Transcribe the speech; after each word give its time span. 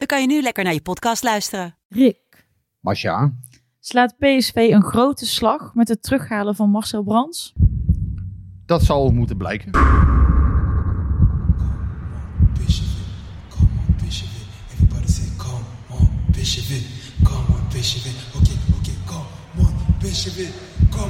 dan 0.00 0.08
kan 0.08 0.20
je 0.20 0.26
nu 0.26 0.42
lekker 0.42 0.64
naar 0.64 0.72
je 0.72 0.82
podcast 0.82 1.22
luisteren. 1.22 1.76
Rick, 1.88 2.48
Masja, 2.80 3.32
slaat 3.80 4.16
PSV 4.18 4.54
een 4.54 4.82
grote 4.82 5.26
slag 5.26 5.74
met 5.74 5.88
het 5.88 6.02
terughalen 6.02 6.54
van 6.54 6.70
Marcel 6.70 7.02
Brands? 7.02 7.52
dat 8.70 8.82
zal 8.82 9.10
moeten 9.10 9.36
blijken. 9.36 9.70
Come 9.70 9.88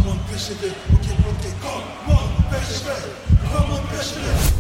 on, 0.06 0.19
come 3.41 3.72
on, 3.72 4.59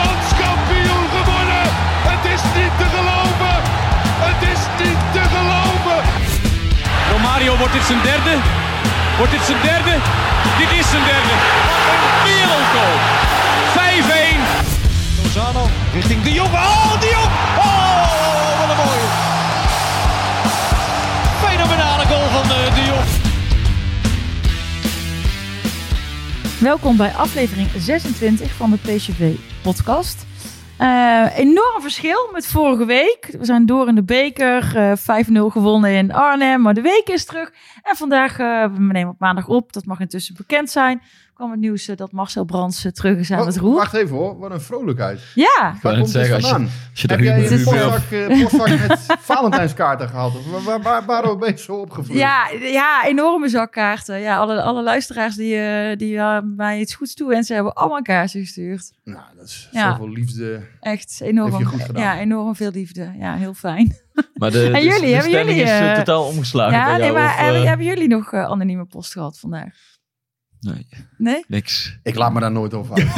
landskampioen 0.00 1.06
geworden. 1.16 1.64
Het 2.10 2.24
is 2.34 2.42
niet 2.58 2.74
te 2.80 2.86
geloven. 2.96 3.56
Het 4.26 4.40
is 4.52 4.60
niet 4.82 5.00
te 5.14 5.22
geloven. 5.34 6.00
Romario, 7.12 7.56
wordt 7.56 7.72
dit 7.72 7.86
zijn 7.90 8.02
derde? 8.02 8.34
Wordt 9.18 9.32
dit 9.32 9.44
zijn 9.50 9.62
derde? 9.62 9.94
Dit 10.58 10.70
is 10.80 10.86
zijn 10.90 11.04
derde. 11.12 11.34
Welkom 26.68 26.96
bij 26.96 27.10
aflevering 27.10 27.68
26 27.68 28.52
van 28.52 28.70
de 28.70 28.76
PSV 28.76 29.36
podcast. 29.62 30.26
Eh, 30.78 31.38
enorm 31.38 31.80
verschil 31.80 32.28
met 32.32 32.46
vorige 32.46 32.84
week. 32.84 33.28
We 33.38 33.44
zijn 33.44 33.66
door 33.66 33.88
in 33.88 33.94
de 33.94 34.02
beker, 34.02 34.76
eh 34.76 34.96
5-0 34.96 35.50
gewonnen 35.50 35.90
in 35.90 36.12
Arnhem, 36.12 36.60
maar 36.60 36.74
de 36.74 36.80
week 36.80 37.08
is 37.08 37.24
terug. 37.24 37.52
En 37.82 37.96
vandaag, 37.96 38.38
eh, 38.38 38.64
we 38.72 38.78
nemen 38.78 39.12
op 39.12 39.18
maandag 39.18 39.48
op, 39.48 39.72
dat 39.72 39.84
mag 39.84 40.00
intussen 40.00 40.34
bekend 40.36 40.70
zijn, 40.70 41.02
kwam 41.38 41.50
het 41.50 41.60
nieuws 41.60 41.88
eh, 41.88 41.96
dat 41.96 42.12
Marcel 42.12 42.44
Brands 42.44 42.84
eh, 42.84 42.92
terug 42.92 43.18
is 43.18 43.30
aan 43.30 43.46
het 43.46 43.56
roer. 43.56 43.74
Wacht 43.74 43.94
even 43.94 44.16
hoor, 44.16 44.38
wat 44.38 44.50
een 44.50 44.60
vrolijkheid. 44.60 45.20
Ja, 45.34 45.46
net 45.72 45.80
komt 45.82 45.96
dit 45.96 46.08
zeggen, 46.10 46.34
als 46.34 46.48
je- 46.48 46.54
als 46.54 47.00
je 47.00 47.08
Heb 47.08 47.20
jij 47.20 47.40
humor- 47.48 47.62
postzak, 47.64 48.10
eh, 48.10 48.42
postzak 48.42 48.68
met 48.88 48.98
Valentijnskaarten 49.30 50.08
gehad? 50.08 50.36
Of 50.36 50.50
waar, 50.50 50.62
waar, 50.62 50.82
waar, 50.82 51.04
waarom 51.04 51.38
ben 51.38 51.48
je 51.48 51.58
zo 51.58 51.74
opgevloeid? 51.74 52.18
ja, 52.20 52.48
ja, 52.60 53.04
enorme 53.06 53.48
zakkaarten. 53.48 54.20
Ja, 54.20 54.36
alle, 54.38 54.62
alle 54.62 54.82
luisteraars 54.82 55.34
die, 55.36 55.56
eh, 55.56 55.96
die 55.96 56.18
eh, 56.18 56.38
mij 56.56 56.80
iets 56.80 56.94
goeds 56.94 57.14
toewensen, 57.14 57.54
hebben 57.54 57.74
allemaal 57.74 58.02
kaarten 58.02 58.40
gestuurd. 58.40 58.92
Nou, 59.04 59.24
dat 59.36 59.44
is 59.46 59.68
Ja. 59.72 59.90
zoveel 59.90 60.08
liefde. 60.10 60.60
Echt 60.80 61.20
enorm. 61.20 61.50
Heb 61.50 61.60
je 61.60 61.66
goed 61.66 61.82
gedaan. 61.82 62.02
Ja, 62.02 62.18
enorm 62.18 62.54
veel 62.56 62.70
liefde. 62.70 63.12
Ja, 63.18 63.34
heel 63.34 63.54
fijn. 63.54 63.96
Maar 64.34 64.50
de, 64.50 64.70
En 64.74 64.82
jullie, 64.82 65.00
de 65.00 65.06
hebben 65.06 65.30
jullie, 65.30 65.62
is 65.62 65.96
totaal 65.96 66.24
omgeslagen 66.24 66.78
ja, 66.78 66.84
bij 66.84 66.92
nee, 66.96 67.02
jou, 67.06 67.12
maar 67.18 67.28
of, 67.30 67.36
hebben, 67.36 67.66
hebben 67.68 67.86
jullie 67.86 68.08
nog 68.08 68.32
anonieme 68.34 68.84
post 68.84 69.12
gehad 69.12 69.38
vandaag? 69.38 69.74
Nee, 70.60 70.86
Nee? 71.18 71.44
niks. 71.48 71.98
Ik 72.02 72.14
laat 72.14 72.32
me 72.32 72.40
daar 72.40 72.52
nooit 72.52 72.74
over 72.74 72.94
uit. 72.94 73.14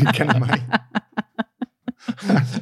Je 0.00 0.08
kent 0.10 0.38
mij. 0.38 0.60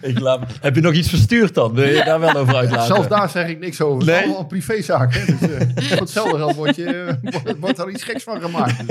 Ik 0.00 0.18
laat, 0.18 0.46
heb 0.60 0.74
je 0.74 0.80
nog 0.80 0.92
iets 0.92 1.08
verstuurd 1.08 1.54
dan? 1.54 1.74
Wil 1.74 1.88
je 1.88 2.04
daar 2.04 2.20
wel 2.20 2.34
over 2.34 2.54
uitlaten? 2.54 2.86
Zelfs 2.86 3.08
daar 3.08 3.28
zeg 3.28 3.48
ik 3.48 3.58
niks 3.58 3.80
over. 3.80 3.98
Het 3.98 4.08
is 4.08 4.14
Nee? 4.14 4.22
allemaal 4.22 4.40
een 4.40 4.46
privézaak. 4.46 5.14
Hè? 5.14 5.24
Dus, 5.24 5.40
eh, 5.90 5.98
hetzelfde 5.98 6.36
geld 6.36 6.54
wordt, 6.54 6.76
je, 6.76 6.84
eh, 7.22 7.32
wordt, 7.32 7.58
wordt 7.58 7.78
er 7.78 7.90
iets 7.90 8.02
geks 8.02 8.22
van 8.22 8.40
gemaakt. 8.40 8.82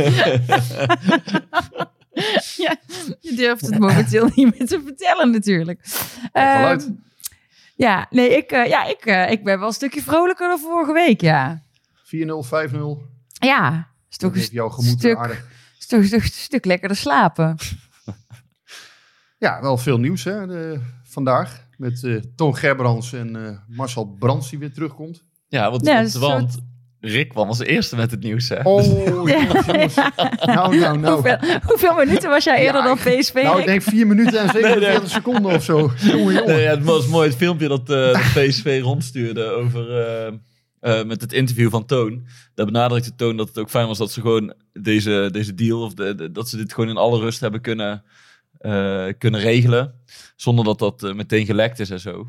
Ja, 2.58 2.76
je 3.20 3.34
durft 3.36 3.62
het 3.66 3.80
momenteel 3.80 4.30
niet 4.36 4.58
meer 4.58 4.68
te 4.68 4.82
vertellen 4.86 5.32
natuurlijk. 5.32 5.80
uit. 6.32 6.82
Ehm, 6.84 6.92
ja, 7.76 8.08
nee, 8.10 8.38
ik, 8.38 8.52
eh, 8.52 8.66
ja, 8.66 8.86
ik, 8.86 9.06
eh, 9.06 9.32
ik 9.32 9.44
ben 9.44 9.60
wel 9.60 9.68
een 9.68 9.74
stukje 9.74 10.02
vrolijker 10.02 10.48
dan 10.48 10.60
vorige 10.60 10.94
week, 10.94 11.22
ja. 11.22 11.62
4-0, 12.04 12.44
5-0. 12.44 13.02
Ja, 13.40 13.88
is 14.10 14.18
toch 14.18 14.30
Dat 14.30 14.32
een 14.32 14.38
heeft 14.38 14.52
jouw 14.52 14.70
gemoed 14.70 15.00
stuk, 15.00 15.18
aardig. 15.18 15.46
is 15.80 15.86
toch, 15.88 16.00
is 16.02 16.10
toch 16.10 16.22
een 16.24 16.30
stuk 16.30 16.66
lekkerder 16.66 16.98
slapen. 16.98 17.56
Ja, 19.38 19.62
wel 19.62 19.78
veel 19.78 20.00
nieuws 20.00 20.24
hè, 20.24 20.48
de- 20.48 20.80
vandaag. 21.04 21.68
Met 21.78 22.04
eh 22.04 22.16
Toon 22.36 22.56
Gerbrands 22.56 23.14
en 23.14 23.46
eh, 23.46 23.58
Marcel 23.68 24.06
Brands 24.20 24.50
die 24.50 24.60
weer 24.60 24.74
terugkomt. 24.74 25.24
Ja, 25.48 25.72
want, 25.72 25.86
Ja, 25.86 25.96
want, 26.20 26.52
soort- 26.52 26.64
Rick 27.00 27.30
kwam 27.30 27.48
als 27.48 27.60
eerste 27.60 27.96
met 27.96 28.12
het 28.12 28.24
nieuws, 28.24 28.50
hè? 28.50 28.60
Oh, 28.64 29.06
jongens, 29.08 29.66
jongens. 29.66 29.96
Nou, 30.46 30.78
nou, 30.80 30.98
nou. 30.98 31.14
Hoeveel, 31.14 31.60
hoeveel 31.66 31.94
minuten 31.96 32.30
was 32.30 32.44
jij 32.44 32.60
eerder 32.66 32.82
Ja, 32.82 32.88
dan 32.88 32.98
PSV? 32.98 33.34
Nou, 33.34 33.60
ik 33.60 33.66
denk 33.66 33.82
4 33.82 34.08
minuten 34.08 34.40
en 34.40 34.50
47 34.50 35.10
seconden 35.10 35.52
of 35.56 35.64
zo. 35.64 35.92
Jongen, 35.98 36.18
jongen. 36.34 36.46
Nee, 36.48 36.62
ja, 36.62 36.70
het 36.70 36.84
was 36.84 37.08
mooi 37.08 37.28
het 37.28 37.38
filmpje 37.38 37.68
dat 37.68 37.80
eh, 37.80 37.88
de 37.88 38.32
PSV 38.48 38.80
rondstuurde 38.84 39.44
over, 39.50 39.92
eh, 40.80 41.04
met 41.04 41.22
het 41.22 41.34
interview 41.34 41.70
van 41.70 41.86
Toon. 41.86 42.28
Daar 42.56 42.66
benadrukte 42.66 43.16
Toon 43.16 43.38
dat 43.38 43.48
het 43.48 43.58
ook 43.58 43.70
fijn 43.70 43.88
was 43.88 43.98
dat 43.98 44.12
ze 44.12 44.22
gewoon 44.22 44.54
deze, 44.74 45.30
deze 45.32 45.54
deal, 45.54 45.82
of 45.82 45.94
de- 45.94 46.32
dat 46.32 46.50
ze 46.50 46.58
dit 46.58 46.74
gewoon 46.74 46.90
in 46.90 46.98
alle 46.98 47.20
rust 47.20 47.40
hebben 47.40 47.62
kunnen, 47.62 48.04
eh, 48.58 49.08
kunnen 49.18 49.40
regelen. 49.40 49.94
Zonder 50.36 50.66
dat 50.66 50.80
dat 50.80 51.04
eh, 51.04 51.14
meteen 51.14 51.46
gelekt 51.46 51.80
is 51.80 51.90
en 51.90 52.00
zo. 52.00 52.28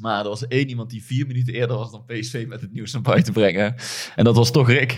Maar 0.00 0.22
er 0.22 0.28
was 0.28 0.46
één 0.46 0.68
iemand 0.68 0.90
die 0.90 1.04
vier 1.04 1.26
minuten 1.26 1.54
eerder 1.54 1.76
was 1.76 1.90
dan 1.90 2.04
PSV 2.06 2.44
met 2.48 2.60
het 2.60 2.72
nieuws 2.72 2.92
naar 2.92 3.02
buiten 3.02 3.32
brengen. 3.32 3.74
En 4.16 4.24
dat 4.24 4.36
was 4.36 4.50
toch 4.50 4.68
Rick. 4.68 4.96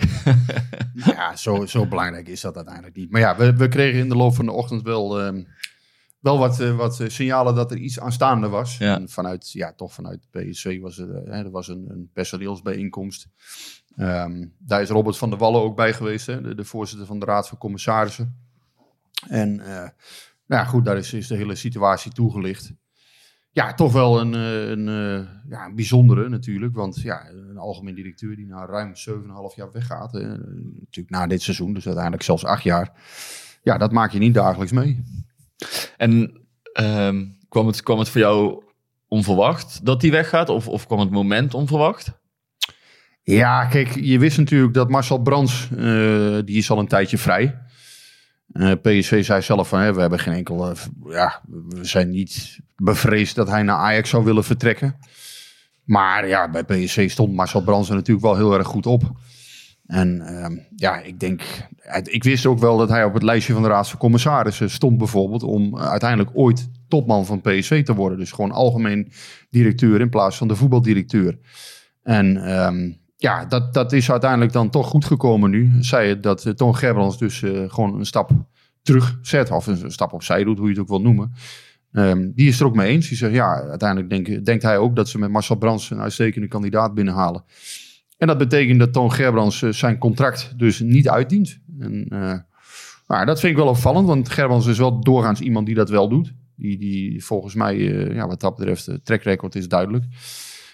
Ja, 0.93 1.35
zo, 1.35 1.65
zo 1.65 1.85
belangrijk 1.85 2.27
is 2.27 2.41
dat 2.41 2.55
uiteindelijk 2.55 2.95
niet. 2.95 3.11
Maar 3.11 3.21
ja, 3.21 3.37
we, 3.37 3.55
we 3.55 3.67
kregen 3.67 3.99
in 3.99 4.09
de 4.09 4.15
loop 4.15 4.35
van 4.35 4.45
de 4.45 4.51
ochtend 4.51 4.81
wel, 4.81 5.19
ehm, 5.21 5.43
wel 6.23 6.37
wat, 6.37 6.59
eh, 6.59 6.75
wat 6.75 6.99
eh, 6.99 7.09
signalen 7.09 7.55
dat 7.55 7.71
er 7.71 7.77
iets 7.77 7.99
aanstaande 7.99 8.47
was. 8.47 8.77
Ja. 8.77 8.95
En 8.95 9.09
vanuit, 9.09 9.51
ja, 9.51 9.73
toch 9.73 9.93
vanuit 9.93 10.27
PSV 10.31 10.79
was 10.79 10.97
er, 10.97 11.15
eh, 11.15 11.31
hè, 11.33 11.43
er 11.43 11.51
was 11.51 11.67
een, 11.67 11.85
een 11.89 12.09
personeelsbijeenkomst. 12.13 13.27
Ehm, 13.95 14.45
daar 14.57 14.81
is 14.81 14.89
Robert 14.89 15.17
van 15.17 15.29
der 15.29 15.39
Wallen 15.39 15.61
ook 15.61 15.75
bij 15.75 15.93
geweest, 15.93 16.25
hè, 16.25 16.41
de, 16.41 16.55
de 16.55 16.65
voorzitter 16.65 17.07
van 17.07 17.19
de 17.19 17.25
Raad 17.25 17.47
van 17.47 17.57
Commissarissen. 17.57 18.35
En 19.27 19.55
nou 19.55 19.91
ja, 20.47 20.63
goed, 20.63 20.85
daar 20.85 20.97
is, 20.97 21.13
is 21.13 21.27
de 21.27 21.35
hele 21.35 21.55
situatie 21.55 22.11
toegelicht. 22.11 22.73
Ja, 23.51 23.73
toch 23.73 23.91
wel 23.91 24.19
een, 24.21 24.33
een, 24.33 24.85
ja, 25.49 25.65
een 25.65 25.75
bijzondere 25.75 26.29
natuurlijk. 26.29 26.75
Want 26.75 27.01
ja, 27.01 27.29
een 27.29 27.57
algemeen 27.57 27.95
directeur 27.95 28.35
die 28.35 28.45
na 28.45 28.65
ruim 28.65 28.93
7,5 28.95 29.55
jaar 29.55 29.71
weggaat. 29.71 30.13
natuurlijk 30.13 31.09
na 31.09 31.27
dit 31.27 31.41
seizoen, 31.41 31.73
dus 31.73 31.85
uiteindelijk 31.85 32.23
zelfs 32.23 32.45
acht 32.45 32.63
jaar. 32.63 32.91
Ja, 33.63 33.77
dat 33.77 33.91
maak 33.91 34.11
je 34.11 34.19
niet 34.19 34.33
dagelijks 34.33 34.71
mee. 34.71 35.03
En 35.97 36.41
ehm, 36.73 37.25
kwam, 37.49 37.67
het, 37.67 37.83
kwam 37.83 37.99
het 37.99 38.09
voor 38.09 38.21
jou 38.21 38.63
onverwacht 39.07 39.85
dat 39.85 40.01
hij 40.01 40.11
weggaat? 40.11 40.49
Of, 40.49 40.67
of 40.67 40.87
kwam 40.87 40.99
het 40.99 41.11
moment 41.11 41.53
onverwacht? 41.53 42.11
Ja, 43.23 43.65
kijk, 43.65 43.95
je 43.99 44.19
wist 44.19 44.37
natuurlijk 44.37 44.73
dat 44.73 44.89
Marcel 44.89 45.21
Brands, 45.21 45.67
eh, 45.71 46.37
die 46.45 46.57
is 46.57 46.69
al 46.69 46.79
een 46.79 46.87
tijdje 46.87 47.17
vrij. 47.17 47.57
Eh 48.53 48.71
PSV 48.81 49.25
zei 49.25 49.41
zelf 49.41 49.67
van, 49.67 49.79
hè, 49.79 49.93
we 49.93 50.01
hebben 50.01 50.19
geen 50.19 50.33
enkel, 50.33 50.69
eh, 50.69 50.77
ja, 51.09 51.41
we 51.69 51.85
zijn 51.85 52.09
niet 52.09 52.59
bevreesd 52.75 53.35
dat 53.35 53.49
hij 53.49 53.63
naar 53.63 53.77
Ajax 53.77 54.09
zou 54.09 54.23
willen 54.23 54.43
vertrekken. 54.43 54.95
Maar 55.83 56.27
ja, 56.27 56.49
bij 56.49 56.63
PSV 56.63 57.09
stond 57.09 57.33
Marcel 57.33 57.63
Brands 57.63 57.89
er 57.89 57.95
natuurlijk 57.95 58.25
wel 58.25 58.35
heel 58.35 58.53
erg 58.53 58.67
goed 58.67 58.85
op. 58.85 59.11
En 59.93 60.21
ehm, 60.21 60.57
ja, 60.75 61.01
ik 61.01 61.19
denk, 61.19 61.41
ik 62.03 62.23
wist 62.23 62.45
ook 62.45 62.59
wel 62.59 62.77
dat 62.77 62.89
hij 62.89 63.03
op 63.03 63.13
het 63.13 63.23
lijstje 63.23 63.53
van 63.53 63.61
de 63.61 63.67
Raad 63.67 63.89
van 63.89 63.99
Commissarissen 63.99 64.69
stond 64.69 64.97
bijvoorbeeld 64.97 65.43
om 65.43 65.77
uiteindelijk 65.77 66.29
ooit 66.33 66.69
topman 66.87 67.25
van 67.25 67.41
PSV 67.41 67.83
te 67.83 67.93
worden. 67.93 68.17
Dus 68.17 68.31
gewoon 68.31 68.51
algemeen 68.51 69.11
directeur 69.49 70.01
in 70.01 70.09
plaats 70.09 70.37
van 70.37 70.47
de 70.47 70.55
voetbaldirecteur. 70.55 71.37
En 72.03 72.37
ehm, 72.37 72.91
ja, 73.17 73.45
dat, 73.45 73.73
dat 73.73 73.91
is 73.91 74.11
uiteindelijk 74.11 74.51
dan 74.51 74.69
toch 74.69 74.87
goed 74.87 75.05
gekomen 75.05 75.49
nu. 75.49 75.71
Zij 75.79 76.07
het 76.07 76.23
dat 76.23 76.45
uh, 76.45 76.73
Gerbrands 76.73 77.17
dus 77.17 77.41
uh, 77.41 77.63
gewoon 77.67 77.99
een 77.99 78.05
stap 78.05 78.31
terug 78.81 79.19
zet. 79.21 79.51
Of 79.51 79.67
een, 79.67 79.91
stap 79.91 80.13
opzij 80.13 80.43
doet, 80.43 80.57
hoe 80.57 80.67
je 80.67 80.73
het 80.73 80.81
ook 80.81 80.87
wil 80.87 81.01
noemen. 81.01 81.33
Um, 81.91 82.31
die 82.35 82.47
is 82.47 82.59
er 82.59 82.65
ook 82.65 82.75
mee 82.75 82.89
eens. 82.89 83.07
Die 83.07 83.17
zegt, 83.17 83.33
ja, 83.33 83.61
uiteindelijk 83.69 84.09
denk, 84.09 84.45
denkt 84.45 84.63
hij 84.63 84.77
ook 84.77 84.95
dat 84.95 85.09
ze 85.09 85.19
met 85.19 85.29
Marcel 85.29 85.55
Brands 85.55 85.89
een 85.89 85.99
uitstekende 85.99 86.47
kandidaat 86.47 86.93
binnenhalen. 86.93 87.43
En 88.23 88.29
dat 88.29 88.37
betekent 88.37 88.79
dat 88.79 88.93
Toon 88.93 89.11
Gerbrands 89.11 89.61
uh, 89.61 89.71
zijn 89.71 89.97
contract 89.97 90.53
dus 90.57 90.79
niet 90.79 91.09
uitdient. 91.09 91.59
En, 91.79 92.05
nou, 93.07 93.25
dat 93.25 93.39
vind 93.39 93.51
ik 93.51 93.57
wel 93.57 93.67
opvallend, 93.67 94.07
want 94.07 94.29
Gerbrands 94.29 94.67
is 94.67 94.77
wel 94.77 94.99
doorgaans 94.99 95.39
iemand 95.39 95.65
die 95.65 95.75
dat 95.75 95.89
wel 95.89 96.09
doet. 96.09 96.33
Die, 96.55 96.77
die 96.77 97.25
volgens 97.25 97.53
mij, 97.55 97.77
ja, 98.13 98.27
wat 98.27 98.41
dat 98.41 98.55
betreft, 98.55 98.85
de 98.85 99.01
track 99.01 99.23
record 99.23 99.55
is 99.55 99.67
duidelijk. 99.67 100.05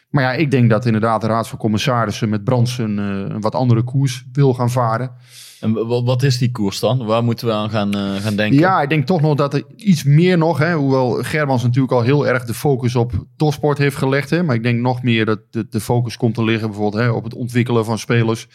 Maar 0.09 0.23
ja, 0.23 0.33
ik 0.33 0.51
denk 0.51 0.69
dat 0.69 0.85
inderdaad 0.85 1.21
de 1.21 1.27
Raad 1.27 1.47
van 1.47 1.57
Commissarissen 1.59 2.29
met 2.29 2.43
Brands 2.43 2.79
eh, 2.79 2.85
een 2.85 3.41
wat 3.41 3.55
andere 3.55 3.83
koers 3.83 4.25
wil 4.31 4.53
gaan 4.53 4.69
varen. 4.69 5.11
En 5.59 5.73
wat 5.87 6.23
is 6.23 6.37
die 6.37 6.51
koers 6.51 6.79
dan? 6.79 7.05
Waar 7.05 7.23
moeten 7.23 7.47
we 7.47 7.53
aan 7.53 7.69
gaan, 7.69 7.97
uh, 7.97 8.15
gaan 8.15 8.35
denken? 8.35 8.59
Ja, 8.59 8.81
ik 8.81 8.89
denk 8.89 9.05
toch 9.05 9.21
nog 9.21 9.35
dat 9.35 9.53
er 9.53 9.63
iets 9.75 10.03
meer 10.03 10.37
nog, 10.37 10.57
hè, 10.57 10.73
hoewel 10.73 11.11
Germans 11.11 11.63
natuurlijk 11.63 11.93
al 11.93 12.01
heel 12.01 12.27
erg 12.27 12.45
de 12.45 12.53
focus 12.53 12.95
op 12.95 13.11
topsport 13.35 13.77
heeft 13.77 13.95
gelegd. 13.95 14.29
Hè, 14.29 14.43
maar 14.43 14.55
ik 14.55 14.63
denk 14.63 14.79
nog 14.79 15.03
meer 15.03 15.25
dat 15.25 15.39
de, 15.49 15.67
de 15.69 15.79
focus 15.79 16.17
komt 16.17 16.33
te 16.33 16.43
liggen 16.43 16.67
bijvoorbeeld 16.69 17.03
hè, 17.03 17.09
op 17.09 17.23
het 17.23 17.33
ontwikkelen 17.33 17.85
van 17.85 17.99
spelers. 17.99 18.47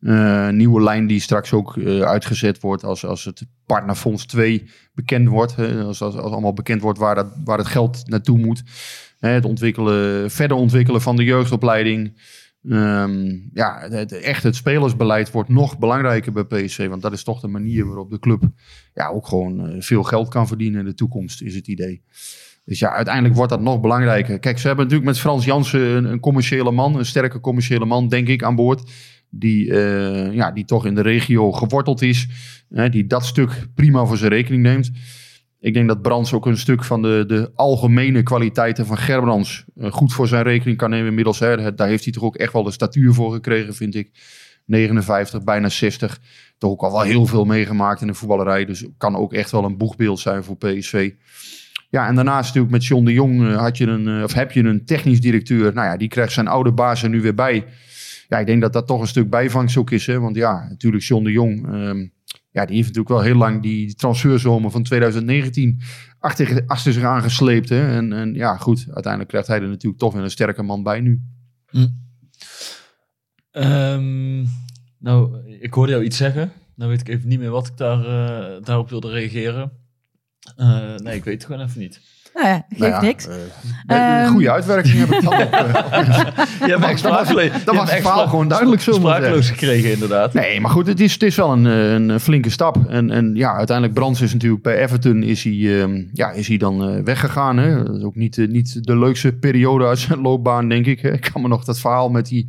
Uh, 0.00 0.48
nieuwe 0.48 0.82
lijn 0.82 1.06
die 1.06 1.20
straks 1.20 1.52
ook 1.52 1.76
uh, 1.76 2.00
uitgezet 2.00 2.60
wordt 2.60 2.84
als, 2.84 3.04
als 3.04 3.24
het 3.24 3.46
Partnerfonds 3.66 4.26
2 4.26 4.70
bekend 4.94 5.28
wordt. 5.28 5.56
Hè, 5.56 5.82
als, 5.82 6.02
als, 6.02 6.16
als 6.16 6.32
allemaal 6.32 6.52
bekend 6.52 6.82
wordt 6.82 6.98
waar, 6.98 7.14
dat, 7.14 7.26
waar 7.44 7.58
het 7.58 7.66
geld 7.66 8.02
naartoe 8.08 8.38
moet. 8.38 8.62
Hè, 9.18 9.28
het 9.28 9.44
ontwikkelen, 9.44 10.30
verder 10.30 10.56
ontwikkelen 10.56 11.00
van 11.00 11.16
de 11.16 11.24
jeugdopleiding. 11.24 12.12
Um, 12.64 13.50
ja, 13.52 13.88
het, 13.90 14.12
echt 14.12 14.42
het 14.42 14.56
spelersbeleid 14.56 15.30
wordt 15.30 15.48
nog 15.48 15.78
belangrijker 15.78 16.32
bij 16.32 16.44
PSV. 16.44 16.88
Want 16.88 17.02
dat 17.02 17.12
is 17.12 17.24
toch 17.24 17.40
de 17.40 17.48
manier 17.48 17.86
waarop 17.86 18.10
de 18.10 18.18
club 18.18 18.42
ja, 18.94 19.08
ook 19.08 19.26
gewoon 19.26 19.70
uh, 19.70 19.82
veel 19.82 20.02
geld 20.02 20.28
kan 20.28 20.46
verdienen 20.46 20.80
in 20.80 20.86
de 20.86 20.94
toekomst, 20.94 21.42
is 21.42 21.54
het 21.54 21.68
idee. 21.68 22.02
Dus 22.64 22.78
ja, 22.78 22.92
uiteindelijk 22.92 23.34
wordt 23.34 23.50
dat 23.50 23.60
nog 23.60 23.80
belangrijker. 23.80 24.38
Kijk, 24.38 24.58
ze 24.58 24.66
hebben 24.66 24.84
natuurlijk 24.84 25.10
met 25.10 25.20
Frans 25.20 25.44
Jansen 25.44 26.04
een, 26.04 26.20
commerciële 26.20 26.70
man, 26.70 26.96
een 26.98 27.06
sterke 27.06 27.40
commerciële 27.40 27.84
man, 27.84 28.08
denk 28.08 28.28
ik, 28.28 28.42
aan 28.42 28.54
boord. 28.54 28.90
Die, 29.30 29.66
uh, 29.66 30.32
ja, 30.32 30.52
die 30.52 30.64
toch 30.64 30.86
in 30.86 30.94
de 30.94 31.00
regio 31.00 31.52
geworteld 31.52 32.02
is. 32.02 32.28
Hè, 32.68 32.88
die 32.88 33.06
dat 33.06 33.26
stuk 33.26 33.66
prima 33.74 34.04
voor 34.04 34.16
zijn 34.16 34.30
rekening 34.30 34.62
neemt. 34.62 34.90
Ik 35.62 35.74
denk 35.74 35.88
dat 35.88 36.02
Brands 36.02 36.32
ook 36.32 36.46
een 36.46 36.56
stuk 36.56 36.84
van 36.84 37.02
de, 37.02 37.24
de 37.26 37.50
algemene 37.54 38.22
kwaliteiten 38.22 38.86
van 38.86 38.98
Gerbrands 38.98 39.64
uh, 39.76 39.92
goed 39.92 40.12
voor 40.12 40.28
zijn 40.28 40.42
rekening 40.42 40.76
kan 40.76 40.90
nemen 40.90 41.08
inmiddels. 41.08 41.38
Hè. 41.38 41.74
Daar 41.74 41.88
heeft 41.88 42.04
hij 42.04 42.12
toch 42.12 42.22
ook 42.22 42.36
echt 42.36 42.52
wel 42.52 42.62
de 42.62 42.70
statuur 42.70 43.12
voor 43.12 43.32
gekregen, 43.32 43.74
vind 43.74 43.94
ik. 43.94 44.10
59, 44.64 45.44
bijna 45.44 45.68
60. 45.68 46.20
Toch 46.58 46.70
ook 46.70 46.82
al 46.82 46.92
wel 46.92 47.00
heel 47.00 47.26
veel 47.26 47.44
meegemaakt 47.44 48.00
in 48.00 48.06
de 48.06 48.14
voetballerij. 48.14 48.64
Dus 48.64 48.86
kan 48.96 49.16
ook 49.16 49.32
echt 49.32 49.50
wel 49.50 49.64
een 49.64 49.76
boegbeeld 49.76 50.20
zijn 50.20 50.44
voor 50.44 50.56
PSV. 50.56 51.12
Ja, 51.90 52.06
en 52.06 52.14
daarnaast 52.14 52.46
natuurlijk 52.46 52.72
met 52.72 52.84
John 52.84 53.04
de 53.04 53.12
Jong 53.12 53.40
uh, 53.40 53.56
had 53.56 53.76
je 53.76 53.86
een, 53.86 54.08
uh, 54.08 54.22
of 54.22 54.32
heb 54.32 54.52
je 54.52 54.62
een 54.62 54.84
technisch 54.84 55.20
directeur. 55.20 55.74
Nou 55.74 55.86
ja, 55.86 55.96
die 55.96 56.08
krijgt 56.08 56.32
zijn 56.32 56.48
oude 56.48 56.72
baas 56.72 57.02
er 57.02 57.08
nu 57.08 57.20
weer 57.20 57.34
bij. 57.34 57.64
Ja, 58.28 58.38
ik 58.38 58.46
denk 58.46 58.60
dat 58.60 58.72
dat 58.72 58.86
toch 58.86 59.00
een 59.00 59.06
stuk 59.06 59.30
bijvangst 59.30 59.76
ook 59.76 59.90
is. 59.90 60.06
Hè? 60.06 60.20
Want 60.20 60.36
ja, 60.36 60.66
natuurlijk 60.68 61.04
John 61.04 61.24
de 61.24 61.30
Jong... 61.30 61.66
Um, 61.72 62.12
ja, 62.52 62.64
die 62.64 62.76
heeft 62.76 62.88
natuurlijk 62.88 63.14
wel 63.14 63.22
heel 63.22 63.34
lang 63.34 63.62
die 63.62 63.94
transferzomer 63.94 64.70
van 64.70 64.82
2019 64.82 65.80
achter, 66.18 66.92
zich 66.92 67.04
aangesleept. 67.04 67.68
Hè? 67.68 67.96
En, 67.96 68.12
en 68.12 68.34
ja, 68.34 68.56
goed, 68.56 68.84
uiteindelijk 68.86 69.30
krijgt 69.30 69.48
hij 69.48 69.60
er 69.60 69.68
natuurlijk 69.68 70.00
toch 70.00 70.12
weer 70.12 70.22
een 70.22 70.30
sterke 70.30 70.62
man 70.62 70.82
bij 70.82 71.00
nu. 71.00 71.22
Hm. 71.66 71.88
Um, 73.52 74.48
nou, 74.98 75.48
ik 75.60 75.74
hoorde 75.74 75.92
jou 75.92 76.04
iets 76.04 76.16
zeggen. 76.16 76.52
Nou 76.74 76.90
weet 76.90 77.00
ik 77.00 77.08
even 77.08 77.28
niet 77.28 77.38
meer 77.38 77.50
wat 77.50 77.66
ik 77.66 77.76
daar, 77.76 77.98
uh, 77.98 78.64
daarop 78.64 78.90
wilde 78.90 79.10
reageren. 79.10 79.72
Uh, 80.56 80.96
nee, 80.96 81.16
ik 81.16 81.24
weet 81.24 81.34
het 81.34 81.44
gewoon 81.44 81.66
even 81.66 81.80
niet. 81.80 82.00
Nou 82.42 82.54
ja, 82.54 82.64
geeft 82.68 82.80
nou 82.80 82.92
ja, 82.92 83.00
niks. 83.00 83.26
Uh, 83.86 84.22
um, 84.24 84.26
goede 84.26 84.50
uitwerking 84.50 84.98
heb 84.98 85.10
ik 85.10 85.22
dan 85.22 85.32
op. 85.32 85.50
ja, 86.70 86.78
maar 86.78 87.02
dat 87.02 87.32
was, 87.32 87.50
dat 87.64 87.74
was 87.74 87.90
het 87.90 88.00
verhaal 88.00 88.28
gewoon 88.28 88.48
duidelijk 88.48 88.82
zo. 88.82 88.92
Sprakeloos 88.92 89.50
gekregen 89.50 89.92
inderdaad. 89.92 90.32
Nee, 90.32 90.60
maar 90.60 90.70
goed, 90.70 90.86
het 90.86 91.00
is, 91.00 91.12
het 91.12 91.22
is 91.22 91.36
wel 91.36 91.52
een, 91.52 91.64
een 91.64 92.20
flinke 92.20 92.50
stap. 92.50 92.76
En, 92.88 93.10
en 93.10 93.34
ja, 93.34 93.54
uiteindelijk 93.54 93.98
Brands 93.98 94.20
is 94.20 94.32
natuurlijk 94.32 94.62
bij 94.62 94.82
Everton 94.82 95.22
is 95.22 95.44
hij, 95.44 95.52
um, 95.52 96.10
ja, 96.12 96.30
is 96.30 96.48
hij 96.48 96.56
dan 96.56 96.90
uh, 96.90 97.04
weggegaan. 97.04 97.56
Hè? 97.56 97.82
Dat 97.84 97.96
is 97.96 98.02
ook 98.02 98.16
niet, 98.16 98.36
uh, 98.36 98.48
niet 98.48 98.84
de 98.86 98.98
leukste 98.98 99.32
periode 99.32 99.86
uit 99.86 99.98
zijn 99.98 100.20
loopbaan, 100.20 100.68
denk 100.68 100.86
ik. 100.86 101.02
Ik 101.02 101.28
kan 101.32 101.42
me 101.42 101.48
nog 101.48 101.64
dat 101.64 101.80
verhaal 101.80 102.10
met 102.10 102.26
die 102.26 102.46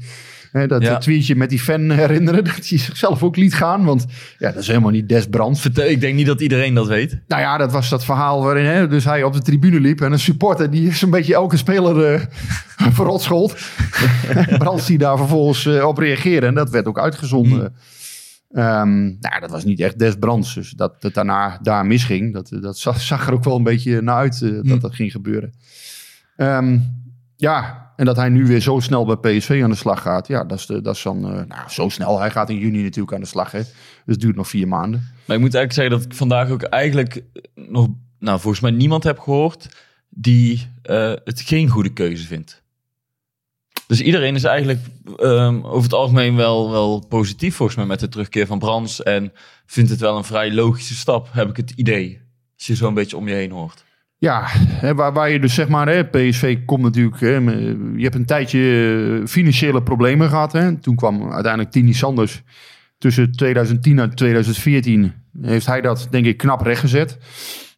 Hè, 0.54 0.68
dat 0.68 0.82
ja. 0.82 0.98
tweetje 0.98 1.36
met 1.36 1.50
die 1.50 1.60
fan 1.60 1.90
herinneren. 1.90 2.44
Dat 2.54 2.68
hij 2.68 2.78
zichzelf 2.78 3.24
ook 3.24 3.36
liet 3.36 3.54
gaan. 3.54 3.84
Want 3.84 4.06
ja, 4.38 4.52
dat 4.52 4.62
is 4.62 4.68
helemaal 4.68 4.92
niet 4.92 5.10
des 5.10 5.28
brands. 5.28 5.66
Ik 5.66 6.02
denk 6.02 6.16
niet 6.16 6.26
dat 6.26 6.42
iedereen 6.42 6.74
dat 6.74 6.88
weet. 6.88 7.20
Nou 7.28 7.42
ja, 7.42 7.58
dat 7.58 7.72
was 7.72 7.90
dat 7.90 8.06
verhaal 8.06 8.44
waarin 8.44 8.66
hè, 8.66 8.88
dus 8.88 9.06
hij 9.06 9.24
op 9.24 9.34
de 9.34 9.42
tribune 9.42 9.80
liep. 9.80 10.02
En 10.02 10.12
een 10.12 10.20
supporter 10.20 10.70
die 10.70 10.94
zo'n 10.94 11.10
beetje 11.10 11.34
elke 11.34 11.58
speler 11.58 12.14
uh, 12.14 12.22
verrot 12.94 13.22
schold. 13.22 13.56
Brands 14.58 14.86
die 14.86 14.98
daar 14.98 15.18
vervolgens 15.18 15.66
uh, 15.66 15.88
op 15.88 15.98
reageerde. 15.98 16.48
En 16.48 16.54
dat 16.54 16.70
werd 16.70 16.86
ook 16.86 17.00
uitgezonden. 17.00 17.60
Hmm. 17.60 18.64
Um, 18.64 19.18
nou, 19.20 19.40
dat 19.40 19.52
was 19.52 19.64
niet 19.64 19.80
echt 19.80 20.00
des 20.00 20.16
brands. 20.16 20.54
Dus 20.54 20.72
dat 20.72 20.96
het 21.00 21.14
daarna 21.14 21.60
daar 21.62 21.86
misging, 21.86 22.34
dat, 22.34 22.58
dat 22.62 22.78
zag, 22.78 23.02
zag 23.02 23.28
er 23.28 23.34
ook 23.34 23.44
wel 23.44 23.56
een 23.56 23.64
beetje 23.64 24.02
naar 24.02 24.16
uit 24.16 24.42
uh, 24.42 24.60
dat 24.64 24.82
dat 24.82 24.96
ging 24.96 25.12
gebeuren. 25.12 25.54
Um, 26.38 27.02
ja, 27.36 27.83
en 27.96 28.06
dat 28.06 28.16
hij 28.16 28.30
nu 28.30 28.46
weer 28.46 28.60
zo 28.60 28.80
snel 28.80 29.06
bij 29.06 29.38
PSV 29.38 29.60
aan 29.64 29.70
de 29.70 29.76
slag 29.76 30.02
gaat. 30.02 30.28
Ja, 30.28 30.44
dat 30.44 30.58
is, 30.58 30.66
de, 30.66 30.82
dat 30.82 30.96
is 30.96 31.02
dan 31.02 31.18
uh, 31.18 31.46
nou, 31.48 31.70
zo 31.70 31.90
snel. 31.90 32.20
Hij 32.20 32.32
gaat 32.32 32.50
in 32.50 32.58
juni 32.58 32.84
natuurlijk 32.84 33.14
aan 33.14 33.22
de 33.22 33.28
slag. 33.28 33.52
Hè. 33.52 33.60
Dus 33.60 33.72
het 34.06 34.20
duurt 34.20 34.36
nog 34.36 34.48
vier 34.48 34.68
maanden. 34.68 35.00
Maar 35.26 35.36
ik 35.36 35.42
moet 35.42 35.54
eigenlijk 35.56 35.74
zeggen 35.74 35.92
dat 35.92 36.06
ik 36.06 36.18
vandaag 36.18 36.50
ook 36.50 36.64
eigenlijk 36.64 37.24
nog... 37.56 37.88
Nou, 38.20 38.40
volgens 38.40 38.62
mij 38.62 38.72
niemand 38.72 39.04
heb 39.04 39.20
gehoord 39.20 39.70
die 40.10 40.70
uh, 40.90 41.14
het 41.24 41.42
geen 41.42 41.70
goede 41.70 41.94
keuze 41.94 42.28
vindt. 42.28 42.64
Dus 43.88 44.02
iedereen 44.02 44.36
is 44.36 44.44
eigenlijk 44.44 44.80
um, 45.20 45.66
over 45.66 45.84
het 45.84 45.94
algemeen 45.94 46.36
wel, 46.36 46.72
wel 46.72 47.06
positief 47.08 47.56
volgens 47.56 47.78
mij 47.78 47.88
met 47.88 48.00
de 48.00 48.10
terugkeer 48.10 48.48
van 48.48 48.60
Brands. 48.60 49.04
En 49.04 49.32
vindt 49.66 49.90
het 49.90 50.00
wel 50.00 50.18
een 50.18 50.24
vrij 50.24 50.54
logische 50.54 50.96
stap, 50.96 51.28
heb 51.32 51.50
ik 51.50 51.58
het 51.58 51.72
idee. 51.72 52.22
Als 52.58 52.68
je 52.68 52.76
zo 52.76 52.88
een 52.88 52.94
beetje 52.94 53.18
om 53.18 53.28
je 53.28 53.34
heen 53.34 53.52
hoort. 53.52 53.84
Ja, 54.24 54.48
waar, 54.96 55.14
waar 55.14 55.30
je 55.30 55.40
dus 55.40 55.54
zeg 55.54 55.68
maar, 55.68 55.88
hè, 55.88 56.06
PSV 56.06 56.58
komt 56.66 56.82
natuurlijk, 56.82 57.20
hè, 57.20 57.36
je 57.96 58.04
hebt 58.04 58.16
een 58.16 58.26
tijdje 58.26 59.22
financiële 59.26 59.84
problemen 59.84 60.30
gehad. 60.30 60.52
Hè. 60.52 60.78
Toen 60.78 60.96
kwam 60.96 61.32
uiteindelijk 61.32 61.72
Tini 61.72 61.94
Sanders 61.94 62.42
tussen 62.98 63.32
2010 63.32 64.00
en 64.00 64.16
2014. 64.16 65.14
Heeft 65.42 65.66
hij 65.66 65.82
dat 65.82 66.08
denk 66.10 66.26
ik 66.26 66.38
knap 66.38 66.62
rechtgezet. 66.62 67.18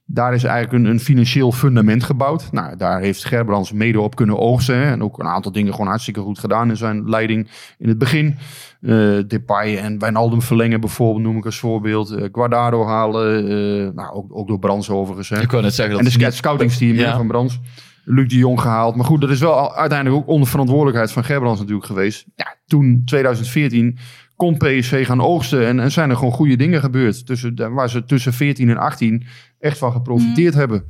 Daar 0.08 0.34
is 0.34 0.44
eigenlijk 0.44 0.84
een, 0.84 0.92
een, 0.92 1.00
financieel 1.00 1.52
fundament 1.52 2.04
gebouwd. 2.04 2.52
Nou, 2.52 2.78
daar 2.78 3.02
heeft 3.02 3.26
Gerbrands 3.26 3.72
mede 3.72 4.00
op 4.00 4.16
kunnen 4.16 4.40
oogsten. 4.40 4.78
Hè, 4.78 4.92
en 4.92 5.04
ook 5.04 5.20
een 5.20 5.28
aantal 5.28 5.52
dingen 5.52 5.72
gewoon 5.72 5.88
hartstikke 5.88 6.20
goed 6.20 6.40
gedaan 6.40 6.70
in 6.70 6.78
zijn 6.78 7.10
leiding 7.10 7.50
in 7.78 7.88
het 7.88 7.98
begin. 7.98 8.38
Uh, 8.82 9.24
Depay 9.28 9.78
en 9.78 10.00
Wijnaldum 10.00 10.42
verlengen 10.42 10.80
bijvoorbeeld, 10.80 11.24
noem 11.24 11.38
ik 11.38 11.46
als 11.46 11.60
voorbeeld. 11.60 12.12
Uh, 12.12 12.24
Guardado 12.32 12.86
halen, 12.86 13.52
uh, 13.52 13.90
nou, 13.94 14.14
ook, 14.14 14.38
ook 14.38 14.48
door 14.48 14.60
Brands 14.60 14.90
overigens. 14.90 15.30
Hè. 15.30 15.42
Ik 15.42 15.48
kan 15.48 15.62
net 15.62 15.74
zeggen 15.74 16.04
dat 16.04 16.14
en 16.14 16.20
de 16.20 16.32
scoutingsteam 16.32 16.96
ja. 16.96 17.16
van 17.16 17.28
Brands. 17.28 17.60
Luc 18.04 18.30
de 18.30 18.38
Jong 18.38 18.62
gehaald. 18.62 18.96
Maar 18.96 19.06
goed, 19.06 19.22
dat 19.22 19.30
is 19.30 19.40
wel 19.40 19.76
uiteindelijk 19.76 20.22
ook 20.22 20.28
onder 20.28 20.48
verantwoordelijkheid 20.48 21.12
van 21.12 21.24
Gerbrands 21.24 21.60
natuurlijk 21.60 21.88
geweest. 21.88 22.26
Ja, 22.36 22.56
toen 22.66 23.02
2014 23.06 23.98
kon 24.36 24.58
PSV 24.58 25.06
gaan 25.06 25.22
oogsten 25.22 25.68
en, 25.68 25.80
en 25.80 25.92
zijn 25.92 26.10
er 26.10 26.16
gewoon 26.16 26.34
goede 26.34 26.56
dingen 26.56 26.80
gebeurd. 26.80 27.26
Tussen, 27.26 27.74
waar 27.74 27.90
ze 27.90 28.06
tussen 28.06 28.34
14 28.34 28.70
en 28.70 28.78
18 28.78 29.26
echt 29.60 29.78
van 29.78 29.92
geprofiteerd 29.92 30.54
mm. 30.54 30.60
hebben. 30.60 30.84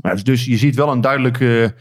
Nou, 0.00 0.22
dus 0.22 0.44
je 0.44 0.56
ziet 0.56 0.74
wel 0.74 0.92
een 0.92 1.00
duidelijke 1.00 1.74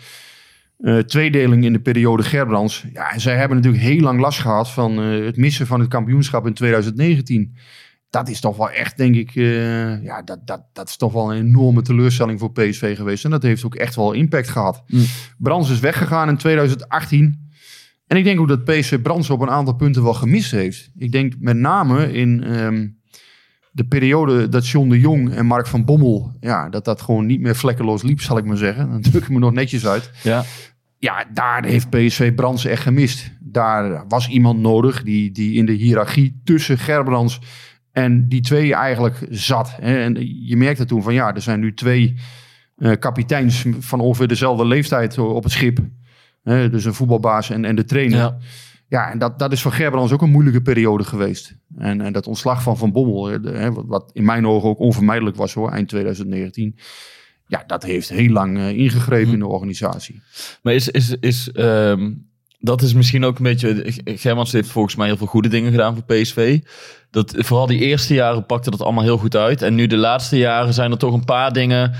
uh, 0.79 0.97
tweedeling 0.99 1.63
in 1.63 1.73
de 1.73 1.79
periode 1.79 2.23
Gerbrands. 2.23 2.85
Ja, 2.93 3.11
en 3.11 3.21
zij 3.21 3.35
hebben 3.35 3.57
natuurlijk 3.57 3.83
heel 3.83 3.99
lang 3.99 4.19
last 4.19 4.39
gehad 4.39 4.69
van 4.69 4.99
uh, 4.99 5.25
het 5.25 5.37
missen 5.37 5.67
van 5.67 5.79
het 5.79 5.89
kampioenschap 5.89 6.45
in 6.45 6.53
2019. 6.53 7.55
Dat 8.09 8.29
is 8.29 8.39
toch 8.39 8.57
wel 8.57 8.71
echt, 8.71 8.97
denk 8.97 9.15
ik, 9.15 9.35
uh, 9.35 10.03
ja, 10.03 10.21
dat, 10.21 10.47
dat, 10.47 10.63
dat 10.73 10.89
is 10.89 10.97
toch 10.97 11.13
wel 11.13 11.33
een 11.33 11.45
enorme 11.45 11.81
teleurstelling 11.81 12.39
voor 12.39 12.51
PSV 12.51 12.95
geweest. 12.95 13.25
En 13.25 13.31
dat 13.31 13.43
heeft 13.43 13.65
ook 13.65 13.75
echt 13.75 13.95
wel 13.95 14.11
impact 14.11 14.49
gehad. 14.49 14.83
Mm. 14.87 15.05
Brands 15.37 15.69
is 15.69 15.79
weggegaan 15.79 16.29
in 16.29 16.37
2018. 16.37 17.50
En 18.11 18.17
ik 18.17 18.23
denk 18.23 18.39
ook 18.39 18.47
dat 18.47 18.63
PSV 18.63 19.01
Brands 19.01 19.29
op 19.29 19.41
een 19.41 19.49
aantal 19.49 19.73
punten 19.73 20.03
wel 20.03 20.13
gemist 20.13 20.51
heeft. 20.51 20.91
Ik 20.97 21.11
denk 21.11 21.33
met 21.39 21.57
name 21.57 22.13
in 22.13 22.55
um, 22.55 22.99
de 23.71 23.83
periode 23.83 24.49
dat 24.49 24.67
John 24.67 24.89
de 24.89 24.99
Jong 24.99 25.33
en 25.33 25.45
Mark 25.45 25.67
van 25.67 25.85
Bommel... 25.85 26.37
Ja, 26.39 26.69
dat 26.69 26.85
dat 26.85 27.01
gewoon 27.01 27.25
niet 27.25 27.39
meer 27.41 27.55
vlekkeloos 27.55 28.01
liep, 28.01 28.21
zal 28.21 28.37
ik 28.37 28.45
maar 28.45 28.57
zeggen. 28.57 28.89
Dan 28.89 29.01
druk 29.01 29.23
ik 29.23 29.29
me 29.29 29.39
nog 29.39 29.51
netjes 29.51 29.87
uit. 29.87 30.11
Ja. 30.23 30.43
Ja, 30.97 31.25
daar 31.33 31.65
heeft 31.65 31.89
PSV 31.89 32.33
Brands 32.33 32.65
echt 32.65 32.81
gemist. 32.81 33.31
daar 33.39 34.07
was 34.07 34.27
iemand 34.27 34.59
nodig 34.59 35.03
die, 35.03 35.31
die 35.31 35.53
in 35.53 35.65
de 35.65 35.73
hiërarchie 35.73 36.41
tussen 36.43 36.77
Gerbrands 36.77 37.39
en 37.91 38.27
die 38.27 38.41
twee 38.41 38.73
eigenlijk 38.73 39.27
zat. 39.29 39.75
En 39.79 40.17
je 40.47 40.57
merkte 40.57 40.85
toen 40.85 41.03
van 41.03 41.13
ja, 41.13 41.35
er 41.35 41.41
zijn 41.41 41.59
nu 41.59 41.73
twee 41.73 42.15
eh, 42.75 42.91
kapiteins 42.99 43.65
van 43.79 43.99
ongeveer 43.99 44.27
dezelfde 44.27 44.65
leeftijd 44.65 45.17
op 45.17 45.43
het 45.43 45.51
schip. 45.51 45.79
Dus 46.43 46.85
een 46.85 46.93
voetbalbaas 46.93 47.49
en, 47.49 47.65
en 47.65 47.75
de 47.75 47.85
trainer. 47.85 48.17
Ja. 48.17 48.37
Ja, 48.87 49.11
en 49.11 49.19
dat, 49.19 49.39
dat 49.39 49.51
is 49.51 49.61
voor 49.61 49.71
Gerbrands 49.71 50.11
ook 50.11 50.21
een 50.21 50.29
moeilijke 50.29 50.61
periode 50.61 51.03
geweest. 51.03 51.55
En, 51.77 52.01
en 52.01 52.13
dat 52.13 52.27
ontslag 52.27 52.63
van 52.63 52.77
Van 52.77 52.91
Bommel, 52.91 53.41
de- 53.41 53.71
wat, 53.73 53.83
wat 53.87 54.09
in 54.13 54.25
mijn 54.25 54.47
ogen 54.47 54.69
ook 54.69 54.79
onvermijdelijk 54.79 55.35
was 55.35 55.53
hoor, 55.53 55.71
eind 55.71 55.87
2019. 55.89 56.75
Ja, 57.47 57.63
dat 57.67 57.83
heeft 57.83 58.09
heel 58.09 58.29
lang 58.29 58.57
eh, 58.57 58.69
ingegrepen 58.69 59.33
in 59.33 59.39
de 59.39 59.47
organisatie. 59.47 60.21
Maar 60.61 60.73
is, 60.73 60.89
is, 60.89 61.15
is 61.19 61.51
ehm, 61.51 62.11
dat 62.59 62.81
is 62.81 62.93
misschien 62.93 63.23
ook 63.25 63.37
een 63.37 63.43
beetje. 63.43 63.93
Germans 64.05 64.51
heeft 64.51 64.69
volgens 64.69 64.95
mij 64.95 65.07
heel 65.07 65.17
veel 65.17 65.27
goede 65.27 65.49
dingen 65.49 65.71
gedaan 65.71 65.93
voor 65.95 66.03
PSV. 66.03 66.59
Dat, 67.11 67.33
vooral 67.37 67.67
die 67.67 67.79
eerste 67.79 68.13
jaren 68.13 68.45
pakte 68.45 68.71
dat 68.71 68.81
allemaal 68.81 69.03
heel 69.03 69.17
goed 69.17 69.35
uit. 69.35 69.61
En 69.61 69.75
nu 69.75 69.87
de 69.87 69.97
laatste 69.97 70.37
jaren 70.37 70.73
zijn 70.73 70.91
er 70.91 70.97
toch 70.97 71.13
een 71.13 71.25
paar 71.25 71.53
dingen. 71.53 71.93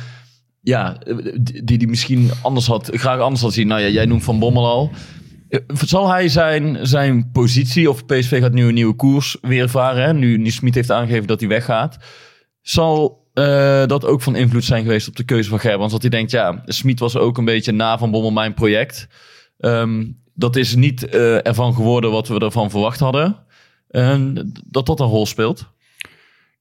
Ja, 0.62 0.98
die 1.64 1.78
die 1.78 1.88
misschien 1.88 2.30
anders 2.42 2.68
had, 2.68 2.90
graag 2.92 3.20
anders 3.20 3.42
had 3.42 3.54
zien. 3.54 3.68
Nou 3.68 3.82
ja, 3.82 3.88
jij 3.88 4.06
noemt 4.06 4.24
Van 4.24 4.40
Bommel 4.40 4.66
al. 4.66 4.92
Eh, 5.50 5.60
Zal 5.86 6.10
hij 6.10 6.28
zijn, 6.30 6.88
zijn 6.88 7.32
positie, 7.32 7.90
of 7.90 8.06
PSV 8.06 8.40
gaat 8.40 8.54
nu 8.54 8.68
een 8.68 8.74
nieuwe 8.74 8.96
koers 8.96 9.38
weer 9.42 9.70
varen, 9.70 10.04
hè? 10.04 10.14
nu, 10.14 10.38
nu 10.38 10.50
Smit 10.50 10.76
heeft 10.76 10.92
aangegeven 10.92 11.28
dat 11.28 11.40
hij 11.40 11.50
weggaat. 11.50 11.98
Zal 12.62 13.28
eh, 13.34 13.86
dat 13.86 14.06
ook 14.06 14.22
van 14.22 14.36
invloed 14.36 14.64
zijn 14.64 14.84
geweest 14.84 15.08
op 15.08 15.16
de 15.16 15.24
keuze 15.24 15.50
van 15.50 15.60
Gerbrands? 15.60 15.94
Dat 15.94 16.02
hij 16.02 16.12
denkt, 16.12 16.32
ja, 16.32 16.62
Smit 16.66 17.00
was 17.00 17.18
ook 17.18 17.38
een 17.38 17.46
beetje 17.46 17.72
na 17.72 17.98
Van 17.98 18.12
Bommel 18.12 18.32
mijn 18.32 18.54
project. 18.54 19.08
Ehm, 19.58 20.06
dat 20.34 20.56
is 20.56 20.76
niet 20.76 21.06
eh, 21.06 21.48
ervan 21.48 21.74
geworden 21.74 22.12
wat 22.12 22.28
we 22.28 22.40
ervan 22.40 22.70
verwacht 22.70 23.00
hadden. 23.00 23.38
En 23.90 24.52
dat 24.66 24.86
dat 24.86 25.00
een 25.00 25.08
rol 25.08 25.26
speelt. 25.26 25.74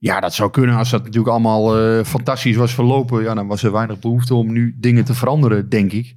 Ja, 0.03 0.21
dat 0.21 0.35
zou 0.35 0.51
kunnen. 0.51 0.77
Als 0.77 0.91
dat 0.91 1.03
natuurlijk 1.03 1.31
allemaal 1.31 1.79
eh, 1.79 2.05
fantastisch 2.05 2.57
was 2.57 2.75
verlopen, 2.75 3.23
ja, 3.23 3.35
dan 3.35 3.47
was 3.47 3.63
er 3.63 3.73
weinig 3.73 3.99
behoefte 3.99 4.35
om 4.35 4.53
nu 4.53 4.77
dingen 4.79 5.05
te 5.05 5.15
veranderen, 5.15 5.69
denk 5.69 5.93
ik. 5.93 6.15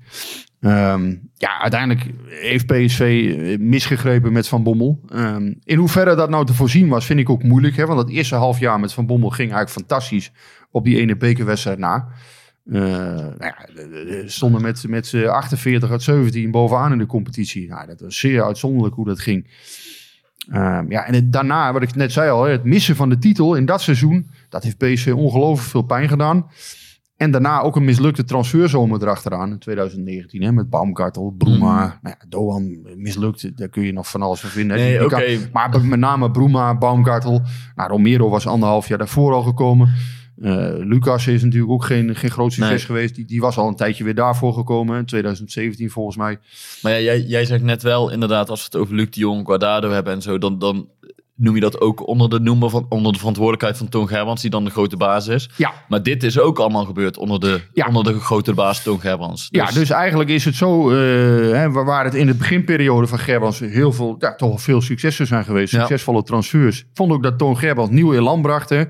Ehm, 0.60 1.16
ja, 1.38 1.60
uiteindelijk 1.62 2.10
heeft 2.30 2.66
PSV 2.66 3.00
eh, 3.38 3.58
misgegrepen 3.60 4.32
met 4.34 4.48
Van 4.48 4.64
Bommel. 4.64 5.00
Ehm, 5.10 5.54
in 5.64 5.78
hoeverre 5.78 6.16
dat 6.16 6.30
nou 6.30 6.46
te 6.46 6.54
voorzien 6.54 6.88
was, 6.88 7.06
vind 7.06 7.20
ik 7.20 7.30
ook 7.30 7.44
moeilijk. 7.44 7.76
Hè? 7.76 7.86
Want 7.86 8.00
het 8.00 8.10
eerste 8.10 8.36
half 8.36 8.60
jaar 8.60 8.80
met 8.80 8.94
Van 8.94 9.06
Bommel 9.06 9.30
ging 9.30 9.52
eigenlijk 9.54 9.88
fantastisch 9.88 10.32
op 10.72 10.84
die 10.84 11.00
ene 11.00 11.16
bekerwedstrijd 11.18 11.78
na. 11.78 12.08
Eh, 12.66 12.82
nou 12.82 13.36
ja, 13.38 13.66
de- 13.76 13.90
de- 13.90 14.06
de- 14.06 14.24
stonden 14.30 14.62
met, 14.62 14.88
met 14.88 15.08
z'n 15.08 15.26
48 15.26 15.92
uit 15.92 16.02
17 16.04 16.52
bovenaan 16.52 16.92
in 16.92 16.98
de 16.98 17.06
competitie. 17.06 17.68
Nou, 17.68 17.88
dat 17.88 18.00
was 18.02 18.18
zeer 18.18 18.44
uitzonderlijk 18.44 18.96
hoe 18.96 19.06
dat 19.06 19.20
ging. 19.20 19.48
Ehm, 20.52 20.92
ja, 20.92 21.06
en 21.06 21.14
het, 21.14 21.32
daarna, 21.34 21.74
wat 21.74 21.82
ik 21.82 21.96
net 21.96 22.12
zei 22.12 22.30
al, 22.30 22.44
het 22.44 22.64
missen 22.64 22.96
van 22.96 23.10
de 23.10 23.18
titel 23.18 23.56
in 23.56 23.66
dat 23.66 23.82
seizoen, 23.82 24.30
dat 24.50 24.64
heeft 24.64 24.78
PSV 24.78 25.14
ongelooflijk 25.16 25.70
veel 25.70 25.82
pijn 25.82 26.08
gedaan. 26.10 26.48
En 27.18 27.32
daarna 27.32 27.62
ook 27.62 27.76
een 27.76 27.84
mislukte 27.86 28.24
transferzomer 28.24 29.02
erachteraan 29.02 29.52
in 29.52 29.60
2019. 29.60 30.42
Hè, 30.42 30.52
met 30.52 30.70
Baumgartel, 30.70 31.36
Bruma, 31.38 31.78
nou 32.02 32.16
ja, 32.20 32.26
Doan 32.30 32.78
mislukt. 32.96 33.58
Daar 33.58 33.68
kun 33.70 33.84
je 33.84 33.94
nog 33.94 34.10
van 34.10 34.22
alles 34.22 34.40
van 34.40 34.50
vinden. 34.50 34.78
hè. 34.78 34.84
Nee, 34.84 34.92
Die- 35.00 35.08
die 35.08 35.18
oké. 35.18 35.26
kan- 35.38 35.50
maar 35.54 35.86
met 35.86 36.00
name 36.00 36.32
Bruma, 36.32 36.78
Baumgartel. 36.78 37.42
Nou, 37.76 37.90
Romero 37.90 38.30
was 38.30 38.48
anderhalf 38.48 38.88
jaar 38.88 38.98
daarvoor 38.98 39.34
al 39.34 39.42
gekomen. 39.42 39.94
Eh, 40.42 40.68
Lucas 40.78 41.28
is 41.28 41.44
natuurlijk 41.44 41.72
ook 41.72 41.86
geen, 41.86 42.16
geen 42.16 42.32
groot 42.32 42.54
succes 42.54 42.70
Nee. 42.78 42.86
geweest. 42.86 43.16
Die, 43.16 43.26
die 43.26 43.42
was 43.42 43.58
al 43.58 43.68
een 43.68 43.76
tijdje 43.76 44.04
weer 44.04 44.16
daarvoor 44.16 44.54
gekomen. 44.54 44.98
In 44.98 45.06
2017 45.06 45.90
volgens 45.90 46.18
mij. 46.18 46.40
Maar 46.82 46.92
ja, 46.92 47.00
jij, 47.00 47.22
jij 47.22 47.46
zegt 47.46 47.64
net 47.64 47.82
wel, 47.84 48.12
inderdaad, 48.12 48.50
als 48.50 48.60
we 48.60 48.66
het 48.66 48.76
over 48.76 48.96
Luc 48.96 49.10
de 49.10 49.20
Jong, 49.20 49.46
Guardado 49.46 49.90
hebben 49.90 50.14
en 50.14 50.22
zo, 50.22 50.38
dan, 50.38 50.60
dan 50.60 50.90
noem 51.36 51.56
je 51.56 51.62
dat 51.62 51.82
ook 51.82 52.08
onder 52.08 52.30
de, 52.30 52.40
noemer 52.40 52.70
van, 52.70 52.86
onder 52.90 53.12
de 53.12 53.18
verantwoordelijkheid 53.18 53.78
van 53.78 53.90
Toon 53.90 54.08
Gerbrands, 54.08 54.42
die 54.42 54.52
dan 54.52 54.64
de 54.64 54.70
grote 54.72 54.98
baas 54.98 55.28
is. 55.28 55.50
Ja, 55.58 55.74
Maar 55.88 56.04
dit 56.04 56.24
is 56.24 56.40
ook 56.40 56.60
allemaal 56.60 56.86
gebeurd 56.86 57.18
onder 57.18 57.40
de, 57.40 57.62
Ja. 57.74 57.88
onder 57.88 58.04
de 58.04 58.20
grote 58.20 58.54
baas 58.54 58.84
Toon 58.84 59.00
Gerbrands. 59.00 59.48
Ja, 59.52 59.72
dus 59.72 59.90
eigenlijk 59.90 60.30
is 60.30 60.46
het 60.46 60.56
zo, 60.56 60.90
eh, 60.90 60.96
hè, 61.52 61.72
waar 61.72 62.06
het 62.06 62.14
in 62.14 62.26
de 62.26 62.34
beginperiode 62.36 63.08
van 63.08 63.20
Gerbrands 63.20 63.60
heel 63.60 63.92
veel, 63.92 64.16
ja, 64.20 64.36
toch 64.36 64.62
veel 64.62 64.82
successen 64.82 65.28
zijn 65.28 65.44
geweest. 65.44 65.74
Succesvolle 65.74 66.24
transfers. 66.24 66.80
Ik 66.80 66.86
vond 66.94 67.12
ook 67.12 67.24
dat 67.24 67.38
Toon 67.38 67.58
Gerbrands 67.58 67.92
nieuw 67.92 68.14
elan 68.14 68.42
bracht. 68.42 68.70
Hè. 68.70 68.84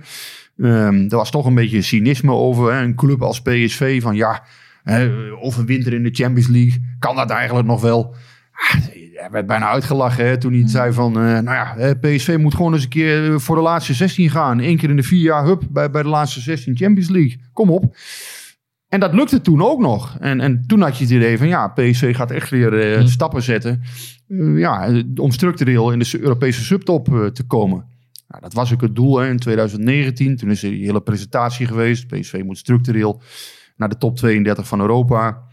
Ehm, 0.58 0.96
er 1.10 1.16
was 1.18 1.32
toch 1.32 1.46
een 1.46 1.56
beetje 1.56 1.82
cynisme 1.82 2.32
over. 2.32 2.74
Hè. 2.74 2.82
Een 2.82 2.96
club 2.96 3.22
als 3.22 3.42
PSV 3.42 4.02
van 4.02 4.16
ja, 4.16 4.44
hè, 4.84 5.32
of 5.32 5.58
een 5.58 5.66
winter 5.66 5.94
in 5.94 6.04
de 6.04 6.10
Champions 6.14 6.48
League. 6.48 6.96
Kan 7.00 7.16
dat 7.16 7.30
eigenlijk 7.30 7.68
nog 7.68 7.82
wel? 7.82 8.16
Ah, 8.54 8.82
Hij 9.14 9.32
werd 9.32 9.46
bijna 9.48 9.70
uitgelachen 9.70 10.26
hè, 10.26 10.38
toen 10.38 10.54
hij 10.54 10.68
zei 10.68 10.94
van, 10.94 11.16
eh, 11.16 11.22
nou 11.22 11.44
ja, 11.44 11.94
PSV 12.02 12.36
moet 12.40 12.56
gewoon 12.56 12.74
eens 12.74 12.84
een 12.84 12.90
keer 12.90 13.42
voor 13.42 13.56
de 13.56 13.62
laatste 13.62 13.94
16 13.94 14.30
gaan. 14.30 14.60
Eén 14.60 14.78
keer 14.78 14.90
in 14.90 14.96
de 14.96 15.04
vier 15.04 15.22
jaar, 15.22 15.46
hup, 15.46 15.64
bij, 15.70 15.92
bij 15.92 16.04
de 16.04 16.10
laatste 16.10 16.40
16 16.40 16.78
Champions 16.78 17.10
League. 17.10 17.40
Kom 17.54 17.70
op. 17.70 17.96
En 18.90 19.00
dat 19.00 19.14
lukte 19.14 19.42
toen 19.42 19.62
ook 19.62 19.80
nog. 19.80 20.18
En, 20.20 20.40
en 20.42 20.64
toen 20.68 20.82
had 20.82 20.98
je 20.98 21.04
het 21.04 21.14
idee 21.14 21.38
van 21.38 21.48
ja, 21.48 21.68
PSV 21.68 22.16
gaat 22.16 22.32
echt 22.32 22.50
weer 22.50 22.80
eh, 22.94 23.06
stappen 23.06 23.42
zetten. 23.44 23.82
eh, 24.28 24.58
ja, 24.58 25.04
om 25.16 25.32
structureel 25.32 25.92
in 25.92 26.00
de 26.00 26.18
Europese 26.20 26.64
subtop 26.64 27.14
eh, 27.14 27.26
te 27.26 27.44
komen. 27.44 27.86
Nou, 28.34 28.46
dat 28.46 28.54
was 28.54 28.74
ook 28.74 28.82
het 28.82 28.96
doel 28.96 29.18
hè, 29.18 29.30
in 29.30 29.38
2019. 29.38 30.38
Toen 30.38 30.50
is 30.50 30.64
er 30.64 30.70
die 30.70 30.86
hele 30.86 31.02
presentatie 31.02 31.68
geweest. 31.68 32.08
PSV 32.08 32.42
moet 32.46 32.58
structureel 32.58 33.22
naar 33.76 33.90
de 33.90 33.98
top 33.98 34.16
32 34.16 34.68
van 34.68 34.80
Europa. 34.80 35.44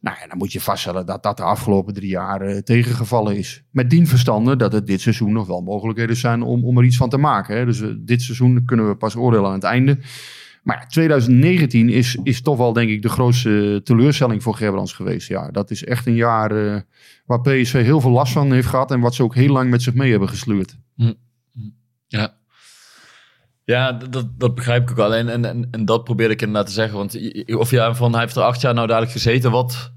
Nou, 0.00 0.16
en 0.22 0.28
dan 0.28 0.38
moet 0.38 0.52
je 0.52 0.60
vaststellen 0.60 1.06
dat 1.06 1.22
dat 1.22 1.36
de 1.36 1.42
afgelopen 1.42 1.94
drie 1.94 2.08
jaar 2.08 2.40
eh, 2.40 2.58
tegengevallen 2.58 3.36
is. 3.36 3.64
Met 3.70 3.90
dien 3.90 4.06
verstande 4.06 4.56
dat 4.56 4.72
het 4.72 4.86
dit 4.86 5.00
seizoen 5.00 5.32
nog 5.32 5.46
wel 5.46 5.60
mogelijkheden 5.60 6.16
zijn 6.16 6.42
om, 6.42 6.64
om 6.64 6.78
er 6.78 6.84
iets 6.84 6.96
van 6.96 7.08
te 7.08 7.16
maken. 7.16 7.56
Hè. 7.56 7.64
Dus 7.64 7.80
eh, 7.80 7.88
dit 7.98 8.22
seizoen 8.22 8.64
kunnen 8.64 8.88
we 8.88 8.96
pas 8.96 9.16
oordelen 9.16 9.46
aan 9.46 9.54
het 9.54 9.64
einde. 9.64 9.98
Maar 10.62 10.78
ja, 10.80 10.86
2019 10.86 11.88
is, 11.88 12.18
is 12.22 12.42
toch 12.42 12.56
wel 12.56 12.72
denk 12.72 12.90
ik 12.90 13.02
de 13.02 13.08
grootste 13.08 13.80
teleurstelling 13.84 14.42
voor 14.42 14.54
Gerbrands 14.54 14.92
geweest. 14.92 15.28
Ja, 15.28 15.50
dat 15.50 15.70
is 15.70 15.84
echt 15.84 16.06
een 16.06 16.14
jaar 16.14 16.50
eh, 16.50 16.80
waar 17.26 17.40
PSV 17.40 17.82
heel 17.84 18.00
veel 18.00 18.10
last 18.10 18.32
van 18.32 18.52
heeft 18.52 18.68
gehad. 18.68 18.90
En 18.90 19.00
wat 19.00 19.14
ze 19.14 19.22
ook 19.22 19.34
heel 19.34 19.52
lang 19.52 19.70
met 19.70 19.82
zich 19.82 19.94
mee 19.94 20.10
hebben 20.10 20.28
gesleurd. 20.28 20.76
Ja. 22.12 22.34
Ja, 23.64 23.92
dat, 23.92 24.38
dat 24.38 24.54
begrijp 24.54 24.82
ik 24.82 24.90
ook 24.90 24.96
wel. 24.96 25.14
En, 25.14 25.44
en, 25.44 25.68
en, 25.70 25.84
dat 25.84 26.04
probeerde 26.04 26.34
ik 26.34 26.40
inderdaad 26.40 26.66
te 26.66 26.72
zeggen. 26.72 26.98
Want 26.98 27.18
of 27.54 27.70
ja, 27.70 27.94
van 27.94 28.12
hij 28.12 28.20
heeft 28.20 28.36
er 28.36 28.42
acht 28.42 28.60
jaar 28.60 28.74
nou 28.74 28.86
dadelijk 28.86 29.12
gezeten. 29.12 29.50
Wat, 29.50 29.92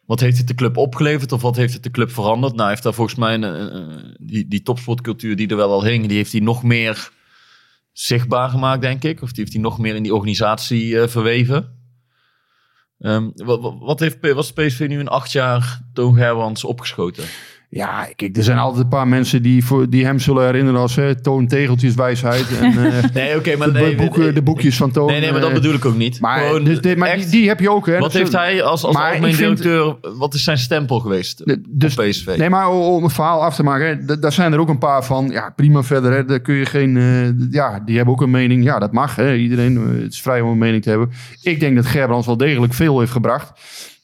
wat 0.00 0.20
heeft 0.20 0.38
het 0.38 0.46
de 0.48 0.54
club 0.54 0.76
opgeleverd? 0.76 1.32
Of 1.32 1.42
wat 1.42 1.56
heeft 1.56 1.72
het 1.72 1.82
de 1.82 1.90
club 1.90 2.10
veranderd? 2.10 2.54
Nou, 2.54 2.68
heeft 2.68 2.82
daar 2.82 2.94
volgens 2.94 3.18
mij 3.18 3.38
die, 4.20 4.48
die 4.48 4.62
topsportcultuur 4.62 5.36
die 5.36 5.48
er 5.48 5.56
wel 5.56 5.72
al 5.72 5.84
hing. 5.84 6.06
Die 6.06 6.16
heeft 6.16 6.32
hij 6.32 6.40
nog 6.40 6.62
meer 6.62 7.10
zichtbaar 7.92 8.48
gemaakt, 8.48 8.80
denk 8.82 9.04
ik. 9.04 9.22
Of 9.22 9.28
die 9.28 9.40
heeft 9.40 9.52
hij 9.52 9.62
nog 9.62 9.78
meer 9.78 9.94
in 9.94 10.02
die 10.02 10.14
organisatie 10.14 11.00
eh, 11.00 11.08
verweven. 11.08 11.80
Ehm, 12.98 13.30
wat, 13.34 13.74
wat- 13.78 14.00
heeft 14.00 14.32
wat 14.34 14.54
PSV 14.54 14.86
nu 14.88 14.98
in 14.98 15.08
acht 15.08 15.32
jaar 15.32 15.80
Toon 15.92 16.14
Gerbrands 16.14 16.64
opgeschoten? 16.64 17.24
Ja, 17.74 18.08
kijk, 18.16 18.36
er 18.36 18.42
zijn 18.42 18.58
altijd 18.58 18.82
een 18.82 18.88
paar 18.88 19.08
mensen 19.08 19.42
die, 19.42 19.64
voor, 19.64 19.90
die 19.90 20.04
hem 20.04 20.18
zullen 20.18 20.44
herinneren 20.44 20.80
als 20.80 20.96
hè, 20.96 21.20
Toon 21.20 21.46
Tegeltjeswijsheid. 21.46 22.58
En 22.60 22.66
eh, 22.92 23.04
Nee, 23.14 23.36
oké, 23.36 23.56
maar 23.56 23.72
de, 23.72 23.78
nee, 23.78 23.94
boeken, 23.94 24.34
de 24.34 24.42
boekjes 24.42 24.76
van 24.76 24.90
Toon. 24.90 25.06
Nee, 25.06 25.20
nee, 25.20 25.30
maar 25.32 25.40
dat 25.40 25.48
eh, 25.48 25.54
bedoel 25.54 25.74
ik 25.74 25.84
ook 25.84 25.96
niet. 25.96 26.20
Maar, 26.20 26.38
Gewoon 26.40 26.64
dus 26.64 26.80
maar 26.80 26.94
die, 26.94 27.04
echt- 27.04 27.30
die 27.30 27.48
heb 27.48 27.60
je 27.60 27.70
ook. 27.70 27.86
Hè. 27.86 27.98
Wat 27.98 28.12
heeft 28.12 28.32
hij 28.32 28.62
als, 28.62 28.84
als 28.84 28.96
algemeen 28.96 29.36
directeur, 29.36 29.96
wat 30.16 30.34
is 30.34 30.44
zijn 30.44 30.58
stempel 30.58 31.00
geweest 31.00 31.46
De- 31.46 31.62
dus- 31.68 31.94
PSV? 31.94 32.34
Nee, 32.38 32.50
maar 32.50 32.70
om 32.70 33.02
het 33.02 33.12
verhaal 33.12 33.42
af 33.42 33.54
te 33.54 33.62
maken, 33.62 33.86
hè, 34.06 34.18
daar 34.18 34.32
zijn 34.32 34.52
er 34.52 34.58
ook 34.58 34.68
een 34.68 34.78
paar 34.78 35.04
van. 35.04 35.28
Ja, 35.30 35.52
prima 35.56 35.82
verder. 35.82 36.12
Hè, 36.12 36.24
daar 36.24 36.40
kun 36.40 36.54
je 36.54 36.66
geen. 36.66 36.96
eh, 36.96 37.50
ja, 37.50 37.80
die 37.84 37.96
hebben 37.96 38.14
ook 38.14 38.22
een 38.22 38.30
mening. 38.30 38.64
Ja, 38.64 38.78
dat 38.78 38.92
mag. 38.92 39.16
Hè, 39.16 39.34
iedereen 39.34 39.76
het 40.02 40.12
is 40.12 40.22
vrij 40.22 40.40
om 40.40 40.50
een 40.50 40.58
mening 40.58 40.82
te 40.82 40.88
hebben. 40.90 41.10
Ik 41.42 41.60
denk 41.60 41.76
dat 41.76 41.86
Gerbrands 41.86 42.26
wel 42.26 42.36
degelijk 42.36 42.74
veel 42.74 42.98
heeft 42.98 43.12
gebracht. 43.12 43.52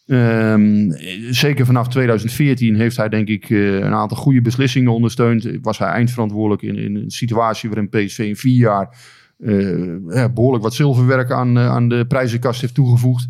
Ehm, 0.08 0.90
zeker 1.30 1.66
vanaf 1.66 1.88
2014 1.88 2.76
heeft 2.76 2.96
hij 2.96 3.08
denk 3.08 3.28
ik 3.28 3.50
eh, 3.50 3.74
een 3.74 3.94
aantal 3.94 4.16
goede 4.16 4.40
beslissingen 4.40 4.92
ondersteund. 4.92 5.48
Was 5.62 5.78
hij 5.78 5.88
eindverantwoordelijk 5.88 6.62
in, 6.62 6.76
in 6.76 6.96
een 6.96 7.10
situatie 7.10 7.68
waarin 7.70 7.88
PSV 7.88 8.18
in 8.18 8.36
vier 8.36 8.56
jaar 8.56 8.96
eh, 9.38 9.96
ja, 10.08 10.28
behoorlijk 10.28 10.62
wat 10.62 10.74
zilverwerk 10.74 11.30
aan, 11.30 11.58
eh, 11.58 11.68
aan 11.68 11.88
de 11.88 12.06
prijzenkast 12.06 12.60
heeft 12.60 12.74
toegevoegd. 12.74 13.28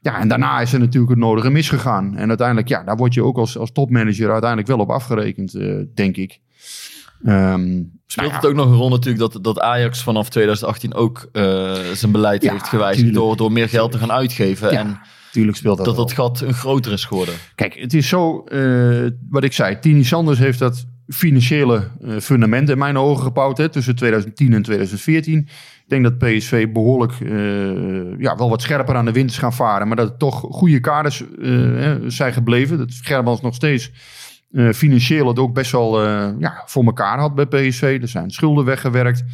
Ja, 0.00 0.18
en 0.18 0.28
daarna 0.28 0.60
is 0.60 0.72
er 0.72 0.78
natuurlijk 0.78 1.10
het 1.10 1.20
nodige 1.20 1.50
misgegaan. 1.50 2.16
En 2.16 2.28
uiteindelijk, 2.28 2.68
ja, 2.68 2.82
daar 2.82 2.96
word 2.96 3.14
je 3.14 3.24
ook 3.24 3.36
als, 3.36 3.58
als 3.58 3.72
topmanager 3.72 4.30
uiteindelijk 4.30 4.68
wel 4.68 4.78
op 4.78 4.90
afgerekend, 4.90 5.52
denk 5.94 6.16
ik. 6.16 6.40
Ehm, 7.24 7.82
Speelt 8.06 8.30
nou 8.30 8.40
het 8.40 8.46
ook 8.46 8.54
nog 8.54 8.66
een 8.66 8.76
rol 8.76 8.88
natuurlijk 8.88 9.32
dat, 9.32 9.44
dat 9.44 9.60
Ajax 9.60 10.02
vanaf 10.02 10.28
2018 10.28 10.94
ook 10.94 11.28
zijn 11.92 12.12
beleid 12.12 12.42
Ja, 12.42 12.52
heeft 12.52 12.68
gewijzigd 12.68 13.14
door, 13.14 13.36
door 13.36 13.52
meer 13.52 13.68
geld 13.68 13.92
te 13.92 13.98
gaan 13.98 14.12
uitgeven. 14.12 14.72
Ja, 14.72 14.78
en 14.78 15.00
Tuurlijk 15.32 15.56
speelt 15.56 15.84
dat 15.84 15.96
dat 15.96 16.12
gat 16.12 16.40
een 16.40 16.54
groter 16.54 16.92
is 16.92 17.04
geworden. 17.04 17.34
Kijk, 17.54 17.74
het 17.74 17.94
is 17.94 18.08
zo, 18.08 18.44
eh, 18.44 19.06
wat 19.28 19.44
ik 19.44 19.52
zei, 19.52 19.78
Tini 19.78 20.04
Sanders 20.04 20.38
heeft 20.38 20.58
dat 20.58 20.84
financiële 21.08 21.88
eh, 22.00 22.16
fundament 22.18 22.70
in 22.70 22.78
mijn 22.78 22.96
ogen 22.96 23.22
gebouwd 23.22 23.58
hè, 23.58 23.68
tussen 23.68 23.96
2010 23.96 24.52
en 24.52 24.62
2014. 24.62 25.38
Ik 25.38 25.48
denk 25.86 26.02
dat 26.02 26.18
PSV 26.18 26.68
behoorlijk 26.72 27.12
eh, 27.12 28.20
ja, 28.20 28.36
wel 28.36 28.48
wat 28.48 28.62
scherper 28.62 28.94
aan 28.94 29.04
de 29.04 29.12
wind 29.12 29.30
is 29.30 29.38
gaan 29.38 29.52
varen, 29.52 29.86
maar 29.86 29.96
dat 29.96 30.08
het 30.08 30.18
toch 30.18 30.40
goede 30.40 30.80
kaders 30.80 31.20
eh, 31.22 31.48
hè, 31.54 32.10
zijn 32.10 32.32
gebleven. 32.32 32.78
Dat 32.78 32.92
Gerbrands 33.02 33.40
nog 33.40 33.54
steeds 33.54 33.90
eh, 34.52 34.70
financieel 34.72 35.28
het 35.28 35.38
ook 35.38 35.54
best 35.54 35.72
wel 35.72 36.02
eh, 36.02 36.28
ja, 36.38 36.62
voor 36.66 36.84
elkaar 36.84 37.18
had 37.18 37.34
bij 37.34 37.46
PSV. 37.46 37.98
Er 38.02 38.08
zijn 38.08 38.30
schulden 38.30 38.64
weggewerkt. 38.64 39.24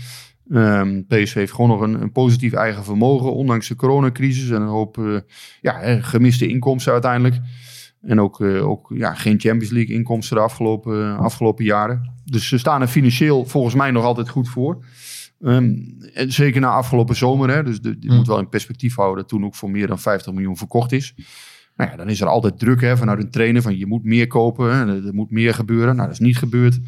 Ehm, 0.50 1.02
PSV 1.08 1.34
heeft 1.34 1.52
gewoon 1.52 1.70
nog 1.70 1.80
een, 1.80 2.02
een 2.02 2.12
positief 2.12 2.52
eigen 2.52 2.84
vermogen, 2.84 3.34
ondanks 3.34 3.68
de 3.68 3.76
coronacrisis 3.76 4.50
en 4.50 4.62
een 4.62 4.68
hoop 4.68 4.98
eh, 4.98 5.16
ja, 5.60 5.80
eh, 5.80 6.04
gemiste 6.04 6.46
inkomsten 6.46 6.92
uiteindelijk. 6.92 7.38
En 8.02 8.20
ook, 8.20 8.40
eh, 8.40 8.68
ook 8.68 8.92
ja, 8.94 9.14
geen 9.14 9.40
Champions 9.40 9.70
League 9.72 9.94
inkomsten 9.94 10.36
de 10.36 10.42
afgelopen, 10.42 11.16
afgelopen 11.16 11.64
jaren. 11.64 12.12
Dus 12.24 12.48
ze 12.48 12.58
staan 12.58 12.80
er 12.80 12.88
financieel 12.88 13.44
volgens 13.44 13.74
mij 13.74 13.90
nog 13.90 14.04
altijd 14.04 14.28
goed 14.28 14.48
voor. 14.48 14.84
Ehm, 15.40 15.74
en 16.14 16.32
zeker 16.32 16.60
na 16.60 16.68
afgelopen 16.68 17.16
zomer. 17.16 17.50
Hè, 17.50 17.62
dus 17.62 17.80
de, 17.80 17.96
je 18.00 18.08
Hmm. 18.08 18.16
moet 18.16 18.26
wel 18.26 18.38
in 18.38 18.48
perspectief 18.48 18.94
houden 18.94 19.16
dat 19.16 19.28
toen 19.28 19.44
ook 19.44 19.54
voor 19.54 19.70
meer 19.70 19.86
dan 19.86 19.98
50 19.98 20.32
miljoen 20.32 20.56
verkocht 20.56 20.92
is. 20.92 21.14
Nou 21.76 21.90
ja, 21.90 21.96
dan 21.96 22.08
is 22.08 22.20
er 22.20 22.26
altijd 22.26 22.58
druk 22.58 22.80
hè, 22.80 22.96
vanuit 22.96 23.22
een 23.22 23.30
trainer 23.30 23.62
van 23.62 23.78
je 23.78 23.86
moet 23.86 24.04
meer 24.04 24.26
kopen. 24.26 24.74
Hè, 24.74 25.06
er 25.06 25.14
moet 25.14 25.30
meer 25.30 25.54
gebeuren. 25.54 25.96
Nou, 25.96 26.08
dat 26.08 26.20
is 26.20 26.26
niet 26.26 26.38
gebeurd. 26.38 26.80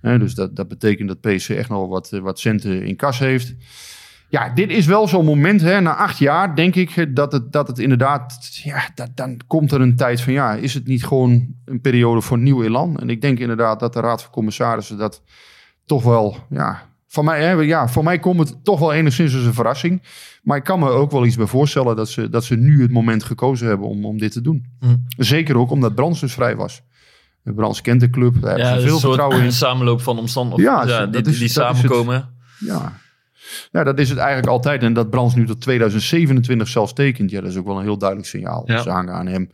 Dus 0.00 0.34
dat, 0.34 0.56
dat 0.56 0.68
betekent 0.68 1.08
dat 1.08 1.20
PSV 1.20 1.50
echt 1.50 1.68
nog 1.68 1.88
wat, 1.88 2.12
eh, 2.12 2.20
wat 2.20 2.38
centen 2.38 2.82
in 2.82 2.96
kas 2.96 3.18
heeft. 3.18 3.54
Ja, 4.28 4.48
dit 4.48 4.70
is 4.70 4.86
wel 4.86 5.08
zo'n 5.08 5.24
moment, 5.24 5.60
hè, 5.60 5.80
na 5.80 5.96
acht 5.96 6.18
jaar 6.18 6.56
denk 6.56 6.74
ik, 6.74 6.90
eh, 6.90 7.06
dat 7.08 7.32
het, 7.32 7.52
dat 7.52 7.68
het 7.68 7.78
inderdaad, 7.78 8.50
ja, 8.62 8.90
dat, 8.94 9.10
dan 9.14 9.40
komt 9.46 9.72
er 9.72 9.80
een 9.80 9.96
tijd 9.96 10.20
van, 10.20 10.32
ja, 10.32 10.54
is 10.54 10.74
het 10.74 10.86
niet 10.86 11.04
gewoon 11.04 11.54
een 11.64 11.80
periode 11.80 12.20
voor 12.20 12.38
nieuw 12.38 12.62
elan? 12.62 12.98
En 12.98 13.10
ik 13.10 13.20
denk 13.20 13.38
inderdaad 13.38 13.80
dat 13.80 13.92
de 13.92 14.00
Raad 14.00 14.22
van 14.22 14.30
Commissarissen 14.30 14.98
dat 14.98 15.22
toch 15.84 16.02
wel, 16.02 16.36
ja, 16.50 16.88
van 17.06 17.24
mij, 17.24 17.42
hè, 17.42 17.52
ja, 17.52 17.88
voor 17.88 18.04
mij 18.04 18.18
komt 18.18 18.38
het 18.38 18.64
toch 18.64 18.78
wel 18.78 18.92
enigszins 18.92 19.34
als 19.34 19.44
een 19.44 19.54
verrassing. 19.54 20.02
Maar 20.42 20.56
ik 20.56 20.64
kan 20.64 20.78
me 20.78 20.88
ook 20.88 21.10
wel 21.10 21.26
iets 21.26 21.36
bij 21.36 21.46
voorstellen 21.46 21.96
dat 21.96 22.08
ze, 22.08 22.28
dat 22.28 22.44
ze 22.44 22.56
nu 22.56 22.82
het 22.82 22.90
moment 22.90 23.24
gekozen 23.24 23.66
hebben 23.68 23.88
om, 23.88 24.04
om 24.04 24.18
dit 24.18 24.32
te 24.32 24.40
doen. 24.40 24.66
Hm. 24.80 24.96
Zeker 25.08 25.56
ook 25.56 25.70
omdat 25.70 25.94
Brands 25.94 26.20
dus 26.20 26.32
vrij 26.32 26.56
was. 26.56 26.82
Brands 27.42 27.80
kent 27.80 28.00
de 28.00 28.10
club, 28.10 28.32
daar 28.40 28.50
hebben 28.50 28.66
Ja, 28.68 28.74
ze 28.74 28.80
dus 28.80 28.88
veel 28.90 28.98
vertrouwen 28.98 29.42
in. 29.42 29.52
samenloop 29.66 30.00
van 30.00 30.18
omstandigheden 30.18 30.72
Ja, 30.88 30.98
ja, 31.00 31.06
die, 31.06 31.22
is- 31.22 31.38
die 31.38 31.48
samenkomen. 31.48 32.34
Ja. 32.58 32.92
ja, 33.70 33.84
dat 33.84 33.98
is 33.98 34.08
het 34.08 34.18
eigenlijk 34.18 34.48
altijd. 34.48 34.82
En 34.82 34.92
dat 34.92 35.10
Brands 35.10 35.34
nu 35.34 35.46
tot 35.46 35.60
2027 35.60 36.68
zelfs 36.68 36.92
tekent, 36.92 37.30
ja, 37.30 37.40
dat 37.40 37.50
is 37.50 37.56
ook 37.56 37.66
wel 37.66 37.76
een 37.76 37.82
heel 37.82 37.98
duidelijk 37.98 38.28
signaal. 38.28 38.62
Ja. 38.66 38.82
Ze 38.82 38.90
hangen 38.90 39.14
aan 39.14 39.26
hem 39.26 39.50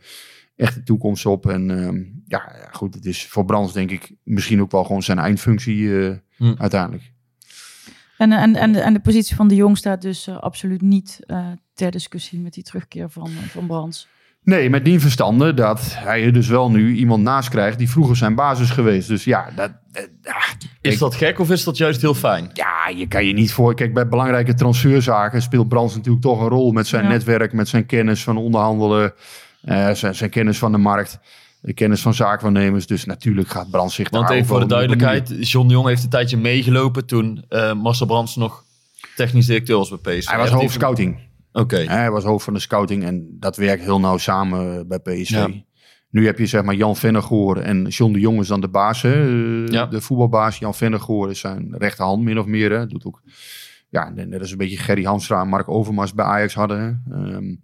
echt 0.55 0.75
de 0.75 0.83
toekomst 0.83 1.25
op. 1.25 1.45
En 1.49 1.71
ehm, 1.83 2.03
ja, 2.27 2.51
goed, 2.71 2.93
het 2.93 3.05
is 3.05 3.27
voor 3.27 3.45
Brands 3.45 3.73
denk 3.73 3.91
ik 3.91 4.11
misschien 4.23 4.61
ook 4.61 4.71
wel 4.71 4.83
gewoon 4.83 5.03
zijn 5.03 5.19
eindfunctie 5.19 5.99
eh, 6.07 6.15
Hm. 6.37 6.53
uiteindelijk. 6.57 7.13
En, 8.17 8.31
en, 8.31 8.55
en, 8.55 8.71
de, 8.71 8.79
en 8.79 8.93
de 8.93 8.99
positie 8.99 9.35
van 9.35 9.47
de 9.47 9.55
Jong 9.55 9.77
staat 9.77 10.01
dus 10.01 10.27
eh, 10.27 10.37
absoluut 10.37 10.81
niet 10.81 11.19
eh, 11.25 11.47
ter 11.73 11.91
discussie 11.91 12.39
met 12.39 12.53
die 12.53 12.63
terugkeer 12.63 13.09
van, 13.09 13.29
van 13.29 13.67
Brands. 13.67 14.07
Nee, 14.45 14.69
met 14.69 14.85
die 14.85 14.99
verstande 14.99 15.53
dat 15.53 15.81
hij 15.97 16.23
er 16.23 16.33
dus 16.33 16.47
wel 16.47 16.71
nu 16.71 16.95
iemand 16.95 17.23
naast 17.23 17.49
krijgt 17.49 17.77
die 17.77 17.89
vroeger 17.89 18.15
zijn 18.15 18.35
basis 18.35 18.69
geweest. 18.69 19.07
Dus 19.07 19.23
ja, 19.23 19.49
dat, 19.55 19.71
eh, 19.91 20.03
ja, 20.23 20.35
Is 20.81 20.97
dat 20.97 21.15
gek 21.15 21.39
of 21.39 21.51
is 21.51 21.63
dat 21.63 21.77
juist 21.77 22.01
heel 22.01 22.13
fijn? 22.13 22.49
Ja, 22.53 22.89
je 22.95 23.07
kan 23.07 23.25
je 23.25 23.33
niet 23.33 23.53
voor. 23.53 23.75
Kijk, 23.75 23.93
bij 23.93 24.07
belangrijke 24.07 24.53
transferzaken 24.53 25.41
speelt 25.41 25.67
Brands 25.67 25.95
natuurlijk 25.95 26.23
toch 26.23 26.41
een 26.41 26.47
rol 26.47 26.71
met 26.71 26.87
zijn 26.87 27.03
Ja. 27.03 27.09
netwerk, 27.09 27.53
met 27.53 27.67
zijn 27.67 27.85
kennis 27.85 28.23
van 28.23 28.37
onderhandelen, 28.37 29.13
eh, 29.61 29.91
zijn, 29.91 30.15
zijn 30.15 30.29
kennis 30.29 30.57
van 30.57 30.71
de 30.71 30.77
markt, 30.77 31.19
de 31.61 31.73
kennis 31.73 32.01
van 32.01 32.13
zaakwaarnemers. 32.13 32.87
Dus 32.87 33.05
natuurlijk 33.05 33.47
gaat 33.49 33.69
Brands 33.69 33.95
zich 33.95 34.09
Want 34.09 34.29
even 34.29 34.45
voor 34.45 34.59
de 34.59 34.65
duidelijkheid, 34.65 35.49
John 35.49 35.67
de 35.67 35.73
Jong 35.73 35.87
heeft 35.87 36.03
een 36.03 36.09
tijdje 36.09 36.37
meegelopen 36.37 37.05
toen 37.05 37.45
eh, 37.49 37.73
Marcel 37.73 38.05
Brands 38.05 38.35
nog 38.35 38.63
technisch 39.15 39.45
directeur 39.45 39.77
was 39.77 39.89
bij 39.89 40.17
PSV. 40.17 40.29
Hij 40.29 40.37
was 40.37 40.49
hoofd 40.49 40.73
scouting. 40.73 41.19
Oké. 41.55 41.77
Hij 41.77 42.11
was 42.11 42.23
hoofd 42.23 42.43
van 42.43 42.53
de 42.53 42.59
scouting 42.59 43.03
en 43.03 43.27
dat 43.39 43.55
werkt 43.57 43.83
heel 43.83 43.99
nauw 43.99 44.17
samen 44.17 44.87
bij 44.87 44.99
PSV. 44.99 45.29
Ja. 45.29 45.49
Nu 46.09 46.25
heb 46.25 46.37
je 46.39 46.45
zeg 46.45 46.63
maar 46.63 46.75
Jan 46.75 46.95
Vennegoor 46.95 47.57
en 47.57 47.87
John 47.87 48.13
de 48.13 48.19
Jong 48.19 48.39
is 48.39 48.47
dan 48.47 48.61
de 48.61 48.67
baas, 48.69 49.01
hè, 49.01 49.13
eh, 49.65 49.67
Ja. 49.67 49.85
de 49.85 50.01
voetbalbaas. 50.01 50.57
Jan 50.57 50.75
Vennegoor 50.75 51.29
is 51.29 51.39
zijn 51.39 51.75
rechterhand 51.77 52.23
min 52.23 52.39
of 52.39 52.45
meer. 52.45 52.71
Hè. 52.71 52.87
Doet 52.87 53.05
ook, 53.05 53.21
ja, 53.89 54.09
net 54.09 54.39
als 54.39 54.51
een 54.51 54.57
beetje 54.57 54.77
Gerry 54.77 55.03
Hamstra 55.03 55.41
en 55.41 55.47
Mark 55.47 55.69
Overmars 55.69 56.13
bij 56.13 56.25
Ajax 56.25 56.53
hadden. 56.53 57.03
Hè. 57.09 57.15
Ehm, 57.15 57.55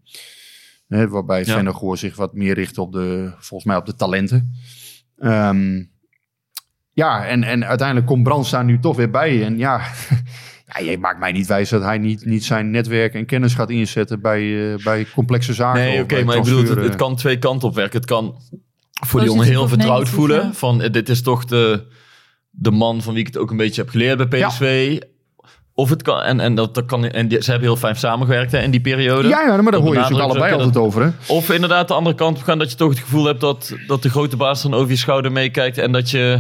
hè, 0.88 1.08
waarbij 1.08 1.40
Ja. 1.46 1.54
Vennegoor 1.56 1.98
zich 1.98 2.16
wat 2.16 2.34
meer 2.34 2.54
richt 2.54 2.78
op 2.78 2.92
de, 2.94 3.32
volgens 3.38 3.64
mij 3.70 3.78
op 3.78 3.86
de 3.86 3.96
talenten. 3.96 4.52
Ehm, 5.18 5.84
ja, 6.94 7.26
en, 7.28 7.44
en 7.44 7.66
uiteindelijk 7.66 8.08
komt 8.08 8.24
Brands 8.24 8.50
daar 8.50 8.66
nu 8.66 8.80
toch 8.80 8.96
weer 8.96 9.10
bij. 9.10 9.44
En 9.46 9.58
ja, 9.58 9.82
ja, 10.80 10.92
je 10.92 10.98
maakt 10.98 11.20
mij 11.20 11.32
niet 11.32 11.48
wijs 11.48 11.70
dat 11.70 11.82
hij 11.84 11.98
niet, 11.98 12.26
niet 12.26 12.44
zijn 12.46 12.72
netwerk 12.72 13.14
en 13.14 13.26
kennis 13.26 13.54
gaat 13.54 13.70
inzetten 13.70 14.22
bij, 14.22 14.72
eh, 14.74 14.84
bij 14.84 15.06
complexe 15.16 15.54
zaken. 15.54 15.82
Nee, 15.82 16.02
oké, 16.02 16.24
maar 16.24 16.36
ik 16.36 16.44
bedoel, 16.44 16.60
het, 16.66 16.70
het 16.84 16.96
kan 16.96 17.16
twee 17.16 17.38
kanten 17.38 17.68
op 17.68 17.76
werken. 17.76 18.00
Het 18.00 18.10
kan 18.10 18.36
voor 19.06 19.20
die 19.20 19.30
jongen 19.30 19.46
heel 19.48 19.68
vertrouwd 19.68 19.94
negatief, 19.98 20.16
voelen. 20.16 20.42
ja. 20.42 20.54
Van, 20.54 20.82
eh, 20.82 20.92
dit 20.92 21.10
is 21.10 21.22
toch 21.22 21.46
de, 21.46 21.84
de 22.50 22.72
man 22.72 23.02
van 23.02 23.14
wie 23.14 23.22
ik 23.22 23.28
het 23.28 23.38
ook 23.38 23.52
een 23.52 23.58
beetje 23.58 23.82
heb 23.82 23.90
geleerd 23.90 24.30
bij 24.30 24.46
PSV. 24.48 25.00
Of 25.74 25.90
het 25.90 26.02
kan, 26.02 26.22
en, 26.22 26.40
en, 26.40 26.56
dat, 26.56 26.76
dat 26.76 26.86
kan, 26.86 27.06
en 27.06 27.28
die- 27.28 27.42
ze 27.44 27.52
hebben 27.52 27.68
heel 27.70 27.78
fijn 27.78 27.96
samengewerkt 27.96 28.52
hè, 28.52 28.60
in 28.62 28.72
die 28.72 28.82
periode. 28.82 29.28
Ja, 29.28 29.42
ja, 29.42 29.62
maar 29.62 29.72
daar 29.72 29.82
hoor 29.82 29.96
je 29.96 30.06
ze 30.06 30.22
allebei 30.22 30.54
altijd 30.54 30.78
over. 30.78 31.02
Hè? 31.04 31.10
Of 31.28 31.50
inderdaad 31.50 31.88
de 31.88 31.94
andere 31.94 32.16
kant 32.16 32.38
op 32.38 32.44
gaan, 32.44 32.58
dat 32.60 32.72
je 32.72 32.78
toch 32.78 32.90
het 32.90 33.00
gevoel 33.00 33.26
hebt 33.26 33.42
dat, 33.42 33.76
dat 33.88 34.02
de 34.04 34.10
grote 34.10 34.38
baas 34.38 34.62
dan 34.62 34.74
over 34.74 34.90
je 34.90 34.96
schouder 34.96 35.32
meekijkt. 35.32 35.78
En 35.78 35.92
dat 35.92 36.10
je, 36.10 36.40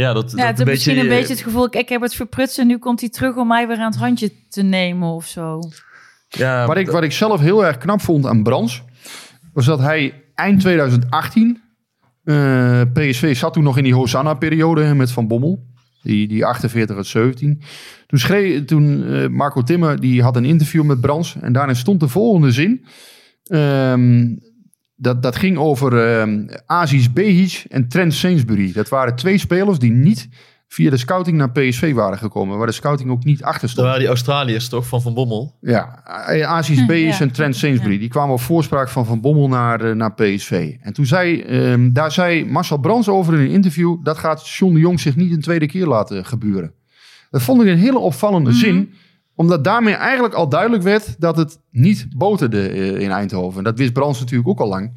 ja, 0.00 0.12
dat, 0.12 0.30
Ja, 0.30 0.36
dat 0.36 0.46
het 0.46 0.60
een 0.60 0.66
is 0.66 0.72
misschien 0.72 0.94
beetje... 0.94 1.10
een 1.10 1.16
beetje 1.16 1.34
het 1.34 1.42
gevoel, 1.42 1.64
ik, 1.64 1.74
ik 1.74 1.88
heb 1.88 2.00
het 2.00 2.14
verprutst 2.14 2.58
en 2.58 2.66
nu 2.66 2.78
komt 2.78 3.00
hij 3.00 3.08
terug 3.08 3.36
om 3.36 3.46
mij 3.46 3.66
weer 3.66 3.78
aan 3.78 3.90
het 3.90 4.00
handje 4.00 4.32
te 4.48 4.62
nemen 4.62 5.08
of 5.08 5.26
zo. 5.26 5.60
ja, 6.28 6.66
Wat 6.66 6.76
ik, 6.76 6.90
wat 6.90 7.02
ik 7.02 7.12
zelf 7.12 7.40
heel 7.40 7.64
erg 7.66 7.78
knap 7.78 8.00
vond 8.00 8.26
aan 8.26 8.42
Brands, 8.42 8.82
was 9.52 9.64
dat 9.64 9.80
hij 9.80 10.14
eind 10.34 10.60
2018, 10.60 11.60
eh, 12.24 12.80
PSV 12.92 13.36
zat 13.36 13.52
toen 13.52 13.62
nog 13.62 13.76
in 13.76 13.84
die 13.84 13.94
Hosanna-periode 13.94 14.94
met 14.94 15.12
Van 15.12 15.28
Bommel, 15.28 15.66
die, 16.02 16.28
die 16.28 16.44
48 16.44 16.96
uit 16.96 17.06
17. 17.06 17.62
Toen, 18.06 18.18
schreef, 18.18 18.64
toen 18.64 19.04
eh, 19.06 19.28
Marco 19.28 19.62
Timmer, 19.62 20.00
die 20.00 20.22
had 20.22 20.36
een 20.36 20.44
interview 20.44 20.84
met 20.84 21.00
Brands 21.00 21.36
en 21.40 21.52
daarin 21.52 21.76
stond 21.76 22.00
de 22.00 22.08
volgende 22.08 22.50
zin. 22.50 22.84
Ehm, 23.44 24.26
dat, 25.00 25.22
dat 25.22 25.36
ging 25.36 25.56
over 25.58 26.10
ehm 26.10 26.48
Aziz 26.66 27.08
Behic 27.08 27.64
en 27.68 27.88
Trent 27.88 28.14
Sainsbury. 28.14 28.72
Dat 28.72 28.88
waren 28.88 29.16
twee 29.16 29.38
spelers 29.38 29.78
die 29.78 29.90
niet 29.90 30.28
via 30.68 30.90
de 30.90 30.96
scouting 30.96 31.36
naar 31.36 31.50
PSV 31.50 31.92
waren 31.92 32.18
gekomen, 32.18 32.58
waar 32.58 32.66
de 32.66 32.72
scouting 32.72 33.10
ook 33.10 33.24
niet 33.24 33.42
achter 33.42 33.60
dat 33.60 33.70
stond. 33.70 33.86
waren 33.86 34.00
die 34.00 34.08
Australiërs 34.08 34.68
toch, 34.68 34.86
van 34.86 35.02
Van 35.02 35.14
Bommel? 35.14 35.56
Ja, 35.60 36.02
Aziz 36.46 36.86
Bees 36.86 37.18
Ja. 37.18 37.24
en 37.24 37.32
Trent 37.32 37.56
Sainsbury. 37.56 37.98
Die 37.98 38.08
kwamen 38.08 38.34
op 38.34 38.40
voorspraak 38.40 38.88
van 38.88 39.06
Van 39.06 39.20
Bommel 39.20 39.48
naar, 39.48 39.80
eh, 39.80 39.94
naar 39.94 40.14
PSV. 40.14 40.74
En 40.80 40.92
toen 40.92 41.06
zei, 41.06 41.40
ehm, 41.40 41.92
daar 41.92 42.12
zei 42.12 42.44
Marcel 42.44 42.78
Brands 42.78 43.08
over 43.08 43.34
in 43.34 43.40
een 43.40 43.50
interview... 43.50 44.04
dat 44.04 44.18
gaat 44.18 44.48
John 44.48 44.74
de 44.74 44.80
Jong 44.80 45.00
zich 45.00 45.16
niet 45.16 45.32
een 45.32 45.40
tweede 45.40 45.66
keer 45.66 45.86
laten 45.86 46.24
gebeuren. 46.24 46.72
Dat 47.30 47.42
vond 47.42 47.62
ik 47.62 47.68
een 47.68 47.78
hele 47.78 47.98
opvallende 47.98 48.52
zin... 48.52 48.92
omdat 49.40 49.64
daarmee 49.64 49.94
eigenlijk 49.94 50.34
al 50.34 50.48
duidelijk 50.48 50.82
werd... 50.82 51.20
dat 51.20 51.36
het 51.36 51.58
niet 51.70 52.06
boterde 52.16 52.68
eh, 52.68 53.00
in 53.00 53.10
Eindhoven. 53.10 53.64
Dat 53.64 53.78
wist 53.78 53.92
Brands 53.92 54.20
natuurlijk 54.20 54.48
ook 54.48 54.60
al 54.60 54.68
lang. 54.68 54.92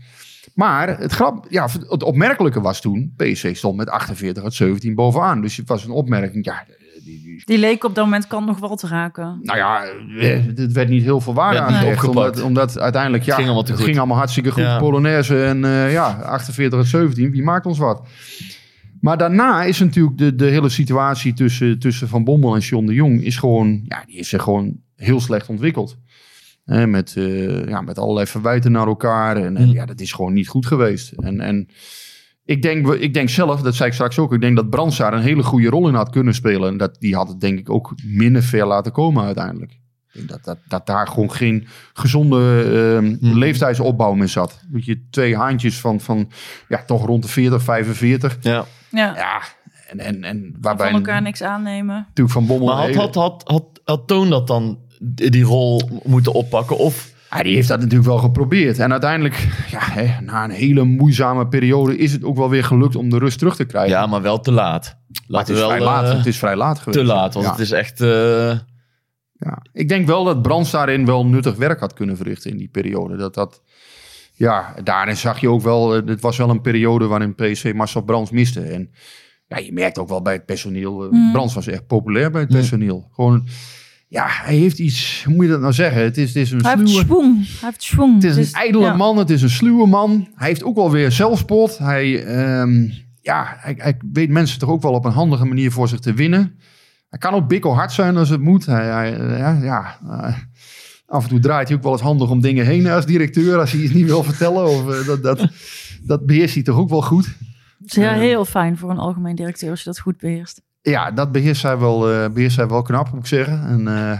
Maar 0.53 0.97
het, 0.99 1.12
grap, 1.12 1.45
ja, 1.49 1.67
het 1.89 2.03
opmerkelijke 2.03 2.62
was 2.62 2.82
toen... 2.82 3.13
PSV 3.17 3.56
stond 3.56 3.77
met 3.77 3.89
48 3.89 4.43
uit 4.43 4.53
17 4.53 4.95
bovenaan. 4.95 5.41
Dus 5.41 5.58
het 5.58 5.67
was 5.67 5.86
een 5.86 5.91
opmerking... 5.91 6.45
Ja, 6.45 6.63
die, 7.03 7.21
die 7.23 7.41
Die 7.45 7.58
leek 7.58 7.84
op 7.84 7.95
dat 7.95 8.03
moment 8.03 8.27
kan 8.27 8.45
nog 8.45 8.60
wel 8.60 8.75
te 8.75 8.88
raken. 8.88 9.39
nou 9.41 9.58
ja, 9.58 9.84
eh, 10.19 10.45
het 10.56 10.71
werd 10.71 10.89
niet 10.89 11.03
heel 11.03 11.21
veel 11.21 11.34
waarde 11.34 11.60
aangehecht. 11.60 12.03
opgepakt. 12.03 12.17
Omdat, 12.17 12.41
omdat 12.43 12.79
uiteindelijk, 12.79 13.23
ja, 13.23 13.29
Het 13.29 13.36
ging 13.36 13.47
allemaal 13.47 13.63
te 13.65 13.71
het 13.71 13.79
goed. 13.79 13.89
ging 13.89 13.99
allemaal 13.99 14.17
hartstikke 14.17 14.51
goed. 14.51 14.63
Ja. 14.63 14.77
Polonaise 14.77 15.43
en 15.43 15.65
eh, 15.65 15.91
ja, 15.91 16.21
48 16.23 16.79
en 16.79 16.86
17, 16.86 17.32
wie 17.32 17.43
maakt 17.43 17.65
ons 17.65 17.77
wat? 17.77 18.01
Maar 19.04 19.18
daarna 19.18 19.63
is 19.63 19.80
natuurlijk 19.80 20.18
de, 20.18 20.36
de 20.36 20.46
hele 20.46 20.70
situatie 20.70 21.34
tussen, 21.34 21.80
tussen 21.80 22.08
Van 22.08 22.24
Bommel 22.24 22.56
en 22.56 22.60
John 22.62 22.86
de 22.86 22.94
Jong... 22.94 23.24
is 23.24 23.38
gewoon, 23.38 23.82
ja, 23.88 24.04
die 24.06 24.16
is 24.18 24.30
zich 24.30 24.44
gewoon 24.44 24.78
heel 24.96 25.20
slecht 25.20 25.50
ontwikkeld. 25.50 25.98
Hè, 26.66 26.88
met, 26.88 27.13
eh, 27.18 27.66
ja, 27.68 27.82
met 27.82 27.98
allerlei 27.98 28.28
verwijten 28.28 28.72
naar 28.72 28.88
elkaar. 28.88 29.38
En, 29.38 29.58
en 29.58 29.68
Mm. 29.68 29.74
ja, 29.74 29.86
dat 29.86 30.00
is 30.00 30.12
gewoon 30.12 30.34
niet 30.34 30.48
goed 30.48 30.66
geweest. 30.66 31.12
En, 31.12 31.39
en 31.39 31.68
ik, 32.46 32.62
denk, 32.62 32.94
ik 32.94 33.13
denk 33.13 33.30
zelf, 33.30 33.62
dat 33.62 33.76
zei 33.76 33.88
ik 33.88 33.94
straks 33.94 34.20
ook... 34.20 34.34
ik 34.34 34.42
denk 34.42 34.56
dat 34.56 34.70
Brands 34.70 34.98
daar 34.98 35.13
een 35.13 35.22
hele 35.22 35.44
goede 35.44 35.70
rol 35.70 35.88
in 35.88 35.94
had 35.94 36.10
kunnen 36.10 36.34
spelen. 36.34 36.70
En 36.70 36.78
dat, 36.78 36.96
die 37.00 37.16
had 37.16 37.28
het 37.28 37.42
denk 37.42 37.60
ik 37.60 37.70
ook 37.70 37.94
minder 38.04 38.44
ver 38.44 38.66
laten 38.68 38.92
komen 38.92 39.24
uiteindelijk. 39.24 39.72
Ik 39.72 39.80
denk 40.13 40.30
dat, 40.30 40.44
dat, 40.44 40.58
dat 40.68 40.86
daar 40.86 41.08
gewoon 41.08 41.32
geen 41.32 41.68
gezonde 41.94 42.63
ehm, 42.63 43.16
Hmm. 43.20 43.38
leeftijdsopbouw 43.38 44.13
meer 44.13 44.28
zat. 44.28 44.60
Weet 44.72 44.86
je, 44.86 45.02
twee 45.10 45.36
haantjes 45.38 45.80
van, 45.80 46.00
van 46.00 46.30
ja, 46.68 46.84
toch 46.86 47.06
rond 47.06 47.24
de 47.24 47.30
40, 47.30 47.63
45. 47.63 48.38
Ja. 48.42 48.66
Ja, 48.95 49.15
Ja, 49.15 49.41
en, 49.89 49.99
en, 49.99 50.23
en 50.23 50.56
waarbij 50.62 50.86
van 50.89 50.95
elkaar 50.95 51.21
niks 51.21 51.41
aannemen. 51.41 51.95
natuurlijk 52.08 52.36
Van 52.36 52.45
Bommel... 52.45 52.67
Maar 52.67 52.86
had, 52.93 52.95
had, 52.95 53.15
had, 53.15 53.43
had, 53.45 53.82
had 53.84 54.08
Toon 54.08 54.29
dat 54.29 54.47
dan 54.47 54.79
die 55.01 55.43
rol 55.43 55.82
moeten 56.03 56.34
oppakken? 56.34 56.77
Of 56.77 57.12
Ja, 57.32 57.43
die 57.43 57.56
heeft 57.56 57.67
dat 57.67 57.79
natuurlijk 57.79 58.06
wel 58.10 58.17
geprobeerd. 58.17 58.79
En 58.79 58.91
uiteindelijk, 58.91 59.47
ja, 59.71 59.79
hè, 59.82 60.21
na 60.21 60.43
een 60.43 60.49
hele 60.49 60.84
moeizame 60.84 61.47
periode... 61.47 61.97
is 61.97 62.12
het 62.12 62.23
ook 62.23 62.38
wel 62.38 62.49
weer 62.49 62.63
gelukt 62.63 62.95
om 62.95 63.10
de 63.10 63.17
rust 63.17 63.38
terug 63.38 63.56
te 63.56 63.65
krijgen. 63.65 63.91
ja, 63.97 64.06
maar 64.06 64.21
wel 64.21 64.39
te 64.39 64.51
laat. 64.51 64.97
maar 65.27 65.39
het 65.39 65.49
is, 65.49 65.56
we 65.56 65.62
wel 65.62 65.69
vrij 65.69 65.82
laat. 65.86 66.10
eh, 66.10 66.17
het 66.17 66.25
is 66.25 66.38
vrij 66.38 66.56
laat 66.56 66.79
geweest. 66.79 66.97
te 66.99 67.06
laat, 67.06 67.34
want 67.34 67.45
Ja. 67.45 67.51
het 67.51 67.62
is 67.62 67.71
echt. 67.71 68.01
eh, 68.01 68.58
Ja. 69.38 69.62
Ik 69.73 69.88
denk 69.88 70.08
wel 70.08 70.23
dat 70.23 70.41
Brands 70.41 70.71
daarin 70.71 71.06
wel 71.06 71.25
nuttig 71.25 71.56
werk 71.56 71.79
had 71.79 71.93
kunnen 71.93 72.17
verrichten 72.17 72.51
in 72.51 72.58
die 72.58 72.67
periode. 72.71 73.15
Dat 73.17 73.34
dat, 73.34 73.62
ja, 74.34 74.74
daarin 74.84 75.17
zag 75.17 75.39
je 75.39 75.50
ook 75.50 75.62
wel, 75.62 75.96
eh, 75.96 76.06
het 76.08 76.22
was 76.22 76.38
wel 76.38 76.50
een 76.50 76.62
periode 76.62 77.06
waarin 77.08 77.36
PSV 77.36 77.72
Marcel 77.76 78.02
Brands 78.02 78.32
miste. 78.32 78.62
En 78.62 78.89
ja, 79.48 79.58
je 79.58 79.74
merkt 79.74 80.00
ook 80.00 80.10
wel 80.10 80.22
bij 80.22 80.34
het 80.34 80.46
personeel, 80.46 81.04
eh, 81.04 81.12
Mm. 81.12 81.32
Brands 81.32 81.54
was 81.54 81.67
echt 81.67 81.88
populair 81.88 82.32
bij 82.32 82.41
het 82.41 82.50
Mm. 82.50 82.56
personeel. 82.56 83.10
Gewoon, 83.13 83.48
ja, 84.08 84.26
hij 84.30 84.56
heeft 84.56 84.80
iets, 84.80 85.24
hoe 85.26 85.36
moet 85.36 85.46
je 85.46 85.52
dat 85.52 85.60
nou 85.62 85.74
zeggen? 85.74 86.02
Het 86.02 86.17
is, 86.17 86.28
het 86.28 86.36
is 86.36 86.52
een 86.52 86.62
Hij 86.65 86.76
heeft 86.78 86.89
sluwe... 86.89 87.24
Hij 87.36 87.43
heeft 87.60 87.84
schwung. 87.84 88.13
Het 88.15 88.24
is 88.24 88.36
Dus, 88.36 88.48
een 88.48 88.54
ijdele 88.60 88.84
ja. 88.84 88.96
man, 88.96 89.17
het 89.17 89.30
is 89.30 89.41
een 89.41 89.50
sluwe 89.50 89.88
man. 89.88 90.28
Hij 90.36 90.48
heeft 90.48 90.63
ook 90.63 90.76
wel 90.76 90.91
weer 90.91 91.12
zelfspot. 91.12 91.78
Hij, 91.78 92.26
ehm, 92.26 92.89
ja, 93.22 93.56
hij, 93.58 93.76
hij 93.78 93.98
weet 94.12 94.30
mensen 94.30 94.60
toch 94.60 94.69
ook 94.69 94.82
wel 94.82 94.93
op 94.93 95.06
een 95.06 95.12
handige 95.12 95.46
manier 95.46 95.72
voor 95.72 95.88
zich 95.88 96.00
te 96.00 96.13
winnen. 96.13 96.60
Hij 97.10 97.19
kan 97.19 97.34
ook 97.34 97.48
bikkelhard 97.48 97.91
zijn 97.91 98.17
als 98.17 98.30
het 98.30 98.41
moet. 98.41 98.65
Hij, 98.65 98.86
hij, 98.86 99.17
eh, 99.17 99.38
ja, 99.38 99.60
ja, 99.62 99.98
eh, 100.10 100.36
af 101.13 101.23
en 101.23 101.30
toe 101.30 101.39
draait 101.39 101.67
hij 101.67 101.78
ook 101.78 101.84
wel 101.84 101.91
eens 101.91 102.02
handig 102.02 102.30
om 102.30 102.41
dingen 102.41 102.65
heen 102.65 102.88
als 102.88 103.06
directeur. 103.06 103.60
Als 103.60 103.71
hij 103.71 103.82
iets 103.82 103.93
niet 103.93 104.06
wil 104.06 104.23
vertellen. 104.23 104.63
Of, 104.65 104.89
eh, 104.99 105.08
dat, 105.08 105.23
dat, 105.23 105.47
dat 106.04 106.26
beheerst 106.26 106.54
hij 106.54 106.63
toch 106.63 106.78
ook 106.78 106.89
wel 106.89 107.02
goed. 107.02 107.26
Het 107.80 107.89
is 107.91 107.95
heel, 107.95 108.10
heel 108.19 108.45
fijn 108.45 108.78
voor 108.78 108.89
een 108.89 108.97
algemeen 108.97 109.36
directeur 109.36 109.69
als 109.69 109.80
je 109.80 109.86
dat 109.86 109.99
goed 109.99 110.17
beheerst. 110.17 110.62
Ja, 110.82 111.12
dat 111.12 111.32
beheerst 111.32 111.63
hij 111.63 111.78
wel, 111.78 112.12
eh, 112.12 112.30
beheerst 112.30 112.58
hij 112.58 112.67
wel 112.67 112.82
knap, 112.82 113.12
moet 113.12 113.19
ik 113.19 113.26
zeggen. 113.28 113.63
En, 113.67 113.88
eh, 113.88 114.19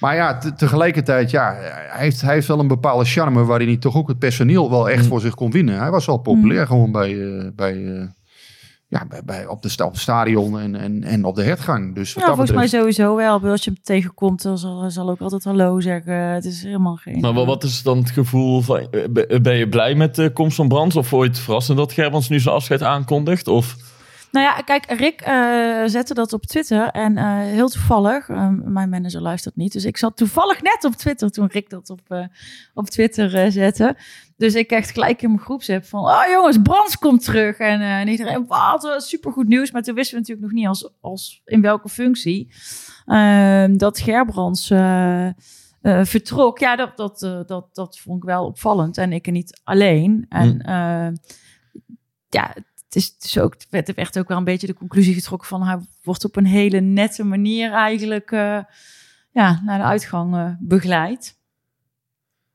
maar 0.00 0.14
ja, 0.14 0.38
te- 0.38 0.54
tegelijkertijd, 0.54 1.30
ja, 1.30 1.54
hij 1.88 2.00
heeft, 2.04 2.20
hij 2.20 2.34
heeft 2.34 2.46
wel 2.46 2.58
een 2.58 2.68
bepaalde 2.68 3.04
charme 3.04 3.44
waarin 3.44 3.68
hij 3.68 3.76
toch 3.76 3.96
ook 3.96 4.08
het 4.08 4.18
personeel 4.18 4.70
wel 4.70 4.90
echt 4.90 5.02
Mm. 5.02 5.08
voor 5.08 5.20
zich 5.20 5.34
kon 5.34 5.50
winnen. 5.50 5.78
Hij 5.78 5.90
was 5.90 6.06
wel 6.06 6.18
populair 6.18 6.66
gewoon 6.66 6.92
bij, 6.92 7.36
eh, 7.38 7.46
bij, 7.54 7.94
eh, 7.94 8.02
ja, 8.90 9.06
bij, 9.08 9.22
bij, 9.24 9.46
op, 9.46 9.62
de, 9.62 9.68
sta- 9.68 9.84
op 9.84 9.92
het 9.92 10.00
stadion 10.00 10.58
en, 10.60 10.74
en, 10.74 11.02
en 11.04 11.24
op 11.24 11.34
de 11.36 11.42
hertgang. 11.42 11.94
Dus 11.94 12.12
wat 12.14 12.22
Ja, 12.22 12.28
dat 12.28 12.36
volgens 12.38 12.56
mij 12.58 12.66
sowieso 12.80 13.16
wel. 13.16 13.40
Als 13.40 13.64
je 13.64 13.70
hem 13.70 13.80
tegenkomt, 13.82 14.42
dan 14.42 14.58
zal 14.58 14.80
hij 14.80 14.90
zal 14.90 15.10
ook 15.10 15.20
altijd 15.20 15.44
hallo 15.44 15.80
zeggen. 15.80 16.14
Het 16.14 16.44
is 16.44 16.62
helemaal 16.62 16.96
geen... 16.96 17.20
Maar 17.20 17.34
wel, 17.34 17.46
wat 17.46 17.62
is 17.64 17.82
dan 17.82 17.98
het 17.98 18.10
gevoel 18.10 18.60
van, 18.60 18.78
eh, 18.78 19.04
ben- 19.10 19.42
ben 19.42 19.56
je 19.56 19.68
blij 19.68 19.94
met 19.94 20.14
de 20.14 20.30
komst 20.32 20.56
van 20.56 20.68
Brands? 20.68 20.96
Of 20.96 21.06
vond 21.08 21.22
je 21.22 21.28
het 21.28 21.38
verrassend 21.38 21.78
dat 21.78 21.92
Gerbrands 21.92 22.28
nu 22.28 22.40
zijn 22.40 22.54
afscheid 22.54 22.82
aankondigt? 22.82 23.48
Of, 23.48 23.76
Nou 24.30 24.46
ja, 24.46 24.60
kijk, 24.60 24.84
Rick 24.90 25.20
eh, 25.20 25.82
zette 25.86 26.14
dat 26.14 26.32
op 26.32 26.46
Twitter. 26.46 26.88
En 26.88 27.16
eh, 27.16 27.24
heel 27.38 27.68
toevallig, 27.68 28.28
eh, 28.28 28.48
mijn 28.48 28.88
manager 28.88 29.20
luistert 29.20 29.56
niet. 29.56 29.72
Dus 29.72 29.84
ik 29.84 29.96
zat 29.96 30.16
toevallig 30.16 30.62
net 30.62 30.84
op 30.84 30.92
Twitter 30.92 31.30
toen 31.30 31.46
Rick 31.46 31.70
dat 31.70 31.90
op, 31.90 32.28
op 32.74 32.86
Twitter 32.86 33.52
zette. 33.52 33.96
Dus 34.36 34.54
ik 34.54 34.70
echt 34.70 34.90
gelijk 34.90 35.22
in 35.22 35.28
mijn 35.28 35.42
groepsapp 35.42 35.84
van... 35.84 36.00
Oh 36.00 36.24
jongens, 36.30 36.58
Brands 36.62 36.98
komt 36.98 37.24
terug. 37.24 37.58
En, 37.58 37.80
en 37.80 38.08
iedereen, 38.08 38.46
wat, 38.46 38.94
supergoed 38.96 39.48
nieuws. 39.48 39.70
Maar 39.70 39.82
toen 39.82 39.94
wisten 39.94 40.14
we 40.14 40.20
natuurlijk 40.20 40.46
nog 40.46 40.58
niet 40.58 40.68
als, 40.68 40.92
als 41.00 41.42
in 41.44 41.60
welke 41.60 41.88
functie. 41.88 42.52
Ehm, 43.06 43.76
dat 43.76 44.00
Gerbrands... 44.00 44.70
eh, 44.70 45.26
eh, 45.88 46.04
vertrok, 46.04 46.58
ja, 46.58 46.76
dat, 46.76 46.96
dat, 46.96 47.18
dat, 47.46 47.74
dat 47.74 47.98
vond 47.98 48.16
ik 48.16 48.28
wel 48.28 48.44
opvallend. 48.44 48.98
En 48.98 49.12
ik 49.12 49.26
er 49.26 49.32
niet 49.32 49.60
alleen. 49.64 50.26
En 50.28 50.60
eh, 50.60 51.08
ja, 52.28 52.54
het 52.88 52.96
is, 52.96 53.16
is 53.20 53.38
ook, 53.38 53.52
het 53.52 53.66
werd, 53.70 53.88
er 53.88 53.94
werd 53.94 54.18
ook 54.18 54.28
wel 54.28 54.36
een 54.38 54.44
beetje 54.44 54.66
de 54.66 54.74
conclusie 54.74 55.14
getrokken 55.14 55.48
van 55.48 55.62
hij 55.62 55.78
wordt 56.02 56.24
op 56.24 56.36
een 56.36 56.46
hele 56.46 56.80
nette 56.80 57.24
manier 57.24 57.72
eigenlijk 57.72 58.30
eh, 58.30 58.58
ja, 59.32 59.60
naar 59.64 59.78
de 59.78 59.84
uitgang 59.84 60.34
eh, 60.34 60.50
begeleid. 60.60 61.36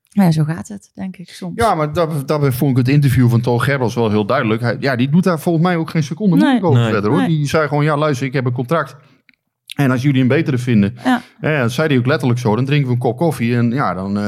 Ja, 0.10 0.32
zo 0.32 0.44
gaat 0.44 0.68
het, 0.68 0.92
denk 0.96 1.18
ik 1.18 1.30
soms. 1.30 1.54
ja, 1.56 1.76
maar 1.76 1.94
dat, 1.94 2.28
dat 2.28 2.54
vond 2.56 2.72
ik 2.72 2.78
het 2.78 2.88
interview 2.88 3.30
van 3.30 3.42
Toon 3.42 3.62
Gerbels 3.62 3.96
wel 3.96 4.10
heel 4.10 4.26
duidelijk. 4.26 4.62
Hij, 4.62 4.78
ja, 4.80 4.96
die 4.96 5.10
doet 5.10 5.24
daar 5.24 5.40
volgens 5.40 5.66
mij 5.66 5.76
ook 5.78 5.90
geen 5.90 6.04
seconde 6.04 6.36
Nee. 6.36 6.44
moeilijk 6.44 6.66
over 6.66 6.82
Nee. 6.82 6.92
verder. 6.92 7.10
Hoor. 7.10 7.20
Nee. 7.20 7.28
Die 7.28 7.48
zei 7.48 7.68
gewoon, 7.68 7.84
ja 7.84 7.98
luister, 7.98 8.28
ik 8.28 8.34
heb 8.34 8.46
een 8.46 8.52
contract. 8.54 8.96
En 9.76 9.92
als 9.92 10.02
jullie 10.02 10.22
een 10.22 10.28
betere 10.28 10.58
vinden, 10.58 10.96
Ja. 11.04 11.22
hè, 11.40 11.58
dat 11.60 11.72
zei 11.72 11.88
hij 11.88 11.98
ook 11.98 12.06
letterlijk 12.06 12.40
zo, 12.40 12.56
dan 12.56 12.66
drinken 12.66 12.88
we 12.88 12.94
een 12.94 13.00
kop 13.00 13.18
koffie. 13.18 13.56
En 13.56 13.72
ja, 13.72 13.94
dan, 13.94 14.18
eh, 14.18 14.28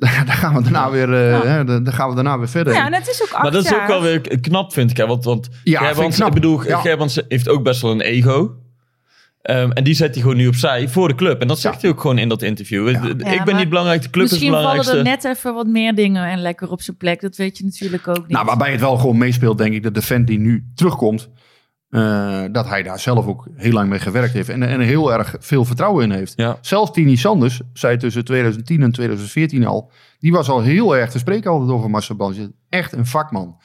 dan 0.26 0.34
gaan 0.34 0.54
we 0.54 0.62
daarna 0.62 0.90
weer, 0.90 1.14
eh, 1.14 1.30
Ja. 1.30 1.46
hè, 1.46 1.64
dan 1.64 1.84
dan 1.84 1.92
gaan 1.92 2.08
we 2.08 2.14
daarna 2.14 2.38
weer 2.38 2.48
verder. 2.48 2.72
ja, 2.74 2.86
en 2.86 2.94
het 2.94 3.08
is 3.08 3.22
ook 3.22 3.30
acht 3.32 3.42
maar 3.42 3.52
dat 3.52 3.64
is 3.64 3.72
ook 3.72 3.78
jaar. 3.78 3.88
wel 3.88 4.02
weer 4.02 4.20
knap, 4.40 4.72
vind 4.72 4.90
ik. 4.90 4.96
Hè? 4.96 5.06
Want, 5.06 5.24
want 5.24 5.48
Ja, 5.64 5.94
vind 5.94 6.18
ik 6.18 6.26
ik 6.26 6.32
bedoel, 6.32 6.66
Ja. 6.66 6.80
Heeft 7.28 7.48
ook 7.48 7.62
best 7.62 7.82
wel 7.82 7.90
een 7.90 8.00
ego. 8.00 8.54
Ehm, 9.42 9.70
en 9.70 9.84
die 9.84 9.94
zet 9.94 10.12
hij 10.14 10.22
gewoon 10.22 10.36
nu 10.36 10.46
opzij 10.46 10.88
voor 10.88 11.08
de 11.08 11.14
club. 11.14 11.40
En 11.40 11.48
dat 11.48 11.58
zegt 11.60 11.74
Ja. 11.74 11.80
hij 11.80 11.90
ook 11.90 12.00
gewoon 12.00 12.18
in 12.18 12.28
dat 12.28 12.42
interview. 12.42 12.90
Ja, 12.90 13.32
ik 13.32 13.44
ben 13.44 13.56
niet 13.56 13.68
belangrijk, 13.68 14.02
de 14.02 14.10
club 14.10 14.24
is 14.24 14.30
Misschien 14.30 14.52
vallen 14.52 14.96
er 14.96 15.02
net 15.02 15.24
even 15.24 15.54
wat 15.54 15.66
meer 15.66 15.94
dingen 15.94 16.24
en 16.26 16.38
lekker 16.40 16.70
op 16.70 16.82
zijn 16.82 16.96
plek. 16.96 17.20
Dat 17.20 17.36
weet 17.36 17.58
je 17.58 17.64
natuurlijk 17.64 18.08
ook 18.08 18.18
niet. 18.18 18.28
Nou, 18.28 18.44
waarbij 18.44 18.70
het 18.70 18.80
wel 18.80 18.96
gewoon 18.96 19.18
meespeelt, 19.18 19.58
denk 19.58 19.74
ik, 19.74 19.82
dat 19.82 19.94
de 19.94 20.02
vent 20.02 20.26
die 20.26 20.38
nu 20.38 20.64
terugkomt, 20.74 21.28
eh, 21.90 22.44
dat 22.52 22.68
hij 22.68 22.82
daar 22.82 22.98
zelf 22.98 23.26
ook 23.26 23.48
heel 23.56 23.72
lang 23.72 23.88
mee 23.88 23.98
gewerkt 23.98 24.32
heeft 24.32 24.48
en, 24.48 24.62
en 24.62 24.80
heel 24.80 25.12
erg 25.12 25.36
veel 25.38 25.64
vertrouwen 25.64 26.04
in 26.04 26.10
heeft. 26.10 26.32
Ja. 26.36 26.58
Zelfs 26.60 26.92
Tini 26.92 27.16
Sanders 27.16 27.60
zei 27.72 27.96
tussen 27.96 28.24
2010 28.24 28.82
en 28.82 28.92
2014 28.92 29.66
al, 29.66 29.90
die 30.18 30.32
was 30.32 30.48
al 30.48 30.62
heel 30.62 30.96
erg 30.96 31.10
te 31.10 31.18
spreken 31.18 31.50
altijd 31.50 31.70
over 31.70 31.90
Marcel 31.90 32.16
Brands. 32.16 32.38
Echt 32.68 32.92
een 32.92 33.06
vakman. 33.06 33.60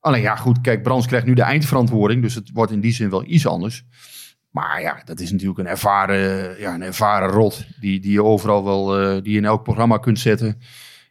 Alleen 0.00 0.22
ja, 0.22 0.36
goed, 0.36 0.60
kijk, 0.60 0.82
Brands 0.82 1.06
krijgt 1.06 1.26
nu 1.26 1.34
de 1.34 1.42
eindverantwoording, 1.42 2.22
dus 2.22 2.34
het 2.34 2.50
wordt 2.52 2.72
in 2.72 2.80
die 2.80 2.92
zin 2.92 3.10
wel 3.10 3.24
iets 3.26 3.46
anders. 3.46 3.84
Maar 4.50 4.80
ja, 4.80 5.02
dat 5.04 5.20
is 5.20 5.30
natuurlijk 5.30 5.58
een 5.58 5.66
ervaren, 5.66 6.58
ja, 6.58 6.74
een 6.74 6.82
ervaren 6.82 7.28
rot, 7.28 7.66
die, 7.80 8.00
die 8.00 8.12
je 8.12 8.24
overal 8.24 8.64
wel, 8.64 8.98
eh, 8.98 9.22
die 9.22 9.32
je 9.32 9.38
in 9.38 9.44
elk 9.44 9.62
programma 9.62 9.98
kunt 9.98 10.18
zetten 10.18 10.60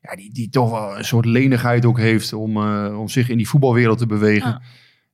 ja, 0.02 0.16
die, 0.16 0.34
die 0.34 0.50
toch 0.50 0.70
wel 0.70 0.98
een 0.98 1.06
soort 1.06 1.26
lenigheid 1.26 1.86
ook 1.86 1.98
heeft 1.98 2.34
om, 2.34 2.58
eh, 2.58 3.00
om 3.00 3.08
zich 3.08 3.30
in 3.30 3.38
die 3.38 3.50
voetbalwereld 3.50 3.98
te 3.98 4.06
bewegen. 4.06 4.50
Ja. 4.50 4.62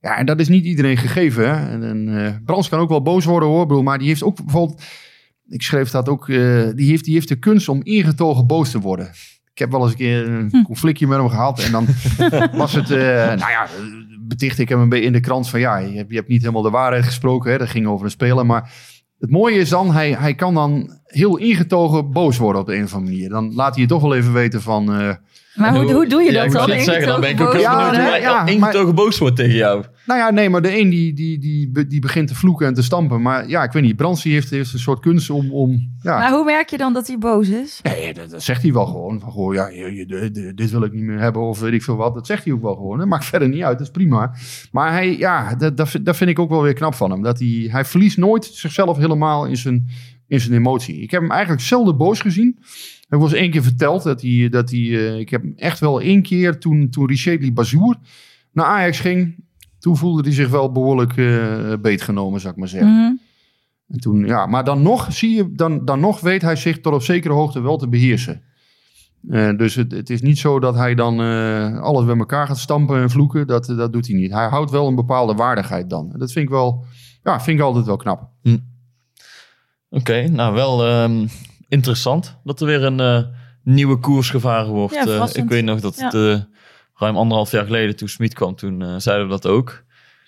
Ja, 0.05 0.17
en 0.17 0.25
dat 0.25 0.39
is 0.39 0.47
niet 0.47 0.65
iedereen 0.65 0.97
gegeven. 0.97 1.49
Hè? 1.49 1.69
En, 1.69 1.83
en, 1.83 2.25
eh, 2.25 2.33
Brands 2.43 2.69
kan 2.69 2.79
ook 2.79 2.89
wel 2.89 3.01
boos 3.01 3.25
worden 3.25 3.49
hoor, 3.49 3.65
bedoel, 3.65 3.83
maar 3.83 3.97
die 3.97 4.07
heeft 4.07 4.23
ook 4.23 4.43
bijvoorbeeld, 4.43 4.83
ik 5.47 5.61
schreef 5.61 5.89
dat 5.89 6.09
ook, 6.09 6.29
eh, 6.29 6.69
die, 6.75 6.89
heeft, 6.89 7.03
die 7.03 7.13
heeft 7.13 7.27
de 7.27 7.39
kunst 7.39 7.69
om 7.69 7.79
ingetogen 7.83 8.47
boos 8.47 8.71
te 8.71 8.79
worden. 8.79 9.09
Ik 9.51 9.59
heb 9.59 9.71
wel 9.71 9.81
eens 9.81 9.91
een 9.91 9.97
keer 9.97 10.27
een 10.27 10.63
conflictje 10.63 11.07
met 11.07 11.17
hem 11.17 11.29
gehad 11.29 11.59
en 11.59 11.71
dan 11.71 11.87
was 12.61 12.73
het, 12.73 12.91
eh, 12.91 12.97
nou 13.25 13.37
ja, 13.37 13.67
beticht 14.27 14.59
ik 14.59 14.69
hem 14.69 14.79
een 14.79 14.89
beetje 14.89 15.05
in 15.05 15.13
de 15.13 15.19
krant 15.19 15.49
van 15.49 15.59
ja, 15.59 15.77
je 15.77 15.97
hebt, 15.97 16.09
je 16.09 16.15
hebt 16.15 16.27
niet 16.27 16.41
helemaal 16.41 16.61
de 16.61 16.69
waarheid 16.69 17.03
gesproken. 17.03 17.51
Hè? 17.51 17.57
Dat 17.57 17.69
ging 17.69 17.87
over 17.87 18.05
een 18.05 18.11
speler, 18.11 18.45
maar 18.45 18.71
het 19.19 19.29
mooie 19.29 19.59
is 19.59 19.69
dan, 19.69 19.93
hij, 19.93 20.11
hij 20.11 20.35
kan 20.35 20.53
dan 20.53 20.99
heel 21.15 21.38
ingetogen 21.38 22.12
boos 22.12 22.38
worden 22.38 22.62
op 22.62 22.67
de 22.67 22.75
een 22.75 22.84
of 22.84 22.93
andere 22.93 23.12
manier. 23.12 23.30
Dan 23.30 23.54
laat 23.56 23.73
hij 23.73 23.84
je 23.84 23.89
toch 23.89 24.01
wel 24.01 24.15
even 24.15 24.34
weten 24.34 24.62
van... 24.62 24.93
eh, 24.93 25.13
maar 25.56 25.75
hoe, 25.75 25.91
hoe 25.93 26.08
doe 26.08 26.21
je 26.23 26.32
Ja, 26.32 26.38
dat 26.38 26.45
ik 26.45 26.51
dan? 26.51 26.69
net 26.69 26.84
zeggen, 26.84 27.08
dan 27.08 27.21
ben 27.21 27.30
ik 27.30 27.41
ook 27.41 27.54
Ingetogen 27.54 27.69
heel 27.71 27.80
Ja, 27.80 27.89
benieuwd 27.89 27.95
hoe 28.04 28.12
nee, 28.12 28.21
hij 28.21 28.32
ja, 28.32 28.43
maar- 28.43 28.51
ingetogen 28.51 28.95
boos 28.95 29.17
wordt 29.17 29.36
tegen 29.36 29.56
jou. 29.56 29.84
nou 30.06 30.19
ja, 30.19 30.32
nee, 30.32 30.49
maar 30.49 30.62
de 30.62 30.80
een 30.80 30.89
die, 30.89 31.13
die, 31.13 31.39
die, 31.39 31.88
die 31.88 31.99
begint 31.99 32.28
te 32.28 32.36
vloeken 32.36 32.67
en 32.67 32.73
te 32.73 32.84
stampen. 32.84 33.21
Maar 33.21 33.47
ja, 33.49 33.63
ik 33.63 33.71
weet 33.71 33.84
niet, 33.84 33.95
Brands 33.95 34.23
die 34.23 34.34
heeft, 34.34 34.49
heeft 34.49 34.73
een 34.73 34.80
soort 34.80 34.99
kunst 34.99 35.30
om... 35.30 35.51
om 35.51 35.93
ja, 36.01 36.17
Maar 36.17 36.32
hoe 36.32 36.43
merk 36.45 36.69
je 36.69 36.78
dan 36.78 36.93
dat 36.93 37.08
hij 37.08 37.17
boos 37.17 37.47
is? 37.49 37.80
nee, 37.84 38.13
dat, 38.13 38.30
dat 38.30 38.43
zegt 38.43 38.62
hij 38.62 38.73
wel 38.73 38.86
gewoon. 38.86 39.19
Van, 39.19 39.32
goh, 39.32 39.54
ja, 39.54 39.67
je, 39.67 39.93
je- 39.95 40.06
de- 40.06 40.32
de- 40.32 40.54
dit 40.54 40.71
wil 40.71 40.84
ik 40.84 40.93
niet 40.93 41.04
meer 41.04 41.19
hebben 41.19 41.41
of 41.41 41.60
weet 41.60 41.73
ik 41.73 41.84
veel 41.84 41.95
wat. 41.95 42.13
Dat 42.13 42.28
zegt 42.28 42.43
hij 42.43 42.54
ook 42.54 42.62
wel 42.62 42.75
gewoon. 42.75 42.97
Dat 42.97 43.08
maakt 43.08 43.25
verder 43.25 43.49
niet 43.49 43.63
uit, 43.63 43.78
dat 43.78 43.88
is 43.88 43.93
prima. 43.93 44.34
Maar 44.71 44.91
hij, 44.91 45.17
ja, 45.17 45.56
dat, 45.56 45.78
dat, 45.78 45.89
vind- 45.89 46.06
dat 46.06 46.15
vind 46.17 46.30
ik 46.30 46.39
ook 46.39 46.49
wel 46.49 46.62
weer 46.62 46.73
knap 46.73 46.93
van 46.95 47.12
hem. 47.12 47.21
Dat 47.21 47.39
hij, 47.39 47.67
hij 47.71 47.86
verliest 47.86 48.17
nooit 48.17 48.45
zichzelf 48.45 48.97
helemaal 48.97 49.45
in 49.45 49.58
zijn, 49.58 49.88
in 50.27 50.39
zijn 50.39 50.53
emotie. 50.53 51.01
Ik 51.01 51.11
heb 51.11 51.21
hem 51.21 51.31
eigenlijk 51.31 51.61
zelden 51.61 51.97
boos 51.97 52.19
gezien. 52.19 52.59
Hij 53.07 53.19
was 53.19 53.33
één 53.33 53.51
keer 53.51 53.63
verteld 53.63 54.03
dat 54.03 54.21
hij, 54.21 54.49
dat 54.49 54.69
hij 54.69 54.79
eh, 54.79 55.19
ik 55.19 55.29
heb 55.29 55.41
hem 55.41 55.53
echt 55.55 55.79
wel 55.79 56.01
één 56.01 56.21
keer 56.21 56.59
toen, 56.59 56.89
toen 56.89 57.07
Richetli 57.07 57.53
Bazour 57.53 57.95
naar 58.51 58.65
Ajax 58.65 58.99
ging. 58.99 59.35
Toen 59.79 59.97
voelde 59.97 60.21
hij 60.21 60.31
zich 60.31 60.49
wel 60.49 60.71
behoorlijk 60.71 61.17
eh 61.17 61.73
beetgenomen, 61.81 62.39
zou 62.39 62.53
ik 62.53 62.59
maar 62.59 62.67
zeggen. 62.67 62.91
Mhm. 62.91 63.13
En 63.88 63.99
toen, 63.99 64.25
ja, 64.25 64.45
maar 64.45 64.63
dan 64.63 64.81
nog, 64.81 65.13
zie 65.13 65.35
je, 65.35 65.51
dan, 65.51 65.85
dan 65.85 65.99
nog 65.99 66.19
weet 66.19 66.41
hij 66.41 66.55
zich 66.55 66.79
tot 66.79 66.93
op 66.93 67.01
zekere 67.01 67.33
hoogte 67.33 67.61
wel 67.61 67.77
te 67.77 67.88
beheersen. 67.88 68.41
Eh, 69.29 69.57
dus 69.57 69.75
het, 69.75 69.91
het 69.91 70.09
is 70.09 70.21
niet 70.21 70.38
zo 70.38 70.59
dat 70.59 70.75
hij 70.75 70.95
dan 70.95 71.21
eh, 71.21 71.79
alles 71.81 72.05
bij 72.05 72.17
elkaar 72.17 72.47
gaat 72.47 72.57
stampen 72.57 73.01
en 73.01 73.09
vloeken. 73.09 73.47
Dat, 73.47 73.65
dat 73.65 73.93
doet 73.93 74.07
hij 74.07 74.15
niet. 74.15 74.31
Hij 74.31 74.47
houdt 74.47 74.71
wel 74.71 74.88
een 74.88 74.95
bepaalde 74.95 75.33
waardigheid 75.33 75.89
dan. 75.89 76.13
En 76.13 76.19
dat 76.19 76.31
vind 76.31 76.45
ik 76.45 76.51
wel, 76.51 76.85
ja, 77.23 77.41
vind 77.41 77.59
ik 77.59 77.65
altijd 77.65 77.85
wel 77.85 77.97
knap. 77.97 78.29
Oké, 79.89 80.27
nou 80.27 80.53
wel 80.53 80.85
ehm, 80.85 81.25
interessant 81.67 82.37
dat 82.43 82.59
er 82.61 82.67
weer 82.67 82.83
een 82.83 82.99
eh, 82.99 83.21
nieuwe 83.63 83.97
koers 83.97 84.29
gevaren 84.29 84.71
wordt. 84.71 84.93
Ja, 84.93 85.05
Eh, 85.05 85.27
ik 85.33 85.49
weet 85.49 85.63
nog 85.63 85.79
dat 85.79 85.95
het 85.99 86.13
eh, 86.13 86.39
ruim 86.95 87.15
anderhalf 87.17 87.51
jaar 87.51 87.65
geleden 87.65 87.95
toen 87.95 88.07
Smit 88.07 88.33
kwam, 88.33 88.55
toen 88.55 88.81
eh, 88.81 88.95
zeiden 88.97 89.25
we 89.25 89.31
dat 89.31 89.47
ook. 89.47 89.83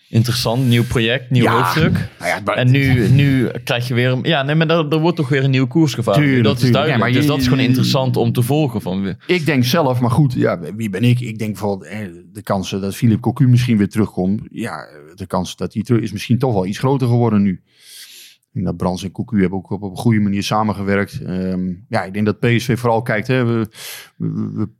Interessant, 0.09 0.67
nieuw 0.67 0.83
project, 0.83 1.29
nieuw 1.29 1.43
Ja. 1.43 1.55
hoofdstuk. 1.57 1.91
Nou 2.19 2.29
ja, 2.31 2.39
maar- 2.45 2.55
En 2.55 2.71
nu, 2.71 3.09
nu 3.09 3.47
krijg 3.63 3.87
je 3.87 3.93
weer... 3.93 4.11
een- 4.11 4.23
Ja, 4.23 4.43
nee, 4.43 4.55
maar 4.55 4.69
er, 4.69 4.87
er 4.89 4.99
wordt 4.99 5.17
toch 5.17 5.29
weer 5.29 5.43
een 5.43 5.49
nieuwe 5.49 5.67
koers 5.67 5.93
gevaren. 5.93 6.21
Tuurlijk, 6.21 6.43
dat 6.43 6.55
is 6.61 6.61
duidelijk. 6.71 6.91
Ja, 6.91 6.97
maar 6.97 7.11
dus 7.11 7.25
dat 7.25 7.37
is 7.37 7.43
gewoon 7.47 7.63
interessant 7.63 8.17
om 8.17 8.31
te 8.31 8.41
volgen. 8.41 8.81
Van, 8.81 9.01
weer- 9.01 9.17
Ik 9.27 9.45
denk 9.45 9.63
zelf, 9.63 9.99
maar 9.99 10.11
goed, 10.11 10.33
ja, 10.33 10.59
wie 10.75 10.89
ben 10.89 11.03
ik? 11.03 11.19
Ik 11.19 11.37
denk 11.39 11.51
bijvoorbeeld 11.51 11.89
eh, 11.91 11.99
de 12.33 12.41
kans 12.41 12.69
dat 12.69 12.95
Philip 12.95 13.19
Cocu 13.21 13.47
misschien 13.47 13.77
weer 13.77 13.89
terugkomt. 13.89 14.41
Ja, 14.51 14.87
de 15.15 15.25
kans 15.27 15.55
dat 15.55 15.73
hij 15.73 15.83
terug 15.83 16.01
is 16.01 16.11
misschien 16.11 16.39
toch 16.39 16.53
wel 16.53 16.65
iets 16.65 16.77
groter 16.77 17.07
geworden 17.07 17.41
nu. 17.41 17.61
Dat 18.63 18.77
Brands 18.77 19.03
en 19.03 19.11
Cocu 19.11 19.39
hebben 19.39 19.57
ook 19.57 19.69
op, 19.69 19.81
een 19.81 19.97
goede 19.97 20.19
manier 20.19 20.43
samengewerkt. 20.43 21.21
Ehm, 21.21 21.73
ja, 21.89 22.03
ik 22.03 22.13
denk 22.13 22.25
dat 22.25 22.39
PSV 22.39 22.79
vooral 22.79 23.01
kijkt. 23.01 23.27
Hè, 23.27 23.45
we, 23.45 23.67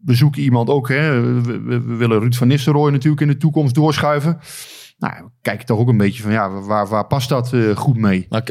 we, 0.06 0.16
zoeken 0.16 0.42
iemand 0.42 0.70
ook. 0.70 0.90
Hè, 0.90 1.22
we, 1.42 1.82
willen 1.82 2.20
Ruud 2.20 2.36
van 2.36 2.48
Nistelrooy 2.48 2.92
natuurlijk 2.92 3.22
in 3.22 3.28
de 3.28 3.38
toekomst 3.38 3.76
doorschuiven. 3.76 4.40
Nou, 4.98 5.14
we 5.24 5.30
kijken 5.42 5.66
toch 5.66 5.80
ook 5.80 5.90
een 5.90 5.98
beetje 5.98 6.24
van 6.24 6.32
ja, 6.32 6.62
waar, 6.62 6.88
waar 6.88 7.08
past 7.08 7.30
dat 7.30 7.54
eh, 7.54 7.76
goed 7.76 7.98
mee? 7.98 8.26
Maar, 8.30 8.44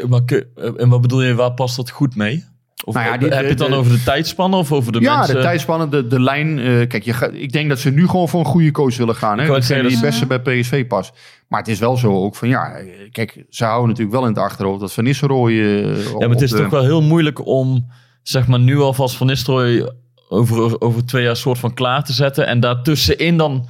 en 0.76 0.88
wat 0.88 1.00
bedoel 1.00 1.22
je, 1.22 1.34
waar 1.34 1.54
past 1.54 1.76
dat 1.76 1.90
goed 1.90 2.16
mee? 2.16 2.44
Of 2.88 2.94
Nou 2.94 3.06
ja, 3.06 3.16
die- 3.16 3.28
heb 3.28 3.42
je 3.42 3.48
het 3.48 3.58
dan 3.58 3.72
over 3.74 3.92
de 3.92 4.02
tijdspannen 4.02 4.58
of 4.58 4.72
over 4.72 4.92
de 4.92 5.00
ja, 5.00 5.16
mensen? 5.16 5.34
de 5.34 5.40
tijdspannen, 5.40 5.90
de, 5.90 6.06
de 6.06 6.20
lijn. 6.20 6.58
eh, 6.58 6.64
kijk, 6.88 7.02
je 7.02 7.30
ik 7.32 7.52
denk 7.52 7.68
dat 7.68 7.78
ze 7.78 7.90
nu 7.90 8.08
gewoon 8.08 8.28
voor 8.28 8.40
een 8.40 8.46
goede 8.46 8.70
coach 8.70 8.96
willen 8.96 9.14
gaan. 9.14 9.36
Hè? 9.36 9.42
Ik 9.42 9.48
wou 9.48 9.60
Dat 9.60 9.88
die 9.88 10.00
beste 10.00 10.26
bij 10.26 10.40
PSV 10.40 10.86
pas. 10.86 11.12
Maar 11.48 11.58
het 11.60 11.68
is 11.68 11.78
wel 11.78 11.96
zo 11.96 12.12
ook 12.24 12.34
van 12.36 12.48
ja, 12.48 12.72
eh, 12.74 12.86
kijk, 13.12 13.44
ze 13.50 13.64
houden 13.64 13.88
natuurlijk 13.88 14.16
wel 14.16 14.26
in 14.26 14.32
het 14.34 14.42
achterhoofd 14.42 14.80
dat 14.80 14.92
Van 14.92 15.04
Nistelrooy. 15.04 15.52
eh, 15.52 16.04
Ja, 16.04 16.18
maar 16.18 16.28
het 16.28 16.42
is 16.42 16.50
toch 16.50 16.68
wel 16.70 16.82
heel 16.84 17.02
moeilijk 17.02 17.46
om, 17.46 17.86
zeg 18.22 18.46
maar, 18.46 18.60
nu 18.60 18.78
alvast 18.80 19.16
Van 19.16 19.26
Nistelrooy 19.26 19.90
over, 20.28 20.80
over 20.80 21.06
twee 21.06 21.22
jaar 21.24 21.36
soort 21.36 21.58
van 21.58 21.74
klaar 21.74 22.04
te 22.04 22.12
zetten. 22.12 22.46
En 22.46 22.60
daartussenin 22.60 23.36
dan... 23.36 23.68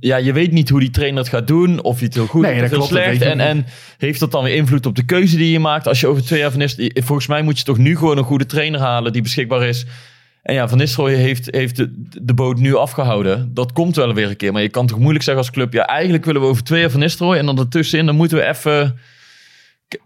Ja, 0.00 0.16
je 0.16 0.32
weet 0.32 0.52
niet 0.52 0.68
hoe 0.68 0.80
die 0.80 0.90
trainer 0.90 1.18
het 1.18 1.28
gaat 1.28 1.46
doen. 1.46 1.82
Of 1.82 1.96
hij 1.96 2.04
het 2.04 2.14
heel 2.14 2.26
goed 2.26 2.42
Nee, 2.42 2.54
of 2.54 2.60
heel 2.60 2.68
klopt, 2.68 2.88
slecht. 2.88 3.22
En, 3.22 3.40
en 3.40 3.66
heeft 3.98 4.20
dat 4.20 4.30
dan 4.30 4.44
weer 4.44 4.54
invloed 4.54 4.86
op 4.86 4.96
de 4.96 5.04
keuze 5.04 5.36
die 5.36 5.50
je 5.50 5.58
maakt? 5.58 5.86
Als 5.86 6.00
je 6.00 6.06
over 6.06 6.24
twee 6.24 6.40
jaar 6.40 6.50
Van 6.50 6.58
Nistelrooy... 6.58 7.02
Volgens 7.02 7.26
mij 7.26 7.42
moet 7.42 7.58
je 7.58 7.64
toch 7.64 7.78
nu 7.78 7.96
gewoon 7.96 8.18
een 8.18 8.24
goede 8.24 8.46
trainer 8.46 8.80
halen 8.80 9.12
die 9.12 9.22
beschikbaar 9.22 9.62
is. 9.62 9.86
En 10.42 10.54
ja, 10.54 10.68
Van 10.68 10.78
Nistelrooy 10.78 11.14
heeft, 11.14 11.48
heeft 11.50 11.76
de, 11.76 12.02
de 12.22 12.34
boot 12.34 12.58
nu 12.58 12.76
afgehouden. 12.76 13.54
Dat 13.54 13.72
komt 13.72 13.96
wel 13.96 14.14
weer 14.14 14.28
een 14.28 14.36
keer. 14.36 14.52
Maar 14.52 14.62
je 14.62 14.68
kan 14.68 14.86
toch 14.86 14.98
moeilijk 14.98 15.24
zeggen 15.24 15.44
als 15.44 15.52
club... 15.52 15.72
Ja, 15.72 15.86
eigenlijk 15.86 16.24
willen 16.24 16.40
we 16.40 16.46
over 16.46 16.64
twee 16.64 16.80
jaar 16.80 16.90
Van 16.90 17.00
Nistelrooy. 17.00 17.38
En 17.38 17.46
dan 17.46 17.58
ertussenin, 17.58 18.06
dan 18.06 18.16
moeten 18.16 18.38
we 18.38 18.44
even... 18.44 18.98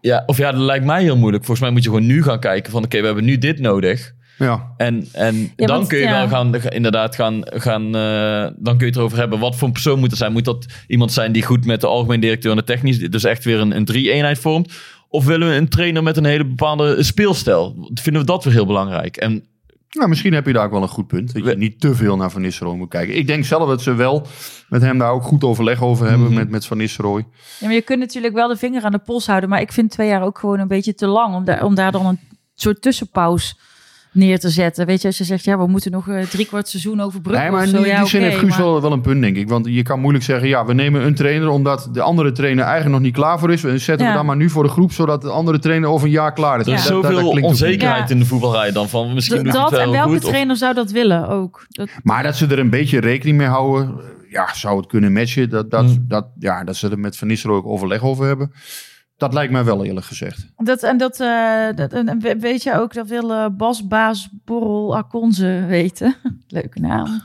Ja, 0.00 0.22
of 0.26 0.38
ja, 0.38 0.52
dat 0.52 0.60
lijkt 0.60 0.84
mij 0.84 1.02
heel 1.02 1.16
moeilijk. 1.16 1.44
Volgens 1.44 1.66
mij 1.66 1.70
moet 1.70 1.84
je 1.84 1.90
gewoon 1.90 2.06
nu 2.06 2.22
gaan 2.22 2.40
kijken 2.40 2.72
van... 2.72 2.84
Oké, 2.84 3.00
we 3.00 3.06
hebben 3.06 3.24
nu 3.24 3.38
dit 3.38 3.58
nodig. 3.58 4.16
Ja, 4.38 4.72
En, 4.76 5.08
en 5.12 5.36
Ja, 5.36 5.66
dan 5.66 5.76
want- 5.76 5.88
kun 5.88 5.98
je 5.98 6.04
ja. 6.04 6.18
wel 6.18 6.28
gaan, 6.28 6.54
inderdaad 6.54 7.14
gaan... 7.14 7.40
gaan 7.44 7.84
eh, 7.96 8.46
dan 8.56 8.76
kun 8.76 8.78
je 8.78 8.84
het 8.86 8.96
erover 8.96 9.18
hebben. 9.18 9.38
Wat 9.38 9.56
voor 9.56 9.66
een 9.66 9.72
persoon 9.72 9.98
moet 9.98 10.10
er 10.10 10.16
zijn? 10.16 10.32
Moet 10.32 10.44
dat 10.44 10.66
iemand 10.86 11.12
zijn 11.12 11.32
die 11.32 11.42
goed 11.42 11.64
met 11.66 11.80
de 11.80 11.86
algemeen 11.86 12.20
directeur 12.20 12.50
en 12.50 12.56
de 12.56 12.64
technisch... 12.64 12.98
Dus 12.98 13.24
echt 13.24 13.44
weer 13.44 13.60
een, 13.60 13.76
een 13.76 13.84
drie-eenheid 13.84 14.38
vormt? 14.38 14.72
Of 15.08 15.24
willen 15.24 15.48
we 15.48 15.54
een 15.54 15.68
trainer 15.68 16.02
met 16.02 16.16
een 16.16 16.24
hele 16.24 16.46
bepaalde 16.46 17.02
speelstijl? 17.02 17.90
Vinden 17.94 18.22
we 18.22 18.28
dat 18.28 18.44
weer 18.44 18.52
heel 18.52 18.66
belangrijk? 18.66 19.16
En 19.16 19.44
nou, 19.90 20.08
misschien 20.08 20.32
heb 20.32 20.46
je 20.46 20.52
daar 20.52 20.64
ook 20.64 20.70
wel 20.72 20.82
een 20.82 20.88
goed 20.88 21.06
punt. 21.06 21.34
Dat 21.34 21.44
je 21.44 21.56
niet 21.56 21.80
te 21.80 21.94
veel 21.94 22.16
naar 22.16 22.30
Van 22.30 22.40
Nistelrooy 22.40 22.76
moet 22.76 22.88
kijken. 22.88 23.16
Ik 23.16 23.26
denk 23.26 23.44
zelf 23.44 23.68
dat 23.68 23.82
ze 23.82 23.94
wel 23.94 24.26
met 24.68 24.82
hem 24.82 24.98
daar 24.98 25.10
ook 25.10 25.22
goed 25.22 25.44
overleg 25.44 25.82
over 25.82 26.08
hebben. 26.08 26.26
Mhm. 26.26 26.34
Met, 26.34 26.50
met 26.50 26.66
Van 26.66 26.76
Nistelrooy. 26.76 27.26
Ja, 27.60 27.66
maar 27.66 27.74
je 27.74 27.82
kunt 27.82 27.98
natuurlijk 27.98 28.34
wel 28.34 28.48
de 28.48 28.56
vinger 28.56 28.82
aan 28.82 28.92
de 28.92 28.98
pols 28.98 29.26
houden. 29.26 29.48
Maar 29.48 29.60
ik 29.60 29.72
vind 29.72 29.90
twee 29.90 30.08
jaar 30.08 30.22
ook 30.22 30.38
gewoon 30.38 30.58
een 30.58 30.68
beetje 30.68 30.94
te 30.94 31.06
lang 31.06 31.34
om 31.34 31.44
daar, 31.44 31.64
om 31.64 31.74
daar 31.74 31.92
dan 31.92 32.06
een 32.06 32.20
soort 32.54 32.82
tussenpauze 32.82 33.54
neer 34.12 34.38
te 34.38 34.48
zetten. 34.48 34.86
Weet 34.86 35.00
je, 35.00 35.06
als 35.06 35.18
je 35.18 35.24
zegt, 35.24 35.44
ja, 35.44 35.58
we 35.58 35.66
moeten 35.66 35.90
nog 35.90 36.08
eh, 36.08 36.22
drie 36.22 36.46
kwart 36.46 36.68
seizoen 36.68 37.00
overbruggen 37.00 37.42
Nee, 37.42 37.52
maar 37.52 37.66
of 37.66 37.72
in 37.72 37.76
die, 37.76 37.86
ja, 37.86 37.98
die 37.98 38.08
zin 38.08 38.22
heeft 38.22 38.36
Guus 38.38 38.48
maar- 38.50 38.58
wel, 38.58 38.80
wel 38.82 38.92
een 38.92 39.00
punt, 39.00 39.22
denk 39.22 39.36
ik. 39.36 39.48
Want 39.48 39.66
je 39.66 39.82
kan 39.82 40.00
moeilijk 40.00 40.24
zeggen, 40.24 40.48
ja, 40.48 40.64
we 40.64 40.74
nemen 40.74 41.06
een 41.06 41.14
trainer 41.14 41.48
omdat 41.48 41.88
de 41.92 42.00
andere 42.02 42.32
trainer 42.32 42.64
eigenlijk 42.64 42.94
nog 42.94 43.00
niet 43.04 43.14
klaar 43.14 43.38
voor 43.38 43.52
is. 43.52 43.64
En 43.64 43.80
zetten 43.80 44.06
Ja. 44.06 44.12
we 44.12 44.16
dan 44.18 44.26
maar 44.26 44.36
nu 44.36 44.50
voor 44.50 44.62
de 44.62 44.68
groep, 44.68 44.92
zodat 44.92 45.22
de 45.22 45.30
andere 45.30 45.58
trainer 45.58 45.88
over 45.88 46.06
een 46.06 46.12
jaar 46.12 46.32
klaar 46.32 46.60
is. 46.60 46.66
er 46.66 46.72
is 46.72 46.82
Dat- 46.86 47.02
dat- 47.02 47.12
dat 47.12 47.20
zoveel 47.20 47.42
onzekerheid 47.42 48.08
Ja. 48.08 48.14
in 48.14 48.20
de 48.20 48.26
voetbalrij 48.26 48.72
dan 48.72 48.88
van... 48.88 49.14
Misschien 49.14 49.44
dat, 49.44 49.54
het 49.62 49.70
wel 49.70 49.80
en 49.80 49.90
welke 49.90 50.08
goed. 50.12 50.24
of- 50.24 50.28
trainer 50.30 50.56
zou 50.56 50.74
dat 50.74 50.90
willen 50.90 51.28
ook? 51.28 51.64
Dat, 51.68 51.88
Maar 52.02 52.22
dat 52.22 52.36
ze 52.36 52.46
er 52.46 52.58
een 52.58 52.70
beetje 52.70 53.00
rekening 53.00 53.36
mee 53.36 53.46
houden, 53.46 53.94
ja, 54.30 54.54
zou 54.54 54.76
het 54.76 54.86
kunnen 54.86 55.12
matchen. 55.12 55.50
Dat, 55.50 55.70
dat, 55.70 55.84
Hmm. 55.84 56.04
dat, 56.08 56.26
ja, 56.38 56.64
dat 56.64 56.76
ze 56.76 56.88
er 56.88 56.98
met 56.98 57.16
Van 57.16 57.28
Nistelrooy 57.28 57.58
ook 57.60 57.66
overleg 57.66 58.02
over 58.02 58.26
hebben. 58.26 58.52
Dat 59.18 59.32
lijkt 59.32 59.52
mij 59.52 59.64
wel 59.64 59.84
eerlijk 59.84 60.06
gezegd. 60.06 60.52
dat, 60.56 60.82
en 60.82 60.96
dat, 60.96 61.20
eh, 61.20 61.68
dat 61.74 61.92
en 61.92 62.38
weet 62.40 62.62
je 62.62 62.74
ook, 62.74 62.94
dat 62.94 63.08
wil 63.08 63.32
eh, 63.32 63.46
Bas 63.56 63.86
Baas 63.86 64.28
Borrel 64.44 64.96
Akonze 64.96 65.64
weten. 65.68 66.14
Leuke 66.48 66.80
naam. 66.80 67.22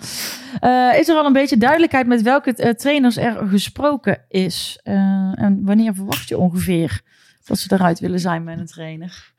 Eh, 0.60 1.00
is 1.00 1.08
er 1.08 1.16
al 1.16 1.26
een 1.26 1.34
beetje 1.34 1.58
duidelijkheid 1.58 2.08
met 2.08 2.22
welke 2.22 2.76
trainers 2.76 3.18
er 3.18 3.48
gesproken 3.48 4.26
is? 4.28 4.80
En 4.84 5.60
wanneer 5.64 5.94
verwacht 5.94 6.28
je 6.28 6.38
ongeveer 6.38 7.02
dat 7.46 7.60
ze 7.60 7.74
eruit 7.74 8.00
willen 8.00 8.20
zijn 8.20 8.44
met 8.44 8.60
een 8.60 8.66
trainer? 8.66 9.34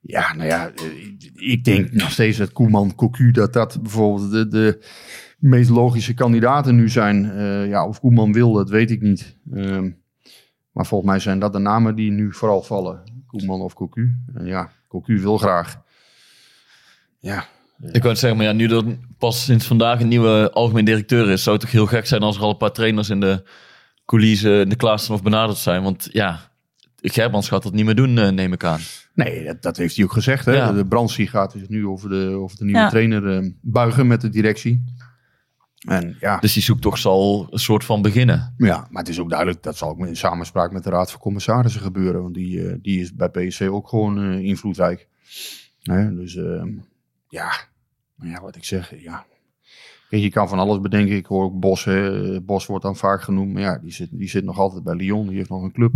Ja, 0.00 0.34
nou 0.34 0.48
ja, 0.48 0.70
ik 1.34 1.64
denk 1.64 1.92
nog 1.92 2.10
steeds 2.10 2.38
dat 2.38 2.52
Koeman, 2.52 2.94
Cocu, 2.94 3.30
dat 3.30 3.52
dat 3.52 3.82
bijvoorbeeld 3.82 4.30
de, 4.30 4.48
de 4.48 4.86
meest 5.38 5.70
logische 5.70 6.14
kandidaten 6.14 6.76
nu 6.76 6.88
zijn. 6.88 7.38
Ja, 7.68 7.86
of 7.86 8.00
Koeman 8.00 8.32
wil, 8.32 8.52
dat 8.52 8.70
weet 8.70 8.90
ik 8.90 9.00
niet. 9.00 9.36
Ehm, 9.52 9.90
maar 10.72 10.86
volgens 10.86 11.10
mij 11.10 11.18
zijn 11.20 11.38
dat 11.38 11.52
de 11.52 11.58
namen 11.58 11.94
die 11.94 12.10
nu 12.10 12.32
vooral 12.34 12.62
vallen. 12.62 13.02
Koeman 13.26 13.60
of 13.60 13.74
Cocu. 13.74 14.16
En 14.34 14.46
ja, 14.46 14.70
Cocu 14.88 15.20
wil 15.20 15.38
graag. 15.38 15.80
Ja, 17.18 17.44
Ik 17.82 17.92
wou 17.98 18.08
het 18.08 18.18
zeggen, 18.18 18.36
maar 18.38 18.46
ja, 18.48 18.52
nu 18.52 18.68
er 18.68 18.98
pas 19.18 19.44
sinds 19.44 19.66
vandaag 19.66 20.00
een 20.00 20.08
nieuwe 20.08 20.50
algemeen 20.52 20.84
directeur 20.84 21.30
is, 21.30 21.42
zou 21.42 21.56
het 21.56 21.64
toch 21.64 21.74
heel 21.74 21.86
gek 21.86 22.06
zijn 22.06 22.22
als 22.22 22.36
er 22.36 22.42
al 22.42 22.50
een 22.50 22.56
paar 22.56 22.72
trainers 22.72 23.10
in 23.10 23.20
de 23.20 23.42
coulissen 24.06 24.60
in 24.60 24.68
de 24.68 24.76
klas 24.76 25.10
of 25.10 25.22
benaderd 25.22 25.58
zijn. 25.58 25.82
Want 25.82 26.08
ja, 26.12 26.40
Gerbrands 27.00 27.48
gaat 27.48 27.62
dat 27.62 27.72
niet 27.72 27.84
meer 27.84 27.94
doen, 27.94 28.18
eh, 28.18 28.28
neem 28.28 28.52
ik 28.52 28.64
aan. 28.64 28.80
nee, 29.14 29.44
dat, 29.44 29.62
dat 29.62 29.76
heeft 29.76 29.96
hij 29.96 30.04
ook 30.04 30.12
gezegd. 30.12 30.44
Hè? 30.44 30.52
Ja. 30.52 30.72
De 30.72 30.86
Brandsie 30.86 31.26
gaat 31.28 31.52
dus 31.52 31.68
nu 31.68 31.86
over 31.86 32.08
de, 32.08 32.26
over 32.30 32.56
de 32.58 32.64
nieuwe 32.64 32.80
Ja. 32.80 32.88
trainer 32.88 33.36
eh, 33.38 33.50
buigen 33.60 34.06
met 34.06 34.20
de 34.20 34.28
directie. 34.28 34.84
En 35.82 36.16
ja, 36.20 36.38
Dus 36.38 36.52
die 36.52 36.62
zoektocht 36.62 37.00
zal 37.00 37.46
een 37.50 37.58
soort 37.58 37.84
van 37.84 38.02
beginnen. 38.02 38.54
Ja, 38.56 38.86
maar 38.90 39.02
het 39.02 39.10
is 39.10 39.20
ook 39.20 39.28
duidelijk, 39.28 39.62
dat 39.62 39.76
zal 39.76 39.88
ook 39.88 40.06
in 40.06 40.16
samenspraak 40.16 40.72
met 40.72 40.84
de 40.84 40.90
Raad 40.90 41.10
van 41.10 41.20
Commissarissen 41.20 41.80
gebeuren. 41.80 42.22
Want 42.22 42.34
die, 42.34 42.68
eh, 42.68 42.76
die 42.82 43.00
is 43.00 43.14
bij 43.14 43.28
PSV 43.28 43.68
ook 43.70 43.88
gewoon 43.88 44.18
eh, 44.18 44.38
invloedrijk. 44.38 45.08
Hè, 45.82 46.14
dus 46.14 46.36
ehm, 46.36 46.68
ja, 47.28 47.52
ja, 48.16 48.40
wat 48.40 48.56
ik 48.56 48.64
zeg, 48.64 49.02
ja. 49.02 49.26
Kijk, 50.08 50.22
je 50.22 50.30
kan 50.30 50.48
van 50.48 50.58
alles 50.58 50.80
bedenken. 50.80 51.16
Ik 51.16 51.26
hoor 51.26 51.44
ook 51.44 51.60
Bos, 51.60 51.84
hè. 51.84 52.40
Bos 52.40 52.66
wordt 52.66 52.84
dan 52.84 52.96
vaak 52.96 53.22
genoemd. 53.22 53.52
Maar 53.52 53.62
ja, 53.62 53.78
die 53.78 53.92
zit, 53.92 54.08
die 54.12 54.28
zit 54.28 54.44
nog 54.44 54.58
altijd 54.58 54.84
bij 54.84 54.94
Lyon. 54.94 55.26
Die 55.26 55.36
heeft 55.36 55.48
nog 55.48 55.62
een 55.62 55.72
club. 55.72 55.92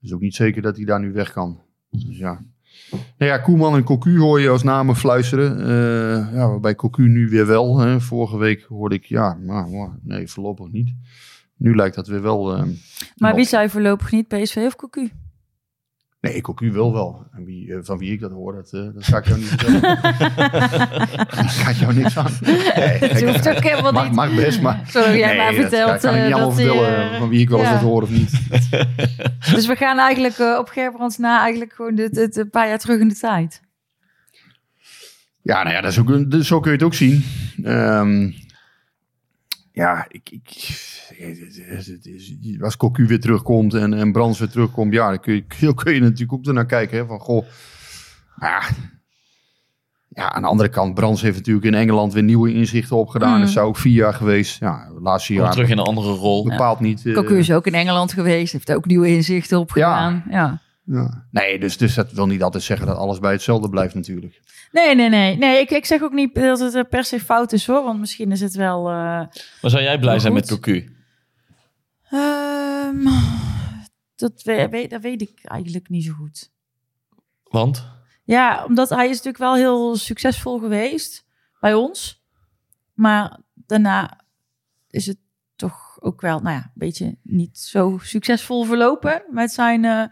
Dus 0.00 0.12
ook 0.12 0.20
niet 0.20 0.34
zeker 0.34 0.62
dat 0.62 0.76
hij 0.76 0.84
daar 0.84 1.00
nu 1.00 1.12
weg 1.12 1.32
kan. 1.32 1.60
Dus 1.90 2.18
ja. 2.18 2.44
Nou 2.90 3.30
ja, 3.30 3.38
Koeman 3.38 3.74
en 3.74 3.84
Cocu 3.84 4.18
hoor 4.18 4.40
je 4.40 4.48
als 4.48 4.62
namen 4.62 4.96
fluisteren. 4.96 5.60
Eh, 5.60 6.34
ja, 6.34 6.48
waarbij 6.48 6.74
Cocu 6.74 7.08
nu 7.08 7.28
weer 7.28 7.46
wel. 7.46 7.78
Hè. 7.78 8.00
Vorige 8.00 8.36
week 8.36 8.62
hoorde 8.68 8.94
ik, 8.94 9.04
ja, 9.04 9.38
maar, 9.46 9.68
maar, 9.68 9.98
nee, 10.02 10.28
voorlopig 10.28 10.70
niet. 10.70 10.94
Nu 11.56 11.76
lijkt 11.76 11.94
dat 11.96 12.06
weer 12.06 12.22
wel. 12.22 12.56
eh, 12.56 12.62
Maar 13.16 13.34
wie 13.34 13.44
zei 13.46 13.68
voorlopig 13.68 14.12
niet, 14.12 14.28
PSV 14.28 14.56
of 14.66 14.76
Cocu? 14.76 15.10
Nee, 16.20 16.40
Cocu 16.40 16.72
wil 16.72 16.92
wel. 16.92 17.26
En 17.32 17.44
wie, 17.44 17.74
eh, 17.74 17.78
van 17.82 17.98
wie 17.98 18.12
ik 18.12 18.20
dat 18.20 18.30
hoor, 18.30 18.54
dat, 18.54 18.72
eh, 18.72 18.94
dat 18.94 19.04
ga 19.04 19.18
ik 19.18 19.26
jou 19.26 19.38
niet 19.38 19.48
vertellen. 19.48 19.80
dat 21.36 21.50
gaat 21.50 21.76
jou 21.76 21.94
niks 21.94 22.18
aan. 22.18 22.32
Nee, 22.40 22.98
Dat 22.98 23.20
hoeft 23.20 23.48
ook 23.48 23.62
helemaal 23.62 23.92
mag, 23.92 24.04
niet. 24.04 24.14
mag 24.14 24.34
best, 24.34 24.62
maar... 24.62 24.80
Zolang 24.86 25.16
jij 25.16 25.26
nee, 25.26 25.36
maar 25.36 25.46
dat 25.46 25.54
vertelt 25.60 26.00
kan 26.00 26.14
ik 26.14 26.20
eh, 26.20 26.24
niet 26.24 26.34
allemaal 26.34 26.50
dat 26.50 26.58
hij, 26.58 26.66
vertellen 26.66 27.12
eh, 27.12 27.18
van 27.18 27.28
wie 27.28 27.40
ik 27.40 27.48
wel 27.48 27.58
eens 27.58 27.68
ja. 27.68 27.74
dat 27.74 27.82
hoor 27.82 28.02
of 28.02 28.10
niet. 28.10 28.40
Dus 29.54 29.66
we 29.66 29.76
gaan 29.76 29.98
eigenlijk 29.98 30.38
eh, 30.38 30.56
op 30.58 30.68
Gerbrands 30.68 31.18
na 31.18 31.40
eigenlijk 31.40 31.72
gewoon 31.72 31.94
dit, 31.94 32.14
dit, 32.14 32.36
een 32.36 32.50
paar 32.50 32.68
jaar 32.68 32.78
terug 32.78 33.00
in 33.00 33.08
de 33.08 33.14
tijd. 33.14 33.60
Ja, 35.42 35.62
nou 35.62 35.74
ja, 35.74 35.80
dat 35.80 35.90
is 35.90 35.98
ook, 35.98 36.30
dus 36.30 36.46
zo 36.46 36.60
kun 36.60 36.70
je 36.70 36.76
het 36.76 36.86
ook 36.86 36.94
zien. 36.94 37.24
Ehm, 37.62 38.30
ja, 39.78 40.06
ik, 40.08 40.30
ik, 40.30 40.42
het 41.16 42.06
is- 42.06 42.60
als 42.60 42.76
Cocu 42.76 43.06
weer 43.06 43.20
terugkomt 43.20 43.74
en, 43.74 43.94
en 43.94 44.12
Brands 44.12 44.38
weer 44.38 44.48
terugkomt, 44.48 44.92
ja, 44.92 45.08
dan 45.08 45.20
kun 45.20 45.34
je, 45.34 45.42
kun 45.58 45.66
je- 45.68 45.74
kun 45.74 45.94
je 45.94 46.00
natuurlijk 46.00 46.32
ook 46.32 46.46
ernaar 46.46 46.66
kijken. 46.66 46.98
Hè, 46.98 47.06
van, 47.06 47.18
goh, 47.20 47.46
ja, 48.40 48.62
ja, 50.08 50.32
aan 50.32 50.42
de 50.42 50.48
andere 50.48 50.68
kant, 50.68 50.94
Brands 50.94 51.22
heeft 51.22 51.36
natuurlijk 51.36 51.66
in 51.66 51.74
Engeland 51.74 52.12
weer 52.12 52.22
nieuwe 52.22 52.52
inzichten 52.52 52.96
opgedaan. 52.96 53.34
Mm. 53.34 53.40
Dat 53.40 53.48
is 53.48 53.58
ook 53.58 53.76
vier 53.76 53.92
jaar 53.92 54.14
geweest. 54.14 54.60
Ja, 54.60 54.90
laatste 55.00 55.32
jaar 55.32 55.50
terug 55.50 55.68
in 55.68 55.78
een 55.78 55.84
andere 55.84 56.12
rol. 56.12 56.44
bepaald 56.44 56.80
niet. 56.80 57.06
eh, 57.06 57.14
Cocu 57.14 57.38
is 57.38 57.52
ook 57.52 57.66
in 57.66 57.74
Engeland 57.74 58.12
geweest, 58.12 58.52
heeft 58.52 58.72
ook 58.72 58.86
nieuwe 58.86 59.08
inzichten 59.08 59.58
opgedaan. 59.58 60.22
Ja. 60.30 60.36
ja. 60.36 60.60
Nee, 61.30 61.58
dus, 61.58 61.76
dus 61.76 61.94
dat 61.94 62.12
wil 62.12 62.26
niet 62.26 62.42
altijd 62.42 62.62
zeggen 62.62 62.86
dat 62.86 62.96
alles 62.96 63.18
bij 63.18 63.32
hetzelfde 63.32 63.68
blijft 63.68 63.94
natuurlijk. 63.94 64.40
Nee, 64.72 64.94
nee, 64.94 65.08
nee. 65.08 65.36
nee 65.36 65.60
ik, 65.60 65.70
ik 65.70 65.84
zeg 65.84 66.02
ook 66.02 66.12
niet 66.12 66.34
dat 66.34 66.58
het 66.72 66.88
per 66.88 67.04
se 67.04 67.20
fout 67.20 67.52
is 67.52 67.66
hoor, 67.66 67.82
want 67.82 67.98
misschien 68.00 68.32
is 68.32 68.40
het 68.40 68.54
wel... 68.54 68.78
eh, 68.88 68.92
Maar 68.94 69.30
zou 69.70 69.82
jij 69.82 69.98
blij 69.98 70.18
zijn 70.18 70.32
met. 70.32 70.48
Cocu? 70.48 70.96
ehm, 72.10 73.04
dat, 74.16 74.42
we- 74.42 74.68
weet, 74.70 74.90
dat 74.90 75.02
weet 75.02 75.22
ik 75.22 75.38
eigenlijk 75.42 75.88
niet 75.88 76.04
zo 76.04 76.12
goed. 76.12 76.50
Want? 77.44 77.86
Ja, 78.24 78.64
omdat 78.64 78.88
hij 78.88 79.04
is 79.04 79.10
natuurlijk 79.10 79.38
wel 79.38 79.54
heel 79.54 79.96
succesvol 79.96 80.58
geweest 80.58 81.24
bij 81.60 81.74
ons. 81.74 82.22
Maar 82.94 83.38
daarna 83.54 84.20
is 84.90 85.06
het 85.06 85.18
toch 85.56 85.96
ook 86.00 86.20
wel, 86.20 86.40
nou 86.40 86.56
ja, 86.56 86.62
een 86.62 86.70
beetje 86.74 87.16
niet 87.22 87.58
zo 87.58 87.98
succesvol 88.02 88.64
verlopen 88.64 89.22
met 89.30 89.52
zijn 89.52 89.84
eh, 89.84 90.04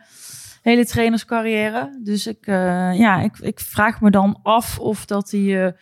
hele 0.67 0.87
trainerscarrière. 0.87 2.01
Dus 2.03 2.27
ik, 2.27 2.47
eh, 2.47 2.99
ja, 2.99 3.21
ik, 3.21 3.39
ik 3.39 3.61
vraag 3.61 4.01
me 4.01 4.11
dan 4.11 4.39
af 4.43 4.79
of 4.79 5.05
dat 5.05 5.31
hij, 5.31 5.73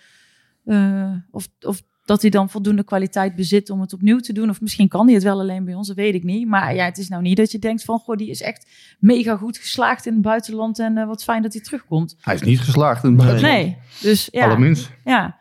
eh, 0.64 1.04
eh, 1.04 1.12
of, 1.30 1.48
of 1.60 1.82
dat 2.04 2.20
hij 2.20 2.30
dan 2.30 2.50
voldoende 2.50 2.84
kwaliteit 2.84 3.34
bezit 3.34 3.70
om 3.70 3.80
het 3.80 3.92
opnieuw 3.92 4.18
te 4.18 4.32
doen. 4.32 4.50
Of 4.50 4.60
misschien 4.60 4.88
kan 4.88 5.04
hij 5.04 5.14
het 5.14 5.22
wel 5.22 5.40
alleen 5.40 5.64
bij 5.64 5.74
ons, 5.74 5.88
dat 5.88 5.96
weet 5.96 6.14
ik 6.14 6.24
niet. 6.24 6.48
Maar 6.48 6.74
ja, 6.74 6.84
het 6.84 6.98
is 6.98 7.08
nou 7.08 7.22
niet 7.22 7.36
dat 7.36 7.52
je 7.52 7.58
denkt 7.58 7.84
van, 7.84 7.98
goh, 7.98 8.16
die 8.16 8.30
is 8.30 8.42
echt 8.42 8.66
mega 8.98 9.36
goed 9.36 9.58
geslaagd 9.58 10.06
in 10.06 10.12
het 10.12 10.22
buitenland 10.22 10.78
en 10.78 11.06
wat 11.06 11.24
fijn 11.24 11.42
dat 11.42 11.52
hij 11.52 11.62
terugkomt. 11.62 12.16
Hij 12.20 12.34
is 12.34 12.42
niet 12.42 12.60
geslaagd 12.60 13.04
in 13.04 13.08
het 13.08 13.18
buitenland. 13.18 13.54
Nee, 13.56 13.76
dus 14.00 14.28
ja. 14.30 14.44
Allerminst. 14.44 14.90
Ja. 15.04 15.36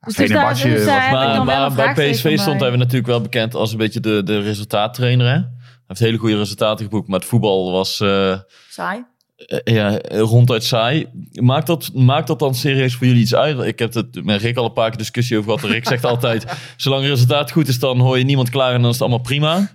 Dus, 0.00 0.14
dus 0.14 0.30
daar, 0.30 0.62
dus 0.62 0.84
daar 0.84 1.44
Maar, 1.44 1.74
bij 1.74 1.92
PSV 1.92 2.38
stond 2.38 2.60
hij 2.60 2.76
natuurlijk 2.76 3.06
wel 3.06 3.20
bekend 3.20 3.54
als 3.54 3.72
een 3.72 3.78
beetje 3.78 4.00
de, 4.00 4.22
de 4.22 4.40
resultaattrainer. 4.40 5.26
Hè? 5.26 5.55
Heeft 5.86 6.00
hele 6.00 6.18
goede 6.18 6.36
resultaten 6.36 6.84
geboekt, 6.84 7.08
maar 7.08 7.18
het 7.18 7.28
voetbal 7.28 7.72
was... 7.72 8.00
eh, 8.00 8.38
Saai. 8.70 9.04
eh, 9.36 9.74
ja, 9.74 9.98
ronduit 10.08 10.64
saai. 10.64 11.06
Maakt 11.32 11.66
dat, 11.66 11.90
maakt 11.94 12.26
dat 12.26 12.38
dan 12.38 12.54
serieus 12.54 12.94
voor 12.94 13.06
jullie 13.06 13.22
iets 13.22 13.34
uit? 13.34 13.58
Ik 13.60 13.78
heb 13.78 13.94
het 13.94 14.24
met 14.24 14.40
Rick 14.40 14.56
al 14.56 14.64
een 14.64 14.72
paar 14.72 14.88
keer 14.88 14.98
discussie 14.98 15.38
over 15.38 15.52
gehad. 15.58 15.70
Rick 15.70 15.86
zegt 15.86 16.04
altijd, 16.04 16.44
zolang 16.76 17.02
het 17.02 17.10
resultaat 17.10 17.50
goed 17.52 17.68
is, 17.68 17.78
dan 17.78 17.98
hoor 18.00 18.18
je 18.18 18.24
niemand 18.24 18.50
klaar 18.50 18.74
en 18.74 18.80
dan 18.80 18.86
is 18.90 18.92
het 18.98 19.02
allemaal 19.02 19.20
prima. 19.26 19.70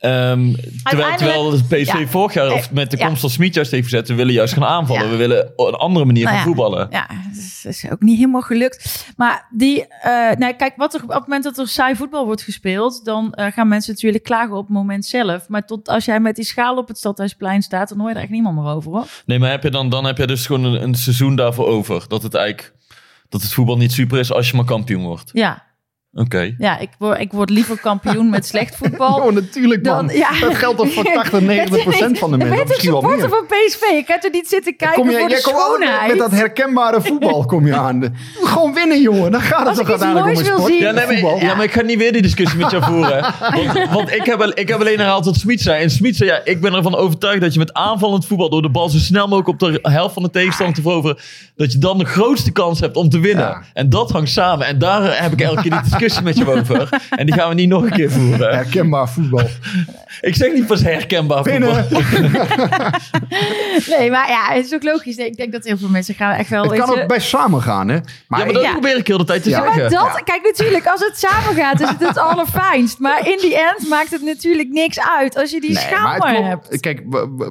Ehm, 0.00 0.52
terwijl, 0.82 1.16
terwijl 1.16 1.50
de 1.50 1.64
PSV 1.64 1.98
ja. 1.98 2.06
vorig 2.06 2.34
jaar, 2.34 2.52
of 2.52 2.72
met 2.72 2.90
de 2.90 2.96
Ja. 2.96 3.06
komst 3.06 3.20
van 3.20 3.30
Smit 3.30 3.54
juist 3.54 3.70
heeft 3.70 3.84
gezet, 3.84 4.08
we 4.08 4.14
willen 4.14 4.32
juist 4.32 4.52
gaan 4.52 4.64
aanvallen. 4.64 5.04
Ja. 5.04 5.10
We 5.10 5.16
willen 5.16 5.52
een 5.56 5.74
andere 5.74 6.04
manier 6.04 6.24
Nou 6.24 6.36
van 6.36 6.44
voetballen. 6.44 6.86
Ja, 6.90 7.06
dat 7.64 7.72
is, 7.72 7.90
ook 7.90 8.00
niet 8.00 8.16
helemaal 8.16 8.40
gelukt. 8.40 9.04
Maar 9.16 9.46
die, 9.50 9.86
eh, 9.86 10.30
nee, 10.36 10.56
kijk, 10.56 10.72
wat 10.76 10.94
er, 10.94 11.02
op 11.02 11.08
het 11.08 11.20
moment 11.20 11.44
dat 11.44 11.58
er 11.58 11.68
saai 11.68 11.96
voetbal 11.96 12.24
wordt 12.24 12.42
gespeeld, 12.42 13.04
dan 13.04 13.32
eh, 13.34 13.52
gaan 13.52 13.68
mensen 13.68 13.92
natuurlijk 13.92 14.24
klagen 14.24 14.56
op 14.56 14.66
het 14.66 14.76
moment 14.76 15.04
zelf. 15.04 15.48
Maar 15.48 15.66
tot 15.66 15.88
als 15.88 16.04
jij 16.04 16.20
met 16.20 16.36
die 16.36 16.44
schaal 16.44 16.76
op 16.76 16.88
het 16.88 16.98
Stadhuisplein 16.98 17.62
staat, 17.62 17.88
dan 17.88 17.98
hoor 17.98 18.08
je 18.08 18.14
er 18.14 18.22
echt 18.22 18.30
niemand 18.30 18.56
meer 18.56 18.72
over 18.72 18.90
hoor. 18.90 19.06
Nee, 19.26 19.38
maar 19.38 19.50
heb 19.50 19.62
je 19.62 19.70
dan, 19.70 19.88
dan 19.88 20.04
heb 20.04 20.18
je 20.18 20.26
dus 20.26 20.46
gewoon 20.46 20.64
een, 20.64 20.82
een 20.82 20.94
seizoen 20.94 21.36
daarvoor 21.36 21.66
over. 21.66 22.04
Dat 22.08 22.22
het 22.22 22.34
eigenlijk 22.34 22.74
dat 23.28 23.42
het 23.42 23.52
voetbal 23.52 23.76
niet 23.76 23.92
super 23.92 24.18
is 24.18 24.32
als 24.32 24.50
je 24.50 24.56
maar 24.56 24.64
kampioen 24.64 25.04
wordt. 25.04 25.30
Ja, 25.32 25.62
Oké. 26.14 26.54
ja 26.58 26.78
ik, 26.78 26.88
word, 26.98 27.20
ik 27.20 27.32
word 27.32 27.50
liever 27.50 27.80
kampioen 27.80 28.30
met 28.30 28.46
slecht 28.46 28.76
voetbal. 28.76 29.18
Oh, 29.20 29.32
natuurlijk 29.32 29.84
man. 29.86 30.06
Dan- 30.06 30.16
ja. 30.16 30.28
Dat 30.40 30.54
geldt 30.54 30.78
toch 30.78 30.92
voor 30.92 31.04
80, 31.14 31.40
90 31.40 31.82
procent 31.82 32.18
van 32.18 32.30
de 32.30 32.36
mensen. 32.36 32.56
bent 32.56 32.68
een 32.68 32.68
Misschien 32.68 32.90
wel 32.92 33.00
supporter 33.00 33.28
van 33.28 33.46
PSV. 33.46 33.82
Ik 33.82 34.06
heb 34.08 34.24
er 34.24 34.30
niet 34.30 34.48
zitten 34.48 34.76
kijken 34.76 35.00
Kom 35.02 35.10
je, 35.10 35.18
voor 35.18 35.28
de 35.28 35.36
schoonheid. 35.36 36.08
met 36.08 36.18
dat 36.18 36.30
herkenbare 36.30 37.00
voetbal 37.02 37.44
kom 37.44 37.66
je 37.66 37.74
aan. 37.76 38.00
De- 38.00 38.10
Gewoon 38.42 38.74
winnen, 38.74 39.00
jongen. 39.02 39.30
Dan 39.32 39.40
gaat 39.40 39.66
het 39.66 39.74
toch 39.76 39.84
ik 39.84 39.90
uiteindelijk 39.90 40.32
om 40.32 40.38
een 40.38 40.44
sport. 40.46 40.66
zien- 40.66 40.78
Ja, 40.80 40.90
nee, 40.90 41.22
maar, 41.22 41.42
ja, 41.44 41.54
maar 41.54 41.64
ik 41.64 41.72
ga 41.72 41.82
niet 41.82 41.98
weer 41.98 42.12
die 42.12 42.22
discussie 42.22 42.58
met 42.58 42.70
jou 42.70 42.82
voeren. 42.84 43.34
Want, 43.54 43.90
want 43.92 44.10
ik, 44.12 44.24
heb, 44.24 44.42
ik 44.42 44.68
heb 44.68 44.80
alleen 44.80 44.98
herhaald 44.98 45.24
wat 45.24 45.36
Smit 45.36 45.60
zei. 45.60 45.82
En 45.82 45.90
Smit 45.90 46.16
zei, 46.16 46.30
ja, 46.30 46.40
ik 46.44 46.60
ben 46.60 46.74
ervan 46.74 46.94
overtuigd 46.96 47.40
dat 47.40 47.52
je 47.52 47.58
met 47.58 47.72
aanvallend 47.72 48.26
voetbal... 48.26 48.48
door 48.50 48.62
de 48.62 48.70
bal 48.70 48.88
zo 48.88 48.98
snel 48.98 49.24
mogelijk 49.28 49.48
op 49.48 49.58
de 49.58 49.78
helft 49.82 50.14
van 50.14 50.22
de 50.22 50.30
tegenstander 50.30 50.74
te 50.74 50.82
veroveren... 50.82 51.18
dat 51.56 51.72
je 51.72 51.78
dan 51.78 51.98
de 51.98 52.04
grootste 52.04 52.50
kans 52.52 52.80
hebt 52.80 52.96
om 52.96 53.08
te 53.08 53.18
winnen. 53.20 53.44
Ja. 53.44 53.62
En 53.72 53.88
dat 53.88 54.10
hangt 54.10 54.30
samen. 54.30 54.66
En 54.66 54.78
daar 54.78 55.22
heb 55.22 55.32
ik 55.32 55.40
elke 55.40 55.62
keer 55.62 55.70
die 55.70 55.80
discussie 56.00 56.22
met 56.24 56.36
je 56.36 56.58
over. 56.60 56.88
En 57.10 57.26
die 57.26 57.34
gaan 57.34 57.48
we 57.48 57.54
niet 57.54 57.68
nog 57.68 57.82
een 57.82 57.90
keer 57.90 58.10
voeren. 58.10 58.54
Herkenbaar 58.54 59.08
voetbal. 59.08 59.46
Ik 60.20 60.34
zeg 60.34 60.52
niet 60.52 60.66
pas 60.66 60.82
herkenbaar 60.82 61.44
voetbal. 61.44 61.74
Nee, 63.98 64.10
maar 64.10 64.28
ja, 64.28 64.52
het 64.54 64.64
is 64.64 64.74
ook 64.74 64.82
logisch. 64.82 65.16
Ik 65.16 65.36
denk 65.36 65.52
dat 65.52 65.64
heel 65.64 65.78
veel 65.78 65.88
mensen 65.88 66.14
gaan 66.14 66.32
echt 66.34 66.48
wel... 66.48 66.62
Het 66.62 66.78
kan 66.80 66.94
je- 66.96 67.02
ook 67.02 67.08
best 67.08 67.28
samen 67.28 67.62
gaan, 67.62 67.88
hè? 67.88 67.94
Ja, 67.94 68.00
maar 68.28 68.46
ik- 68.46 68.52
dat 68.54 68.62
Ja. 68.62 68.70
probeer 68.72 68.96
ik 68.96 69.06
heel 69.06 69.18
de 69.18 69.24
tijd 69.24 69.42
te 69.42 69.48
Ja, 69.50 69.62
zeggen. 69.62 69.80
Maar 69.80 69.90
dat, 69.90 70.22
kijk, 70.24 70.42
natuurlijk, 70.42 70.86
als 70.86 71.00
het 71.00 71.18
samen 71.18 71.54
gaat, 71.62 71.80
is 71.80 71.88
het 71.88 72.06
het 72.06 72.18
allerfijnst. 72.28 72.98
Maar 72.98 73.28
in 73.28 73.38
die 73.40 73.56
end 73.58 73.88
maakt 73.88 74.10
het 74.10 74.22
natuurlijk 74.22 74.68
niks 74.68 75.00
uit 75.18 75.36
als 75.36 75.50
je 75.50 75.60
die 75.60 75.72
Nee, 75.72 75.84
maar 75.90 76.18
maar 76.18 76.32
klopt. 76.34 76.46
hebt. 76.46 76.80
Kijk, 76.80 77.02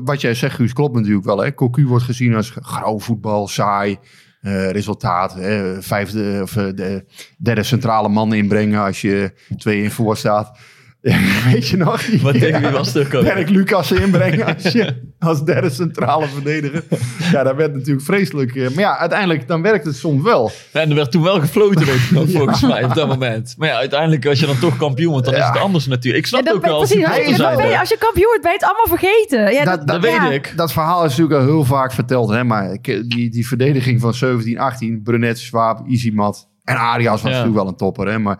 wat 0.03 0.21
jij 0.21 0.33
zegt, 0.33 0.55
Guus, 0.55 0.73
klopt 0.73 0.95
natuurlijk 0.95 1.25
wel. 1.25 1.37
Hè? 1.37 1.53
Cocu 1.53 1.85
wordt 1.87 2.03
gezien 2.05 2.35
als 2.35 2.53
grauw 2.61 2.99
voetbal, 2.99 3.47
saai. 3.47 3.97
Eh, 4.41 4.69
resultaat, 4.69 5.35
vijfde 5.79 6.39
of 6.41 6.55
eh, 6.55 6.67
de 6.75 7.05
derde 7.37 7.63
centrale 7.63 8.09
man 8.09 8.33
inbrengen 8.33 8.81
als 8.81 9.01
je 9.01 9.31
twee 9.57 9.83
in 9.83 9.91
voor 9.91 10.17
staat. 10.17 10.57
Weet 11.51 11.67
je 11.67 11.77
nog? 11.77 12.01
Wat 12.21 12.39
tegen 12.39 12.61
wie 12.61 12.69
was 12.69 12.93
het 12.93 13.15
ook? 13.15 13.23
Dirk 13.23 13.49
Lucas 13.49 13.91
inbrengen 13.91 14.45
als, 14.55 14.63
je, 14.71 14.95
als 15.19 15.43
derde 15.45 15.69
centrale 15.69 16.27
verdediger. 16.27 16.83
Ja, 17.31 17.43
dat 17.43 17.55
werd 17.55 17.73
natuurlijk 17.73 18.05
vreselijk. 18.05 18.55
eh, 18.55 18.63
Maar 18.69 18.79
ja, 18.83 18.97
uiteindelijk 18.97 19.47
dan 19.47 19.61
werkt 19.61 19.85
het 19.85 19.95
soms 19.95 20.23
wel. 20.23 20.51
En 20.71 20.89
er 20.89 20.95
werd 20.95 21.11
toen 21.11 21.23
wel 21.23 21.39
gefloten, 21.39 21.87
volgens 21.87 22.61
mij, 22.61 22.83
op 22.83 22.93
dat 22.93 23.07
moment. 23.07 23.55
Maar 23.57 23.67
ja, 23.69 23.75
uiteindelijk, 23.75 24.25
als 24.25 24.39
je 24.39 24.45
dan 24.45 24.59
toch 24.59 24.77
kampioen 24.77 25.11
wordt, 25.11 25.25
dan 25.25 25.35
is 25.35 25.39
Ja. 25.41 25.51
het 25.51 25.61
anders 25.61 25.85
natuurlijk. 25.87 26.23
Ik 26.23 26.29
snap 26.29 26.39
Ja, 26.39 26.45
dat 26.45 26.55
ook 26.55 26.61
ben- 26.61 26.69
wel. 26.69 26.79
precies, 26.79 27.05
als, 27.05 27.15
je, 27.15 27.21
supporter 27.21 27.37
dan 27.45 27.49
ben 27.55 27.55
je- 27.57 27.61
zijnde. 27.63 27.79
als 27.79 27.89
je 27.89 27.97
kampioen 27.99 28.25
wordt, 28.25 28.41
ben 28.41 28.51
je 28.51 28.57
het 28.57 28.67
allemaal 28.67 28.97
vergeten. 28.97 29.53
Ja, 29.53 29.63
Dat- 29.63 29.87
Dat 29.87 30.03
ja. 30.03 30.21
weet 30.29 30.31
ik. 30.35 30.53
Dat 30.55 30.71
verhaal 30.71 31.03
is 31.03 31.09
natuurlijk 31.09 31.39
al 31.41 31.45
heel 31.47 31.63
vaak 31.65 31.91
verteld. 31.93 32.29
Hè? 32.29 32.43
Maar 32.43 32.71
ik- 32.73 33.03
die, 33.09 33.29
die 33.29 33.47
verdediging 33.47 34.01
van 34.01 34.13
17, 34.13 34.59
18, 34.59 35.01
Brunet, 35.03 35.39
Swaap, 35.39 35.87
Izimat 35.87 36.47
en 36.63 36.75
Arias 36.75 37.11
was 37.11 37.21
Ja. 37.21 37.27
natuurlijk 37.29 37.55
wel 37.55 37.67
een 37.67 37.75
topper. 37.77 38.07
Hè? 38.07 38.19
Maar 38.19 38.39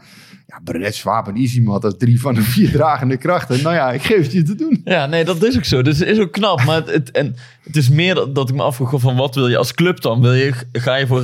ja, 0.49 0.59
Brunet, 0.63 0.95
Swaap 0.95 1.27
en 1.27 1.35
Izimat, 1.41 1.81
dat 1.81 1.91
is 1.93 1.97
drie 1.99 2.21
van 2.21 2.33
de 2.33 2.41
vier 2.41 2.71
dragende 2.71 3.17
krachten. 3.17 3.61
Nou 3.63 3.75
ja, 3.75 3.91
ik 3.91 4.01
geef 4.01 4.21
het 4.23 4.31
je 4.31 4.43
te 4.43 4.55
doen. 4.55 4.81
Ja, 4.85 5.05
nee, 5.05 5.25
dat 5.25 5.43
is 5.43 5.57
ook 5.57 5.63
zo. 5.65 5.81
Dus 5.81 5.99
het 5.99 6.07
is 6.07 6.19
ook 6.19 6.31
knap. 6.31 6.63
Maar 6.65 6.75
het, 6.75 6.91
het- 6.91 7.11
en 7.11 7.35
het 7.63 7.75
is 7.75 7.89
meer 7.89 8.15
dat, 8.15 8.35
dat 8.35 8.49
ik 8.49 8.55
me 8.55 8.61
afvroeg 8.63 8.93
van 9.01 9.15
wat 9.15 9.35
wil 9.35 9.47
je 9.47 9.57
als 9.57 9.73
club 9.73 10.01
dan? 10.01 10.21
Wil 10.21 10.33
je, 10.33 10.53
ga 10.71 10.95
je 10.95 11.07
voor 11.07 11.21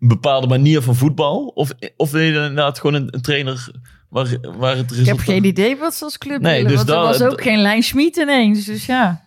een 0.00 0.08
bepaalde 0.08 0.46
manier 0.46 0.80
van 0.82 0.94
voetbal? 0.96 1.46
Of, 1.46 1.70
of 1.96 2.10
wil 2.10 2.20
je 2.20 2.32
inderdaad 2.32 2.78
gewoon 2.80 2.94
een, 3.02 3.08
een 3.10 3.20
trainer 3.22 3.68
waar, 4.08 4.36
waar 4.58 4.76
het 4.76 4.98
Ik 4.98 5.06
heb 5.06 5.18
geen 5.18 5.44
idee 5.44 5.76
wat 5.76 5.94
ze 5.94 6.04
als 6.04 6.18
club 6.18 6.40
Nee, 6.40 6.52
willen. 6.62 6.68
dus 6.68 6.76
want 6.76 6.88
er 6.88 6.94
dat- 6.94 7.18
was 7.18 7.28
ook 7.32 7.42
geen 7.42 7.58
Lijn 7.60 7.82
Schmid 7.82 8.16
ineens. 8.16 8.64
Dus 8.64 8.86
ja. 8.86 9.26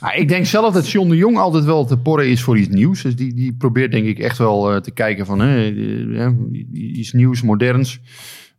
Ja, 0.00 0.12
ik 0.12 0.28
denk 0.28 0.46
zelf 0.46 0.74
dat 0.74 0.90
John 0.90 1.08
de 1.08 1.16
Jong 1.16 1.36
altijd 1.38 1.64
wel 1.64 1.84
te 1.84 1.96
porren 1.98 2.28
is 2.28 2.42
voor 2.42 2.58
iets 2.58 2.68
nieuws. 2.68 3.02
Dus 3.02 3.16
die, 3.16 3.34
die 3.34 3.54
probeert 3.58 3.92
denk 3.92 4.06
ik 4.06 4.18
echt 4.18 4.38
wel 4.38 4.72
eh, 4.72 4.80
te 4.80 4.90
kijken 4.90 5.26
van 5.26 5.40
hè, 5.40 5.70
iets 6.72 7.12
nieuws, 7.12 7.42
moderns. 7.42 8.00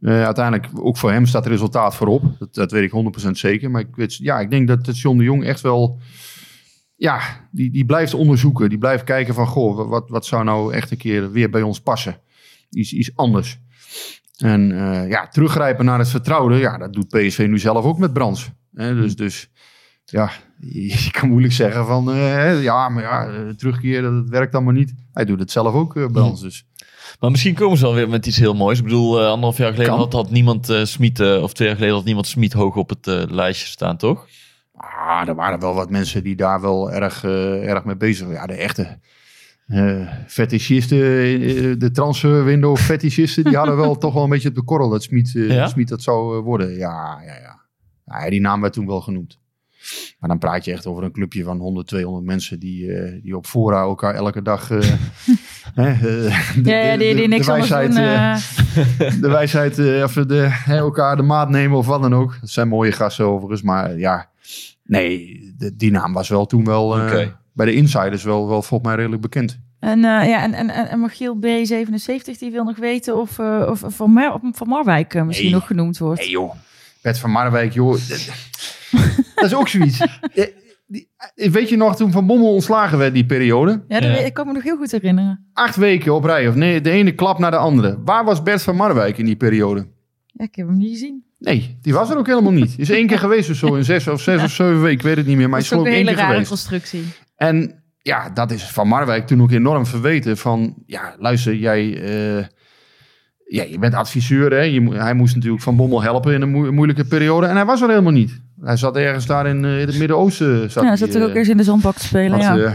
Eh, 0.06 0.24
uiteindelijk, 0.24 0.70
ook 0.74 0.98
voor 0.98 1.12
hem 1.12 1.26
staat 1.26 1.44
het 1.44 1.54
resultaat 1.54 1.96
voorop. 1.96 2.24
Dat, 2.40 2.54
dat 2.54 2.72
weet 2.72 2.94
ik 2.94 3.28
100% 3.28 3.32
zeker. 3.32 3.72
Maar 3.72 3.82
ik, 3.82 3.96
weet, 3.96 4.16
ja, 4.16 4.40
ik 4.40 4.50
denk 4.50 4.68
dat, 4.68 5.00
John 5.00 5.18
de 5.18 5.24
Jong 5.24 5.44
echt 5.44 5.62
wel... 5.62 6.00
Ja, 6.96 7.20
die, 7.52 7.72
die 7.72 7.86
blijft 7.86 8.14
onderzoeken. 8.14 8.70
Die 8.70 8.78
blijft 8.78 9.04
kijken 9.04 9.34
van, 9.34 9.48
goh, 9.48 9.90
wat, 9.90 10.10
wat 10.10 10.26
zou 10.26 10.44
nou 10.44 10.74
echt 10.74 10.92
een 10.92 10.98
keer 10.98 11.32
weer 11.32 11.50
bij 11.50 11.62
ons 11.62 11.80
passen? 11.80 12.20
Iets, 12.70 12.94
iets 12.94 13.16
anders. 13.16 13.60
En 14.38 14.72
eh, 14.72 15.10
ja, 15.10 15.28
teruggrijpen 15.28 15.86
naar 15.86 16.00
het 16.00 16.10
vertrouwde. 16.10 16.56
Ja, 16.56 16.78
dat 16.78 16.94
doet 16.94 17.08
PSV 17.08 17.46
nu 17.50 17.60
zelf 17.60 17.86
ook 17.86 17.98
met 17.98 18.14
Brands. 18.14 18.52
Hè, 18.74 18.96
dus, 18.96 19.16
dus 19.16 19.50
ja, 20.06 20.32
je 20.60 21.10
kan 21.12 21.30
moeilijk 21.30 21.54
zeggen 21.54 21.86
van... 21.86 22.12
eh, 22.12 22.64
ja, 22.64 22.90
maar 22.90 23.04
ja, 23.04 23.54
terugkeren, 23.56 24.16
dat 24.16 24.30
werkt 24.30 24.56
allemaal 24.56 24.74
niet. 24.74 24.94
Hij 25.14 25.26
doet 25.26 25.40
het 25.40 25.52
zelf 25.52 25.74
ook, 25.74 26.12
Brands. 26.12 26.42
Dus 26.42 26.66
Maar 27.20 27.32
misschien 27.32 27.56
komen 27.56 27.78
ze 27.78 27.84
wel 27.84 27.94
weer 27.94 28.10
met 28.10 28.26
iets 28.26 28.38
heel 28.38 28.54
moois. 28.54 28.78
Ik 28.78 28.84
bedoel, 28.84 29.20
eh, 29.20 29.28
anderhalf 29.28 29.58
jaar 29.58 29.72
geleden 29.72 29.94
had, 29.94 30.14
had 30.14 30.32
niemand 30.32 30.70
eh 30.70 30.84
Smit, 30.84 31.20
eh, 31.20 31.44
of 31.44 31.54
twee 31.54 31.68
jaar 31.68 31.78
geleden 31.78 31.98
had 31.98 32.06
niemand 32.06 32.28
Smit 32.28 32.54
hoog 32.54 32.76
op 32.76 32.90
het 32.90 33.32
lijstje 33.32 33.68
staan, 33.68 33.98
toch? 33.98 34.28
Ah, 34.76 35.28
er 35.28 35.36
waren 35.36 35.60
wel 35.60 35.74
wat 35.74 35.90
mensen 35.90 36.24
die 36.24 36.36
daar 36.36 36.62
wel 36.62 36.92
erg, 36.92 37.24
erg 37.24 37.84
mee 37.84 37.96
bezig 37.96 38.28
waren. 38.28 38.42
Ja, 38.42 38.48
de 38.48 38.62
echte 38.62 39.00
fetischisten, 40.28 40.98
eh, 40.98 41.74
de 41.78 41.92
transferwindow 41.92 42.78
fetischisten, 42.78 43.44
die 43.44 43.58
hadden 43.58 43.76
wel 43.76 43.98
toch 44.06 44.14
wel 44.14 44.24
een 44.24 44.30
beetje 44.30 44.50
op 44.50 44.56
de 44.56 44.64
korrel 44.64 44.90
dat 44.90 45.04
Smit, 45.04 45.32
Ja? 45.32 45.68
Smit 45.68 45.88
dat 45.88 46.02
zou 46.02 46.42
worden. 46.42 46.78
Ja, 46.78 47.22
ja, 47.26 47.36
ja. 47.36 47.62
ja, 48.06 48.30
die 48.30 48.42
naam 48.42 48.62
werd 48.62 48.74
toen 48.74 48.88
wel 48.88 49.02
genoemd. 49.02 49.40
Maar 50.20 50.30
dan 50.30 50.40
praat 50.40 50.66
je 50.66 50.72
echt 50.72 50.86
over 50.86 51.04
een 51.04 51.12
clubje 51.12 51.44
van 51.44 51.58
100, 51.58 51.88
200 51.88 52.26
mensen 52.26 52.60
die, 52.60 52.92
die 53.22 53.38
op 53.38 53.46
fora 53.46 53.82
elkaar 53.82 54.16
elke 54.16 54.42
dag... 54.42 54.70
hè, 55.76 55.90
eh, 55.92 56.00
de- 56.00 56.70
Ja, 56.70 56.98
die, 56.98 57.08
de- 57.08 57.14
die 57.14 57.22
de 57.22 57.28
niks 57.28 57.50
anders 57.50 57.70
wijsheid, 57.70 57.92
doen. 57.96 58.04
eh, 58.04 59.08
eh, 59.08 59.22
de 59.22 59.30
wijsheid, 59.30 59.80
eh, 59.80 60.04
of 60.04 60.14
de, 60.14 60.46
hè, 60.50 60.76
elkaar 60.78 61.16
de 61.16 61.22
maat 61.22 61.50
nemen 61.50 61.78
of 61.78 61.86
wat 61.86 62.02
dan 62.02 62.16
ook. 62.16 62.38
Dat 62.42 62.50
zijn 62.50 62.68
mooie 62.68 62.92
gasten 62.92 63.26
overigens, 63.26 63.62
maar 63.62 63.98
ja, 63.98 64.30
nee, 64.84 65.40
de- 65.58 65.76
die 65.76 65.92
naam 65.92 66.14
was 66.14 66.30
wel 66.30 66.46
toen 66.46 66.66
wel 66.66 66.98
eh, 66.98 67.04
Oké. 67.06 67.38
bij 67.54 67.66
de 67.66 67.74
insiders 67.74 68.24
wel, 68.24 68.48
wel 68.48 68.62
volgens 68.62 68.90
mij 68.90 68.98
redelijk 68.98 69.22
bekend. 69.22 69.60
En, 69.80 69.98
eh, 70.06 70.28
ja, 70.30 70.42
en, 70.44 70.54
en, 70.54 70.70
en 70.70 70.90
en 70.90 71.00
Michiel 71.00 71.36
B77 71.38 72.38
die 72.40 72.52
wil 72.52 72.64
nog 72.64 72.78
weten 72.78 73.18
of, 73.18 73.40
eh, 73.40 73.68
of 73.70 73.84
Van, 73.88 74.12
Mar 74.12 74.40
van 74.52 74.68
Marwijk 74.68 75.24
misschien 75.26 75.50
Nee. 75.50 75.56
nog 75.60 75.68
genoemd 75.68 75.98
wordt. 75.98 76.20
Nee 76.20 76.30
joh, 76.30 76.54
Bert 77.02 77.20
van 77.20 77.32
Marwijk, 77.32 77.74
joh. 77.74 77.92
dat- 77.92 78.30
dat 79.36 79.46
is 79.46 79.54
ook 79.56 79.68
zoiets. 79.68 80.00
Eh, 80.88 81.28
die- 81.36 81.52
Weet 81.52 81.70
je 81.70 81.78
nog 81.78 81.96
toen 81.96 82.12
Van 82.12 82.26
Bommel 82.28 82.54
ontslagen 82.54 82.98
werd 82.98 83.14
die 83.14 83.26
periode? 83.26 83.72
Ja, 83.88 84.00
dat 84.00 84.10
Ja. 84.10 84.16
weet- 84.16 84.26
ik 84.26 84.34
kan 84.34 84.48
me 84.48 84.54
nog 84.54 84.64
heel 84.64 84.78
goed 84.78 84.92
herinneren. 84.92 85.46
Acht 85.54 85.76
weken 85.76 86.14
op 86.14 86.24
rij, 86.24 86.48
of 86.48 86.56
nee, 86.56 86.82
de 86.82 86.90
ene 86.90 87.12
klap 87.12 87.40
naar 87.40 87.52
de 87.52 87.58
andere. 87.58 87.98
Waar 88.06 88.26
was 88.26 88.44
Bert 88.44 88.62
van 88.64 88.76
Marwijk 88.76 89.18
in 89.18 89.26
die 89.26 89.36
periode? 89.36 89.88
Ja, 90.26 90.44
ik 90.46 90.56
heb 90.56 90.68
hem 90.68 90.78
niet 90.78 90.92
gezien. 90.92 91.24
Nee, 91.40 91.78
die 91.82 91.94
was 91.94 92.10
er 92.10 92.18
ook 92.18 92.28
helemaal 92.28 92.52
niet. 92.52 92.74
Is 92.78 92.90
één 92.90 93.08
keer 93.08 93.20
geweest 93.20 93.50
of 93.50 93.56
zo, 93.56 93.76
in 93.76 93.84
zes 93.84 94.08
of 94.08 94.22
zes 94.22 94.44
of 94.44 94.52
zeven 94.52 94.82
weken, 94.82 94.98
ik 94.98 95.02
weet 95.02 95.18
het 95.18 95.26
niet 95.26 95.38
meer. 95.38 95.50
Maar 95.50 95.60
Dat 95.60 95.70
hij 95.70 95.78
is 95.78 95.84
ook 95.86 95.90
een 95.90 95.98
hele 95.98 96.10
keer 96.10 96.18
rare 96.20 96.32
geweest. 96.32 96.50
constructie. 96.50 97.04
En 97.36 97.84
ja, 98.02 98.30
dat 98.30 98.52
is 98.52 98.64
van 98.64 98.88
Marwijk 98.88 99.28
toen 99.28 99.42
ook 99.42 99.52
enorm 99.52 99.86
verweten. 99.86 100.38
Van, 100.38 100.76
ja, 100.86 101.16
luister, 101.20 101.56
jij... 101.56 102.02
eh, 102.38 102.46
ja, 103.56 103.64
je 103.64 103.80
bent 103.80 103.94
adviseur, 103.94 104.52
hè. 104.52 104.60
Je, 104.62 104.90
hij 104.94 105.14
moest 105.14 105.36
natuurlijk 105.36 105.64
Van 105.64 105.76
Bommel 105.76 106.02
helpen 106.02 106.34
in 106.34 106.42
een 106.42 106.50
moe- 106.50 106.72
moeilijke 106.72 107.06
periode. 107.06 107.48
En 107.48 107.56
hij 107.56 107.66
was 107.66 107.82
er 107.82 107.90
helemaal 107.90 108.12
niet. 108.12 108.42
Hij 108.62 108.78
zat 108.78 108.96
ergens 108.96 109.26
daar 109.26 109.48
in, 109.48 109.66
eh, 109.66 109.80
in 109.82 109.88
het 109.88 109.98
Midden-Oosten. 109.98 110.72
Zat 110.72 110.84
Ja, 110.84 110.90
hij, 110.90 110.98
zat 110.98 111.14
er 111.14 111.24
ook 111.24 111.30
eh, 111.30 111.36
eerst 111.36 111.50
in 111.50 111.58
de 111.58 111.64
zandbak 111.64 111.96
te 111.96 112.06
spelen. 112.06 112.32
wat, 112.32 112.42
ja. 112.42 112.58
eh, 112.58 112.72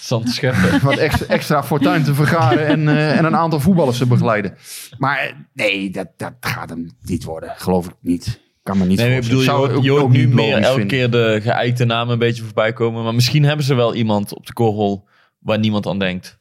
Zand 0.00 0.26
te 0.26 0.32
scheppen. 0.32 0.80
wat 0.88 0.96
extra, 0.96 1.26
extra 1.26 1.62
fortuin 1.64 2.02
te 2.04 2.14
vergaren 2.14 2.66
en, 2.66 2.88
eh, 2.88 3.18
en 3.18 3.24
een 3.24 3.36
aantal 3.36 3.60
voetballers 3.60 3.98
te 3.98 4.06
begeleiden. 4.06 4.54
Maar 4.98 5.46
nee, 5.52 5.90
dat, 5.90 6.08
dat 6.16 6.32
gaat 6.40 6.68
hem 6.70 6.90
niet 7.02 7.24
worden. 7.24 7.52
Geloof 7.56 7.86
ik 7.86 7.94
niet. 8.00 8.40
Kan 8.62 8.78
me 8.78 8.84
niet 8.86 8.98
Nee, 8.98 9.16
ik 9.16 9.22
bedoel, 9.22 9.42
je 9.42 9.50
hoort, 9.50 9.72
ook- 9.72 9.82
je 9.84 9.90
hoort 9.90 10.02
ook 10.02 10.10
nu 10.10 10.28
meer 10.28 10.54
elke 10.56 10.68
vinden. 10.68 10.86
keer 10.86 11.10
de 11.10 11.38
geëikte 11.42 11.84
namen 11.84 12.12
een 12.12 12.18
beetje 12.18 12.42
voorbij 12.42 12.72
komen. 12.72 13.04
Maar 13.04 13.14
misschien 13.14 13.44
hebben 13.44 13.64
ze 13.64 13.74
wel 13.74 13.94
iemand 13.94 14.34
op 14.34 14.46
de 14.46 14.52
korrel 14.52 15.08
waar 15.38 15.58
niemand 15.58 15.86
aan 15.86 15.98
denkt. 15.98 16.37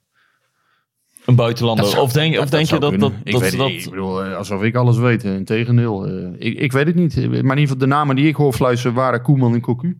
Een 1.27 1.35
buitenlander. 1.35 1.83
Dat 1.83 1.93
zou- 1.93 2.03
of 2.05 2.11
denk, 2.11 2.33
of 2.33 2.39
dat 2.39 2.51
denk 2.51 2.61
je 2.63 2.67
zou 2.67 2.81
dat, 2.81 2.99
dat, 2.99 3.11
ik 3.23 3.31
dat 3.31 3.41
weet 3.41 3.57
dat... 3.57 3.67
niet. 3.67 3.83
Ik 3.85 3.89
bedoel, 3.89 4.23
eh, 4.23 4.35
alsof 4.35 4.63
ik 4.63 4.75
alles 4.75 4.97
weet. 4.97 5.23
Integendeel. 5.23 6.07
eh 6.07 6.29
ik, 6.37 6.59
ik 6.59 6.71
weet 6.71 6.85
het 6.87 6.95
niet. 6.95 7.15
Maar 7.15 7.25
in 7.25 7.33
ieder 7.35 7.57
geval 7.57 7.77
de 7.77 7.85
namen 7.85 8.15
die 8.15 8.27
ik 8.27 8.35
hoor 8.35 8.53
fluisteren 8.53 8.95
waren 8.95 9.21
Koeman 9.21 9.53
en 9.53 9.61
Cocu. 9.61 9.97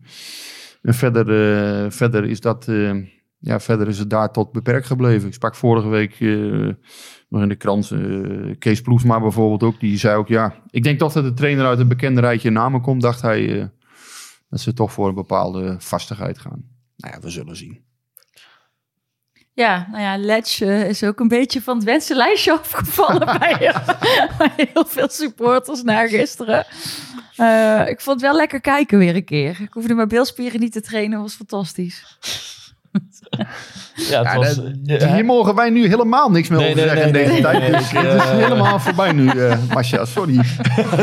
En 0.82 0.94
verder, 0.94 1.26
eh, 1.84 1.90
verder, 1.90 2.24
is 2.24 2.40
dat, 2.40 2.66
ja, 3.38 3.60
verder 3.60 3.88
is 3.88 3.98
het 3.98 4.10
daar 4.10 4.32
tot 4.32 4.52
beperkt 4.52 4.86
gebleven. 4.86 5.28
Ik 5.28 5.34
sprak 5.34 5.54
vorige 5.54 5.88
week 5.88 6.20
nog 7.28 7.42
in 7.42 7.48
de 7.48 7.56
krant 7.56 7.92
Kees 8.58 8.80
Ploesma 8.80 9.20
bijvoorbeeld 9.20 9.62
ook. 9.62 9.80
Die 9.80 9.98
zei 9.98 10.16
ook, 10.16 10.28
ja, 10.28 10.54
ik 10.70 10.82
denk 10.82 10.98
toch 10.98 11.12
dat 11.12 11.24
de 11.24 11.34
trainer 11.34 11.66
uit 11.66 11.78
een 11.78 11.88
bekende 11.88 12.20
rijtje 12.20 12.50
namen 12.50 12.80
komt. 12.80 13.02
Dacht 13.02 13.22
hij 13.22 13.70
dat 14.48 14.60
ze 14.60 14.72
toch 14.72 14.92
voor 14.92 15.08
een 15.08 15.14
bepaalde 15.14 15.76
vastigheid 15.78 16.38
gaan. 16.38 16.64
Nou 16.96 17.14
ja, 17.14 17.20
we 17.20 17.30
zullen 17.30 17.56
zien. 17.56 17.86
Ja, 19.58 19.86
nou 19.90 20.02
ja, 20.02 20.16
Letch 20.16 20.60
eh, 20.60 20.88
is 20.88 21.02
ook 21.02 21.20
een 21.20 21.28
beetje 21.28 21.62
van 21.62 21.76
het 21.76 21.84
wensenlijstje 21.84 22.52
afgevallen 22.58 23.26
bij, 23.38 23.66
eh, 23.66 23.88
bij 24.38 24.68
heel 24.72 24.84
veel 24.86 25.08
supporters 25.08 25.82
na 25.82 26.06
gisteren. 26.06 26.66
Eh, 27.36 27.88
ik 27.88 28.00
vond 28.00 28.20
het 28.20 28.30
wel 28.30 28.36
lekker 28.36 28.60
kijken 28.60 28.98
weer 28.98 29.14
een 29.14 29.24
keer. 29.24 29.60
Ik 29.60 29.72
hoefde 29.72 29.94
mijn 29.94 30.08
beelspieren 30.08 30.60
niet 30.60 30.72
te 30.72 30.80
trainen, 30.80 31.20
was 31.20 31.34
fantastisch. 31.34 32.18
Ja, 33.30 34.18
het 34.22 34.32
Ja, 34.32 34.36
was, 34.36 34.54
dat- 34.54 34.64
ja, 34.84 35.14
Hier 35.14 35.24
mogen 35.24 35.54
wij 35.54 35.70
nu 35.70 35.88
helemaal 35.88 36.30
niks 36.30 36.48
meer 36.48 36.58
Nee, 36.58 36.70
over 36.70 36.80
nee, 36.84 36.90
zeggen 36.94 37.12
nee, 37.12 37.22
in 37.22 37.28
deze 37.28 37.42
nee, 37.42 37.52
tijd. 37.52 37.58
nee, 37.70 37.70
dus 37.80 37.90
ik, 37.92 37.98
het 37.98 38.22
is 38.22 38.28
eh, 38.28 38.36
helemaal 38.36 38.78
voorbij 38.80 39.12
nu, 39.12 39.28
eh 39.28 39.56
Masja. 39.72 40.04
Sorry. 40.14 40.34
Je 40.34 40.44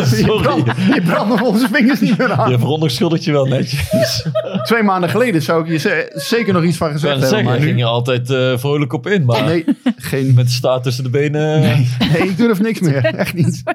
Sorry. 0.06 0.42
brandt, 0.42 0.72
je 0.94 1.02
brandt 1.06 1.30
nog 1.30 1.42
onze 1.42 1.68
vingers 1.72 2.00
niet 2.00 2.18
meer 2.18 2.32
aan. 2.32 2.50
Je 2.52 2.60
veronderschuldigt 2.60 3.24
je 3.24 3.32
wel 3.32 3.46
netjes. 3.46 4.26
Twee 4.68 4.84
maanden 4.84 5.10
geleden 5.10 5.42
zou 5.42 5.64
ik 5.64 5.68
je 5.72 5.78
ze- 5.78 6.12
zeker 6.14 6.54
nog 6.54 6.64
iets 6.64 6.78
van 6.78 6.92
gezegd 6.92 7.12
hebben. 7.12 7.30
zeggen, 7.30 7.48
Maar 7.48 7.60
ging 7.60 7.72
nu, 7.72 7.78
je 7.78 7.86
altijd 7.86 8.30
eh, 8.30 8.58
vrolijk 8.58 8.94
op 8.94 9.08
in. 9.08 9.26
Maar 9.26 9.44
nee, 9.44 9.66
geen, 9.98 10.34
met 10.34 10.46
de 10.46 10.52
staart 10.52 10.84
tussen 10.84 11.04
de 11.04 11.10
benen. 11.10 11.60
nee, 11.62 11.90
nee, 12.00 12.22
ik 12.30 12.38
durf 12.38 12.60
niks 12.60 12.80
meer. 12.80 13.06
Echt 13.06 13.34
niet. 13.34 13.64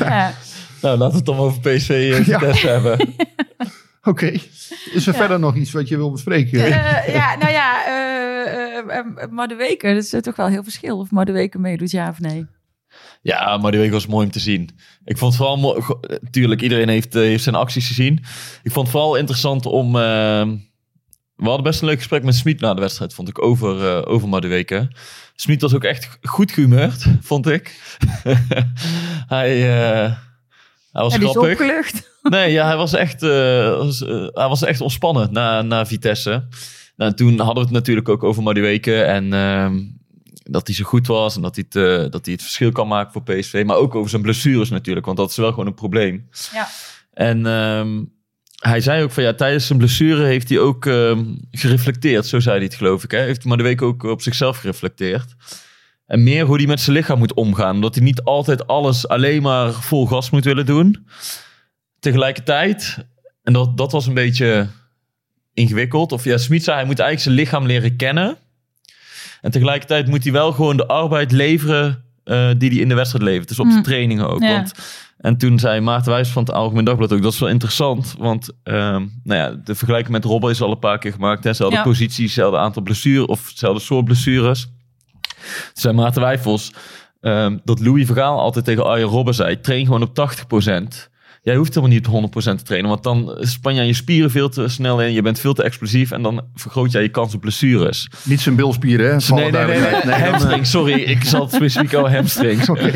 Ja. 0.00 0.32
Nou, 0.82 0.98
laten 0.98 1.10
we 1.10 1.16
het 1.16 1.26
dan 1.26 1.36
over 1.36 1.60
PSV 1.60 1.88
uh, 1.90 2.26
Ja. 2.26 2.38
Hebben. 2.42 3.14
Oké. 4.02 4.26
Is 4.92 5.06
er 5.06 5.14
verder 5.14 5.38
nog 5.38 5.56
iets 5.56 5.72
wat 5.72 5.88
je 5.88 5.96
wil 5.96 6.10
bespreken? 6.10 6.64
Eh, 6.64 7.14
ja, 7.14 7.36
nou 7.36 7.50
ja, 7.50 7.86
eh 7.86 8.78
eh, 8.78 8.98
eh, 8.98 9.30
Madueke, 9.30 9.94
dat 9.94 10.02
is 10.02 10.14
toch 10.20 10.36
wel 10.36 10.46
heel 10.46 10.62
verschil 10.62 10.98
of 10.98 11.10
Madueke 11.10 11.58
meedoet, 11.58 11.90
ja 11.90 12.08
of 12.08 12.20
nee. 12.20 12.46
Ja, 13.22 13.56
maar 13.56 13.70
die 13.70 13.80
week 13.80 13.90
was 13.90 14.06
mooi 14.06 14.26
om 14.26 14.32
te 14.32 14.40
zien. 14.40 14.70
Ik 15.04 15.18
vond 15.18 15.32
het 15.32 15.42
vooral 15.42 15.56
mooi. 15.56 15.82
Tuurlijk, 16.30 16.60
iedereen 16.60 16.88
heeft, 16.88 17.12
heeft 17.12 17.42
zijn 17.42 17.54
acties 17.54 17.86
gezien. 17.86 18.24
Ik 18.62 18.72
vond 18.72 18.86
het 18.86 18.96
vooral 18.96 19.16
interessant 19.16 19.66
om. 19.66 19.92
we 19.92 20.58
hadden 21.36 21.62
best 21.62 21.80
een 21.80 21.88
leuk 21.88 21.98
gesprek 21.98 22.22
met 22.22 22.34
Smit 22.34 22.60
na 22.60 22.74
de 22.74 22.80
wedstrijd, 22.80 23.14
vond 23.14 23.28
ik, 23.28 23.42
over, 23.42 23.86
eh 23.86 24.12
over. 24.12 24.28
Smit 25.34 25.60
was 25.60 25.74
ook 25.74 25.84
echt 25.84 26.18
goed 26.22 26.52
gehumeurd, 26.52 27.04
vond 27.20 27.46
ik. 27.46 27.96
hij, 29.36 29.80
eh, 30.04 30.16
hij 30.92 31.02
was 31.02 31.16
is 31.16 31.20
grappig. 31.20 31.50
opgelucht. 31.50 32.08
Nee, 32.22 32.52
ja, 32.52 32.66
hij 32.66 32.76
was 32.76 32.92
echt, 32.92 33.22
eh, 33.22 33.76
was, 33.76 34.02
eh, 34.02 34.26
hij 34.32 34.48
was 34.48 34.62
echt 34.62 34.80
ontspannen 34.80 35.32
na, 35.32 35.62
na 35.62 35.86
Vitesse. 35.86 36.48
Nou, 36.96 37.14
toen 37.14 37.38
hadden 37.38 37.54
we 37.54 37.60
het 37.60 37.70
natuurlijk 37.70 38.08
ook 38.08 38.22
over 38.22 38.42
Madueke 38.42 39.02
en 39.02 39.32
ehm, 39.32 39.78
dat 40.42 40.66
hij 40.66 40.76
zo 40.76 40.84
goed 40.84 41.06
was 41.06 41.36
en 41.36 41.42
dat 41.42 41.54
hij, 41.54 41.64
het, 41.68 41.76
eh, 41.76 42.10
dat 42.10 42.24
hij 42.24 42.34
het 42.34 42.42
verschil 42.42 42.72
kan 42.72 42.88
maken 42.88 43.12
voor 43.12 43.22
PSV. 43.22 43.62
Maar 43.66 43.76
ook 43.76 43.94
over 43.94 44.10
zijn 44.10 44.22
blessures 44.22 44.70
natuurlijk, 44.70 45.06
want 45.06 45.18
dat 45.18 45.30
is 45.30 45.36
wel 45.36 45.50
gewoon 45.50 45.66
een 45.66 45.74
probleem. 45.74 46.28
Ja. 46.52 46.68
En 47.12 47.46
ehm, 47.46 48.04
hij 48.60 48.80
zei 48.80 49.02
ook 49.02 49.10
van 49.10 49.22
ja, 49.22 49.34
tijdens 49.34 49.66
zijn 49.66 49.78
blessure 49.78 50.24
heeft 50.24 50.48
hij 50.48 50.58
ook 50.58 50.86
ehm, 50.86 51.24
gereflecteerd. 51.50 52.26
Zo 52.26 52.40
zei 52.40 52.56
hij 52.56 52.64
het 52.64 52.74
geloof 52.74 53.04
ik. 53.04 53.10
Hè? 53.10 53.18
Heeft 53.18 53.44
Madueke 53.44 53.84
ook 53.84 54.02
op 54.02 54.22
zichzelf 54.22 54.58
gereflecteerd. 54.58 55.34
En 56.10 56.22
meer 56.22 56.44
hoe 56.46 56.56
hij 56.56 56.66
met 56.66 56.80
zijn 56.80 56.96
lichaam 56.96 57.18
moet 57.18 57.34
omgaan. 57.34 57.74
Omdat 57.74 57.94
hij 57.94 58.04
niet 58.04 58.22
altijd 58.22 58.66
alles 58.66 59.08
alleen 59.08 59.42
maar 59.42 59.72
vol 59.72 60.06
gas 60.06 60.30
moet 60.30 60.44
willen 60.44 60.66
doen. 60.66 61.06
Tegelijkertijd, 62.00 62.98
en 63.42 63.52
dat, 63.52 63.76
dat 63.76 63.92
was 63.92 64.06
een 64.06 64.14
beetje 64.14 64.66
ingewikkeld. 65.54 66.12
Of 66.12 66.24
ja, 66.24 66.36
Smit 66.38 66.64
zei 66.64 66.76
hij 66.76 66.86
moet 66.86 66.98
eigenlijk 66.98 67.22
zijn 67.30 67.34
lichaam 67.46 67.66
leren 67.66 67.96
kennen. 67.96 68.36
En 69.40 69.50
tegelijkertijd 69.50 70.06
moet 70.06 70.22
hij 70.22 70.32
wel 70.32 70.52
gewoon 70.52 70.76
de 70.76 70.86
arbeid 70.86 71.32
leveren 71.32 72.04
eh, 72.24 72.50
die 72.58 72.70
hij 72.70 72.78
in 72.78 72.88
de 72.88 72.94
wedstrijd 72.94 73.24
levert. 73.24 73.48
Dus 73.48 73.58
op 73.58 73.66
de 73.68 73.74
Mm. 73.74 73.82
trainingen 73.82 74.28
ook. 74.28 74.42
Ja. 74.42 74.52
Want, 74.52 74.72
en 75.18 75.36
toen 75.36 75.58
zei 75.58 75.80
Maarten 75.80 76.12
Wijs 76.12 76.28
van 76.28 76.42
het 76.42 76.52
Algemeen 76.52 76.84
Dagblad 76.84 77.12
ook, 77.12 77.22
dat 77.22 77.32
is 77.32 77.38
wel 77.38 77.48
interessant. 77.48 78.14
Want 78.18 78.48
ehm, 78.62 79.06
nou 79.24 79.40
ja, 79.40 79.50
de 79.64 79.74
vergelijking 79.74 80.12
met 80.12 80.24
Robben 80.24 80.50
is 80.50 80.60
al 80.62 80.70
een 80.70 80.78
paar 80.78 80.98
keer 80.98 81.12
gemaakt. 81.12 81.44
hè. 81.44 81.50
Ja. 81.68 81.82
positie, 81.82 82.24
hetzelfde 82.24 82.58
aantal 82.58 82.82
blessures 82.82 83.26
of 83.26 83.48
hetzelfde 83.48 83.82
soort 83.82 84.04
blessures. 84.04 84.68
Toen 85.42 85.72
zei 85.72 85.94
Maarten 85.94 86.22
Wijfels 86.22 86.72
ehm, 87.20 87.58
dat 87.64 87.80
Louis 87.80 88.06
Vergaal 88.06 88.40
altijd 88.40 88.64
tegen 88.64 88.84
Arjen 88.84 89.08
Robben 89.08 89.34
zei, 89.34 89.60
train 89.60 89.84
gewoon 89.84 90.02
op 90.02 90.30
80%. 90.94 91.08
Jij 91.42 91.56
hoeft 91.56 91.74
helemaal 91.74 91.96
niet 91.96 92.06
op 92.06 92.42
100% 92.42 92.56
te 92.56 92.62
trainen, 92.62 92.90
want 92.90 93.02
dan 93.02 93.36
span 93.40 93.74
je 93.74 93.80
aan 93.80 93.86
je 93.86 93.94
spieren 93.94 94.30
veel 94.30 94.48
te 94.48 94.68
snel 94.68 95.02
in. 95.02 95.12
Je 95.12 95.22
bent 95.22 95.40
veel 95.40 95.52
te 95.52 95.62
explosief 95.62 96.10
en 96.10 96.22
dan 96.22 96.44
vergroot 96.54 96.92
jij 96.92 97.02
je 97.02 97.08
kans 97.08 97.34
op 97.34 97.40
blessures. 97.40 98.08
Niet 98.22 98.40
zijn 98.40 98.56
bilspieren, 98.56 99.06
hè? 99.06 99.34
Nee, 99.34 99.50
nee, 99.50 99.64
nee, 99.64 100.04
nee, 100.04 100.14
hamstring. 100.14 100.66
Sorry, 100.66 101.00
ik 101.00 101.24
zal 101.24 101.40
het 101.40 101.54
specifiek 101.54 101.94
over 101.94 102.14
hamstrings. 102.14 102.68
Oké. 102.70 102.92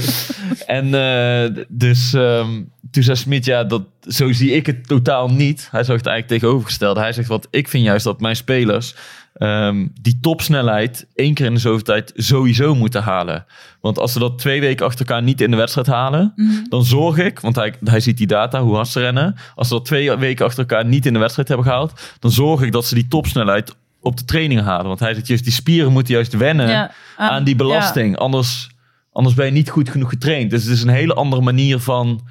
En 0.67 0.95
eh, 0.95 1.65
dus 1.69 2.13
ehm, 2.13 2.63
toen 2.91 3.03
zei 3.03 3.17
Smit, 3.17 3.45
ja, 3.45 3.65
dat, 3.65 3.83
zo 4.01 4.33
zie 4.33 4.51
ik 4.51 4.67
het 4.67 4.87
totaal 4.87 5.29
niet. 5.29 5.69
Hij 5.71 5.85
zag 5.85 5.97
het 5.97 6.07
eigenlijk 6.07 6.41
tegenovergesteld. 6.41 6.97
Hij 6.97 7.13
zegt, 7.13 7.29
wat 7.29 7.49
ik 7.51 7.69
vind 7.69 7.85
juist 7.85 8.05
dat 8.05 8.21
mijn 8.21 8.37
spelers 8.37 8.95
ehm, 9.35 9.87
die 10.01 10.19
topsnelheid 10.21 11.07
één 11.15 11.35
keer 11.35 11.47
in 11.47 11.55
de 11.55 11.61
zoveel 11.61 11.85
tijd 11.85 12.13
sowieso 12.15 12.75
moeten 12.75 13.03
halen. 13.03 13.47
Want 13.81 13.99
als 13.99 14.13
ze 14.13 14.19
dat 14.19 14.39
twee 14.39 14.61
weken 14.61 14.87
achter 14.87 15.07
elkaar 15.07 15.23
niet 15.23 15.41
in 15.41 15.51
de 15.51 15.57
wedstrijd 15.57 15.87
halen, 15.87 16.35
dan 16.69 16.85
zorg 16.85 17.19
ik, 17.19 17.41
want 17.41 17.57
hij, 17.57 17.75
hij 17.85 18.01
ziet 18.01 18.17
die 18.17 18.27
data, 18.27 18.63
hoe 18.63 18.75
hard 18.75 18.89
ze 18.89 19.01
rennen. 19.01 19.37
Als 19.55 19.69
ze 19.69 19.75
dat 19.75 19.85
twee 19.85 20.17
weken 20.17 20.45
achter 20.45 20.61
elkaar 20.61 20.85
niet 20.85 21.07
in 21.07 21.13
de 21.13 21.19
wedstrijd 21.19 21.49
hebben 21.49 21.67
gehaald, 21.67 22.17
dan 22.19 22.31
zorg 22.31 22.63
ik 22.63 22.73
dat 22.73 22.87
ze 22.87 22.95
die 22.95 23.09
topsnelheid 23.09 23.75
op 24.01 24.17
de 24.17 24.25
training 24.25 24.61
halen. 24.61 24.87
Want 24.87 25.01
hij 25.01 25.15
zegt 25.15 25.27
juist, 25.27 25.45
die 25.45 25.53
spieren 25.53 25.93
moeten 25.93 26.15
juist 26.15 26.37
wennen 26.37 26.69
Ja, 26.69 26.91
aan 27.17 27.45
die 27.45 27.57
belasting. 27.57 28.17
Anders, 28.17 28.71
anders 29.13 29.35
ben 29.35 29.47
je 29.47 29.53
niet 29.53 29.71
goed 29.71 29.89
genoeg 29.89 30.09
getraind. 30.09 30.51
Dus 30.51 30.65
het 30.65 30.73
is 30.73 30.83
een 30.83 30.89
hele 30.89 31.15
andere 31.15 31.43
manier 31.43 31.79
van 31.79 32.27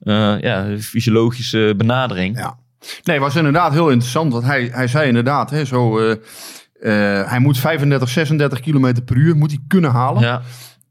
eh, 0.00 0.40
ja, 0.40 0.78
fysiologische 0.78 1.74
benadering. 1.76 2.38
Ja. 2.38 2.56
Nee, 3.04 3.20
was 3.20 3.36
inderdaad 3.36 3.72
heel 3.72 3.90
interessant. 3.90 4.32
Want 4.32 4.44
hij, 4.44 4.68
hij 4.72 4.86
zei 4.86 5.08
inderdaad, 5.08 5.50
hè, 5.50 5.64
zo, 5.64 5.98
eh, 5.98 6.10
eh, 6.10 7.30
hij 7.30 7.38
moet 7.38 7.58
35, 7.58 8.08
36 8.08 8.60
kilometer 8.60 9.02
per 9.02 9.16
uur 9.16 9.36
moet 9.36 9.50
hij 9.50 9.60
kunnen 9.68 9.90
halen. 9.90 10.22
Ja, 10.22 10.42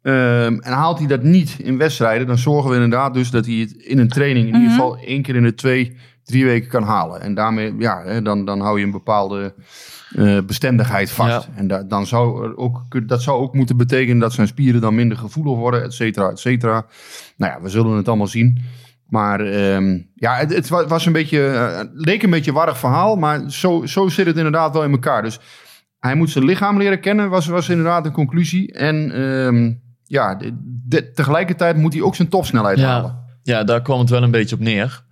Ehm, 0.02 0.58
en 0.60 0.72
haalt 0.74 0.98
hij 0.98 1.08
dat 1.08 1.24
niet 1.24 1.56
in 1.60 1.78
wedstrijden, 1.78 2.28
dan 2.28 2.38
zorgen 2.38 2.70
we 2.70 2.76
inderdaad 2.76 3.14
dus 3.14 3.30
dat 3.32 3.46
hij 3.46 3.56
het 3.56 3.72
in 3.72 3.98
een 4.00 4.08
training 4.08 4.48
in 4.48 4.54
ieder 4.54 4.70
geval 4.70 4.98
één 4.98 5.22
keer 5.22 5.36
in 5.36 5.44
de 5.44 5.54
twee, 5.54 5.98
drie 6.24 6.46
weken 6.46 6.70
kan 6.70 6.84
halen. 6.84 7.22
En 7.22 7.34
daarmee, 7.34 7.74
ja, 7.80 8.02
hè, 8.06 8.22
dan, 8.22 8.46
dan 8.46 8.60
hou 8.60 8.80
je 8.80 8.86
een 8.86 8.92
bepaalde 8.92 9.54
eh, 10.16 10.38
bestendigheid 10.46 11.12
vast. 11.12 11.48
Ja. 11.48 11.54
En 11.56 11.68
da- 11.68 11.84
dan 11.84 12.06
zou 12.08 12.44
er 12.44 12.58
ook, 12.58 13.08
dat 13.08 13.22
zou 13.22 13.40
ook 13.42 13.54
moeten 13.54 13.78
betekenen 13.78 14.20
dat 14.20 14.34
zijn 14.34 14.48
spieren 14.48 14.82
dan 14.82 14.96
minder 14.96 15.18
gevoelig 15.18 15.56
worden, 15.56 15.84
et 15.84 15.94
cetera, 15.94 16.30
et 16.30 16.40
cetera. 16.40 16.86
Nou 17.38 17.52
ja, 17.54 17.62
we 17.62 17.70
zullen 17.70 17.98
het 17.98 18.08
allemaal 18.08 18.28
zien. 18.28 18.64
Maar 19.10 19.40
ehm, 19.40 20.00
ja, 20.16 20.36
het, 20.38 20.54
het 20.54 20.68
wa- 20.70 20.88
was 20.88 21.06
een 21.06 21.12
beetje, 21.12 21.48
eh, 21.48 21.78
het 21.78 21.90
leek 21.94 22.24
een 22.24 22.30
beetje 22.30 22.52
een 22.52 22.58
warrig 22.58 22.78
verhaal, 22.78 23.16
maar 23.16 23.52
zo, 23.52 23.86
zo 23.86 24.08
zit 24.08 24.26
het 24.26 24.38
inderdaad 24.38 24.74
wel 24.74 24.84
in 24.84 24.92
elkaar. 24.92 25.22
Dus 25.22 25.40
hij 26.00 26.16
moet 26.16 26.30
zijn 26.30 26.46
lichaam 26.46 26.78
leren 26.78 27.00
kennen, 27.00 27.30
was, 27.30 27.48
was 27.48 27.70
inderdaad 27.70 28.06
een 28.06 28.12
conclusie. 28.12 28.74
En 28.74 29.12
ehm, 29.12 29.74
ja, 30.04 30.36
de- 30.36 30.58
de- 30.88 31.12
tegelijkertijd 31.12 31.78
moet 31.78 31.94
hij 31.94 32.02
ook 32.02 32.16
zijn 32.16 32.28
topsnelheid 32.30 32.80
Ja. 32.80 32.88
halen. 32.88 33.26
ja, 33.44 33.64
daar 33.64 33.82
kwam 33.82 34.00
het 34.00 34.10
wel 34.10 34.24
een 34.24 34.32
beetje 34.32 34.56
op 34.56 34.62
neer. 34.62 35.06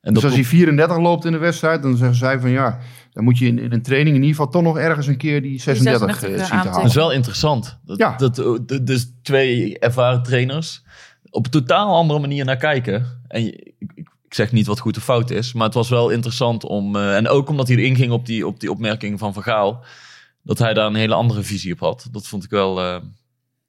En 0.00 0.14
Dus 0.14 0.24
als 0.24 0.34
hij 0.34 0.44
34 0.44 0.98
loopt 0.98 1.24
in 1.24 1.32
de 1.32 1.38
wedstrijd, 1.38 1.82
dan 1.82 1.96
zeggen 1.96 2.16
zij 2.16 2.40
van 2.40 2.50
ja, 2.50 2.78
dan 3.10 3.24
moet 3.24 3.38
je 3.38 3.46
in, 3.46 3.58
in 3.58 3.72
een 3.72 3.82
training 3.82 4.16
in 4.16 4.22
ieder 4.22 4.36
geval 4.36 4.50
toch 4.52 4.62
nog 4.62 4.78
ergens 4.78 5.06
een 5.06 5.16
keer 5.16 5.42
die 5.42 5.60
36 5.60 6.08
eh, 6.08 6.08
36 6.08 6.38
zien 6.38 6.46
te 6.48 6.52
aantikken. 6.54 6.80
dat 6.80 6.88
is 6.90 6.94
halen. 6.94 7.08
wel 7.08 7.16
interessant. 7.16 7.78
Dat, 7.84 7.98
Ja. 7.98 8.16
dat, 8.16 8.34
dat- 8.66 8.86
dus 8.86 9.12
twee 9.22 9.78
ervaren 9.78 10.22
trainers 10.22 10.84
op 11.32 11.44
een 11.44 11.50
totaal 11.50 11.94
andere 11.96 12.20
manier 12.20 12.44
naar 12.44 12.56
kijken. 12.56 13.20
En 13.28 13.44
je- 13.44 13.74
ik, 13.78 13.92
ik 13.96 14.34
zeg 14.34 14.52
niet 14.52 14.66
wat 14.66 14.78
goed 14.78 14.96
of 14.96 15.02
fout 15.04 15.30
is, 15.30 15.52
maar 15.52 15.64
het 15.66 15.74
was 15.74 15.88
wel 15.88 16.10
interessant 16.10 16.64
om... 16.64 16.96
eh, 16.96 17.16
en 17.16 17.28
ook 17.28 17.48
omdat 17.48 17.68
hij 17.68 17.76
erin 17.76 17.96
ging 17.96 18.12
op 18.12 18.26
die, 18.26 18.46
op 18.46 18.60
die 18.60 18.70
opmerking 18.70 19.18
van 19.18 19.32
Van 19.34 19.42
Gaal... 19.42 19.84
dat 20.42 20.58
hij 20.58 20.74
daar 20.74 20.86
een 20.86 20.94
hele 20.94 21.14
andere 21.14 21.42
visie 21.42 21.72
op 21.72 21.80
had. 21.80 22.08
Dat 22.12 22.26
vond 22.26 22.44
ik 22.44 22.50
wel... 22.50 22.74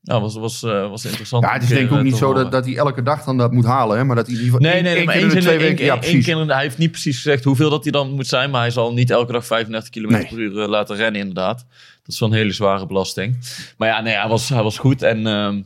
nou, 0.02 0.22
was, 0.22 0.36
was, 0.36 0.64
eh, 0.64 0.90
was 0.90 1.06
interessant. 1.06 1.44
Ja, 1.44 1.54
het 1.54 1.64
is 1.64 1.70
denk 1.70 1.90
ik 1.90 1.98
ook 1.98 2.04
niet 2.04 2.16
zo 2.16 2.34
dat, 2.34 2.52
dat 2.52 2.66
hij 2.66 2.76
elke 2.76 3.04
dag 3.04 3.24
dan 3.24 3.38
dat 3.38 3.52
moet 3.52 3.66
halen. 3.66 3.98
Hè? 3.98 4.04
Maar 4.04 4.16
dat 4.16 4.26
hij 4.28 4.36
in 4.36 4.42
ieder 4.42 4.60
geval 4.60 4.72
Nee, 4.72 4.82
één- 4.82 4.84
nee, 4.84 4.96
één 4.96 5.06
maar 5.06 5.14
keer 5.16 5.24
in 5.24 5.30
twee 5.42 5.58
één- 5.58 5.60
weken. 5.68 5.86
Ja, 5.86 5.92
één- 5.94 6.02
één 6.02 6.12
precies. 6.12 6.26
keer 6.46 6.46
hij 6.54 6.62
heeft 6.64 6.78
niet 6.78 6.92
precies 6.92 7.16
gezegd 7.16 7.44
hoeveel 7.44 7.70
dat 7.70 7.84
hij 7.84 7.92
dan 7.92 8.12
moet 8.12 8.28
zijn, 8.28 8.50
maar 8.50 8.62
hij 8.62 8.72
zal 8.72 8.94
niet 8.94 9.10
elke 9.10 9.32
dag 9.32 9.46
35 9.46 9.90
km 9.90 10.28
per 10.28 10.38
uur 10.40 10.68
laten 10.68 10.96
rennen, 10.96 11.20
inderdaad. 11.22 11.58
Dat 12.04 12.14
is 12.14 12.20
wel 12.20 12.30
een 12.30 12.36
hele 12.36 12.52
zware 12.52 12.86
belasting. 12.86 13.38
Maar 13.78 13.88
ja, 13.88 14.02
nee, 14.02 14.14
hij, 14.16 14.28
was, 14.28 14.50
hij 14.50 14.64
was 14.64 14.78
goed 14.78 15.02
en 15.02 15.28
ehm, 15.28 15.62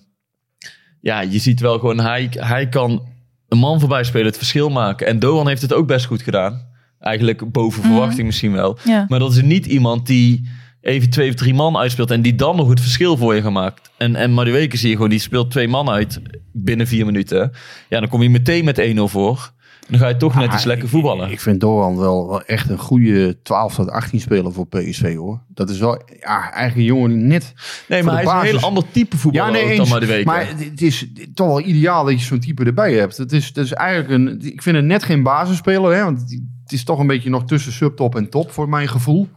ja, 1.07 1.21
je 1.21 1.39
ziet 1.39 1.59
wel 1.59 1.79
gewoon, 1.79 1.99
hij, 1.99 2.27
hij 2.31 2.67
kan 2.69 3.07
een 3.47 3.57
man 3.57 3.79
voorbij 3.79 4.03
spelen, 4.03 4.25
het 4.27 4.37
verschil 4.37 4.69
maken. 4.69 5.07
En 5.07 5.19
Doan 5.19 5.47
heeft 5.47 5.61
het 5.61 5.73
ook 5.73 5.87
best 5.87 6.05
goed 6.05 6.21
gedaan. 6.21 6.65
Eigenlijk 6.99 7.51
boven 7.51 7.79
Mhm. 7.81 7.89
verwachting 7.91 8.25
misschien 8.25 8.51
wel. 8.51 8.77
Ja. 8.83 9.05
Maar 9.07 9.19
dat 9.19 9.31
is 9.31 9.41
niet 9.41 9.65
iemand 9.65 10.07
die 10.07 10.49
even 10.81 11.09
twee 11.09 11.29
of 11.29 11.35
drie 11.35 11.53
man 11.53 11.77
uitspeelt 11.77 12.11
en 12.11 12.21
die 12.21 12.35
dan 12.35 12.55
nog 12.55 12.69
het 12.69 12.81
verschil 12.81 13.17
voor 13.17 13.35
je 13.35 13.41
gemaakt. 13.41 13.91
En, 13.97 14.15
en 14.15 14.31
Madueke 14.33 14.77
zie 14.77 14.89
je 14.89 14.95
gewoon, 14.95 15.09
die 15.09 15.19
speelt 15.19 15.51
twee 15.51 15.67
man 15.67 15.89
uit 15.89 16.21
binnen 16.53 16.87
vier 16.87 17.05
minuten. 17.05 17.51
Ja, 17.89 17.99
dan 17.99 18.09
kom 18.09 18.21
je 18.21 18.29
meteen 18.29 18.65
met 18.65 18.79
1-0 18.79 19.07
voor. 19.07 19.51
Dan 19.87 19.99
ga 19.99 20.07
je 20.07 20.17
toch 20.17 20.35
net 20.35 20.47
Ah, 20.47 20.53
iets 20.53 20.63
lekker 20.63 20.89
voetballen. 20.89 21.31
Ik 21.31 21.39
vind 21.39 21.59
Doan 21.59 21.97
wel, 21.97 22.27
wel 22.27 22.41
echt 22.43 22.69
een 22.69 22.77
goede 22.77 23.41
12 23.41 23.75
tot 23.75 23.89
18 23.89 24.19
speler 24.19 24.53
voor 24.53 24.67
PSV 24.67 25.15
hoor. 25.15 25.41
Dat 25.47 25.69
is 25.69 25.79
wel 25.79 26.01
ja, 26.19 26.51
eigenlijk 26.51 26.75
een 26.75 26.83
jongen 26.95 27.09
die 27.09 27.17
net 27.17 27.53
nee, 27.87 28.03
maar 28.03 28.13
hij 28.13 28.23
is 28.23 28.29
een 28.31 28.41
heel 28.41 28.59
ander 28.67 28.83
type 28.91 29.17
voetballer 29.17 29.61
ook 29.61 29.67
dan 29.67 29.79
eens. 29.79 29.89
maar 29.89 29.99
de 29.99 30.05
week. 30.05 30.25
Maar 30.25 30.47
het 30.47 30.81
is 30.81 31.07
toch 31.33 31.47
wel 31.47 31.61
ideaal 31.61 32.03
dat 32.05 32.13
je 32.19 32.25
zo'n 32.25 32.39
type 32.39 32.63
erbij 32.63 32.93
hebt. 32.93 33.17
Het 33.17 33.31
is, 33.31 33.47
het 33.47 33.57
is 33.57 33.73
eigenlijk 33.73 34.09
een, 34.11 34.41
ik 34.53 34.61
vind 34.61 34.75
het 34.75 34.85
net 34.85 35.03
geen 35.03 35.23
basisspeler, 35.23 35.95
hè, 35.95 36.03
want 36.03 36.19
het 36.63 36.71
is 36.71 36.83
toch 36.83 36.99
een 36.99 37.07
beetje 37.07 37.29
nog 37.29 37.43
tussen 37.45 37.71
subtop 37.71 38.15
en 38.15 38.29
top 38.29 38.51
voor 38.51 38.69
mijn 38.69 38.87
gevoel. 38.87 39.27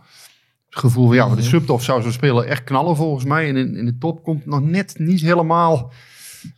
Het 0.70 0.78
gevoel 0.78 1.06
van 1.06 1.16
ja, 1.16 1.26
Mhm. 1.26 1.36
de 1.36 1.42
subtop 1.42 1.82
zou 1.82 2.02
zo'n 2.02 2.12
speler 2.12 2.44
echt 2.44 2.64
knallen 2.64 2.96
volgens 2.96 3.24
mij. 3.24 3.48
En 3.48 3.56
in, 3.56 3.76
in 3.76 3.84
de 3.84 3.98
top 3.98 4.22
komt 4.22 4.46
nog 4.46 4.60
net 4.62 4.94
niet 4.98 5.20
helemaal. 5.20 5.92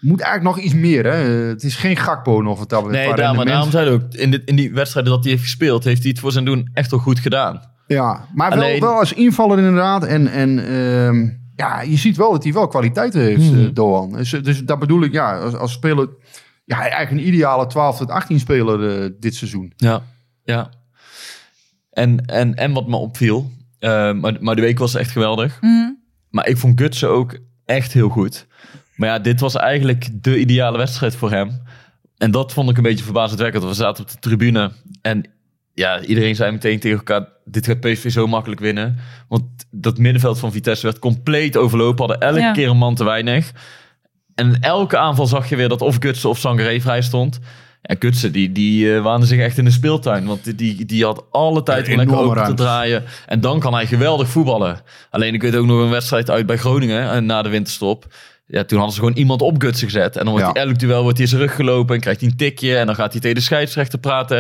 Moet 0.01 0.21
eigenlijk 0.21 0.57
nog 0.57 0.65
iets 0.65 0.75
meer. 0.75 1.05
Hè? 1.05 1.17
Het 1.49 1.63
is 1.63 1.75
geen 1.77 1.97
Gakpo 1.97 2.41
nog 2.43 2.59
wat 2.59 2.69
dat. 2.69 2.91
Nee, 2.91 3.15
daar, 3.15 3.35
maar 3.35 3.45
daarom 3.45 3.71
zei 3.71 3.85
hij 3.85 3.95
ook, 3.95 4.03
in, 4.15 4.31
dit, 4.31 4.43
in 4.45 4.57
die 4.57 4.73
wedstrijden 4.73 5.13
dat 5.13 5.23
hij 5.23 5.31
heeft 5.33 5.45
gespeeld, 5.45 5.85
heeft 5.85 6.01
hij 6.03 6.11
het 6.11 6.21
voor 6.21 6.33
zijn 6.33 6.45
doen 6.45 6.71
echt 6.73 6.91
wel 6.91 7.01
goed 7.01 7.19
gedaan. 7.19 7.71
Ja, 7.87 8.27
maar 8.35 8.51
Alleen- 8.51 8.81
wel, 8.81 8.89
wel 8.91 8.99
als 8.99 9.13
invaller 9.13 9.59
inderdaad. 9.59 10.05
En, 10.05 10.27
en 10.29 10.59
ehm, 10.59 11.29
ja, 11.57 11.81
je 11.81 11.97
ziet 11.97 12.17
wel 12.17 12.31
dat 12.33 12.43
hij 12.45 12.53
wel 12.53 12.69
kwaliteiten 12.69 13.21
heeft, 13.21 13.51
Mhm. 13.53 13.61
eh, 13.65 13.69
Doan. 13.73 14.13
Dus, 14.13 14.31
dus 14.31 14.65
dat 14.65 14.79
bedoel 14.79 15.03
ik, 15.03 15.13
ja, 15.13 15.39
als, 15.39 15.55
als 15.55 15.73
speler... 15.73 16.09
Ja, 16.65 16.79
eigenlijk 16.81 17.11
een 17.11 17.27
ideale 17.27 17.67
12 17.67 17.97
tot 17.99 18.11
18 18.11 18.41
speler 18.41 19.03
eh, 19.03 19.11
dit 19.21 19.35
seizoen. 19.35 19.73
Ja, 19.77 20.03
ja. 20.45 20.71
En, 21.91 22.25
en, 22.27 22.55
en 22.55 22.73
wat 22.73 22.89
me 22.89 22.97
opviel, 22.97 23.51
eh, 23.79 24.13
maar, 24.13 24.37
maar 24.41 24.57
de 24.57 24.63
week 24.63 24.79
was 24.79 24.95
echt 24.95 25.11
geweldig. 25.11 25.59
Mhm. 25.61 25.91
Maar 26.31 26.49
ik 26.49 26.57
vond 26.57 26.81
Gutsen 26.81 27.09
ook 27.11 27.39
echt 27.65 27.93
heel 27.93 28.09
goed. 28.09 28.47
Maar 28.97 29.09
ja, 29.09 29.19
dit 29.19 29.41
was 29.41 29.55
eigenlijk 29.57 30.09
de 30.13 30.39
ideale 30.39 30.79
wedstrijd 30.79 31.17
voor 31.17 31.31
hem. 31.31 31.63
En 32.19 32.31
dat 32.31 32.53
vond 32.53 32.71
ik 32.71 32.77
een 32.77 32.83
beetje 32.83 33.05
verbazendwekkend. 33.05 33.65
We 33.65 33.75
zaten 33.75 34.03
op 34.05 34.11
de 34.11 34.19
tribune 34.21 34.73
en 35.03 35.25
ja, 35.75 36.01
iedereen 36.01 36.35
zei 36.35 36.53
meteen 36.53 36.81
tegen 36.81 36.97
elkaar... 36.99 37.27
dit 37.45 37.67
gaat 37.67 37.81
PSV 37.81 38.11
zo 38.11 38.27
makkelijk 38.27 38.61
winnen. 38.61 38.97
Want 39.29 39.43
dat 39.71 39.99
middenveld 39.99 40.39
van 40.39 40.53
Vitesse 40.53 40.87
werd 40.87 40.99
compleet 40.99 41.57
overlopen. 41.57 41.99
Hadden 42.09 42.29
elke 42.29 42.41
Ja. 42.41 42.53
keer 42.53 42.69
een 42.69 42.77
man 42.77 42.95
te 42.95 43.05
weinig. 43.05 43.53
En 44.35 44.61
elke 44.61 44.97
aanval 44.99 45.27
zag 45.27 45.49
je 45.49 45.57
weer 45.57 45.69
dat 45.69 45.81
of 45.83 45.97
Gutsen 45.99 46.29
of 46.29 46.39
Sangaré 46.39 46.81
vrij 46.81 47.03
stond. 47.03 47.39
Ja, 47.83 47.97
Gutsen, 47.99 48.33
die, 48.33 48.53
die 48.53 48.95
eh, 48.95 49.03
waande 49.03 49.27
zich 49.27 49.39
echt 49.41 49.59
in 49.59 49.65
de 49.65 49.71
speeltuin. 49.71 50.27
Want 50.27 50.45
die- 50.45 50.55
die, 50.55 50.85
die 50.85 51.05
had 51.05 51.25
alle 51.31 51.63
tijd 51.63 51.85
om 51.87 51.91
Een 51.93 51.97
lekker 51.99 52.17
enorme 52.17 52.41
open 52.41 52.57
te 52.57 52.63
draaien. 52.63 53.05
En 53.27 53.41
dan 53.41 53.61
kan 53.61 53.75
hij 53.75 53.87
geweldig 53.87 54.29
voetballen. 54.29 54.81
Alleen 55.11 55.35
ik 55.35 55.43
weet 55.43 55.55
ook 55.55 55.67
nog 55.67 55.81
een 55.81 55.91
wedstrijd 55.91 56.31
uit 56.31 56.47
bij 56.47 56.57
Groningen 56.57 57.11
eh, 57.13 57.19
na 57.21 57.43
de 57.43 57.49
winterstop. 57.49 58.15
Ja, 58.47 58.65
toen 58.65 58.79
hadden 58.79 58.95
ze 58.95 59.03
gewoon 59.03 59.17
iemand 59.17 59.43
op 59.43 59.63
Gutsen 59.63 59.87
gezet. 59.87 60.17
En 60.17 60.25
dan 60.25 60.33
wordt 60.33 60.47
Ja. 60.47 60.53
hij 60.53 60.63
elk 60.63 60.79
duel 60.79 61.03
wordt 61.03 61.19
hij 61.19 61.27
zijn 61.27 61.41
rug 61.41 61.55
gelopen 61.55 61.95
en 61.95 62.01
krijgt 62.01 62.21
hij 62.21 62.31
een 62.31 62.37
tikje. 62.37 62.77
En 62.77 62.87
dan 62.87 62.95
gaat 62.95 63.13
hij 63.13 63.21
tegen 63.21 63.37
de 63.37 63.43
scheidsrechter 63.43 63.99
praten. 63.99 64.39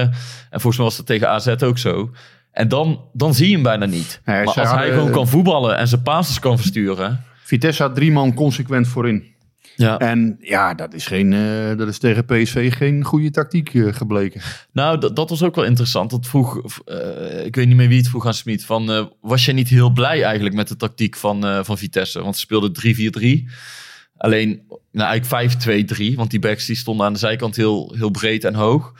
En 0.50 0.60
volgens 0.60 0.76
mij 0.76 0.84
was 0.84 0.96
dat 0.96 1.06
tegen 1.06 1.28
AZ 1.28 1.46
ook 1.62 1.78
zo. 1.78 2.10
En 2.52 2.68
dan, 2.68 3.00
dan 3.12 3.34
zie 3.34 3.48
je 3.48 3.54
hem 3.54 3.62
bijna 3.62 3.86
niet. 3.86 4.20
Nee, 4.24 4.44
maar 4.44 4.54
als 4.54 4.70
hij 4.70 4.90
gewoon 4.90 5.10
kan 5.10 5.28
voetballen 5.28 5.76
en 5.76 5.88
zijn 5.88 6.02
passes 6.02 6.38
kan 6.38 6.58
versturen. 6.58 7.24
Vitesse 7.42 7.82
had 7.82 7.94
drie 7.94 8.12
man 8.12 8.34
consequent 8.34 8.88
voorin. 8.88 9.30
Ja. 9.76 9.98
En 9.98 10.36
ja, 10.40 10.74
dat 10.74 10.94
is, 10.94 11.06
geen, 11.06 11.32
eh, 11.32 11.76
dat 11.76 11.88
is 11.88 11.98
tegen 11.98 12.24
PSV 12.24 12.72
geen 12.76 13.04
goede 13.04 13.30
tactiek 13.30 13.74
eh, 13.74 13.92
gebleken. 13.92 14.40
Nou, 14.72 15.12
dat, 15.12 15.30
was 15.30 15.42
ook 15.42 15.54
wel 15.54 15.64
interessant. 15.64 16.10
Dat 16.10 16.26
vroeg, 16.26 16.60
eh, 16.84 17.44
ik 17.44 17.56
weet 17.56 17.66
niet 17.66 17.76
meer 17.76 17.88
wie 17.88 17.98
het 17.98 18.08
vroeg 18.08 18.26
aan 18.26 18.34
Smit. 18.34 18.64
Van, 18.64 19.10
was 19.20 19.44
je 19.44 19.52
niet 19.52 19.68
heel 19.68 19.90
blij 19.90 20.22
eigenlijk 20.22 20.54
met 20.54 20.68
de 20.68 20.76
tactiek 20.76 21.16
van, 21.16 21.64
van 21.64 21.78
Vitesse? 21.78 22.22
Want 22.22 22.34
ze 22.34 22.40
speelden 22.40 22.72
3-4-3. 22.72 23.48
Alleen, 24.22 24.62
nou 24.92 25.08
eigenlijk 25.08 26.12
5-2-3. 26.12 26.14
Want 26.14 26.30
die 26.30 26.40
backs 26.40 26.66
die 26.66 26.76
stonden 26.76 27.06
aan 27.06 27.12
de 27.12 27.18
zijkant 27.18 27.56
heel, 27.56 27.94
heel 27.96 28.10
breed 28.10 28.44
en 28.44 28.54
hoog. 28.54 28.92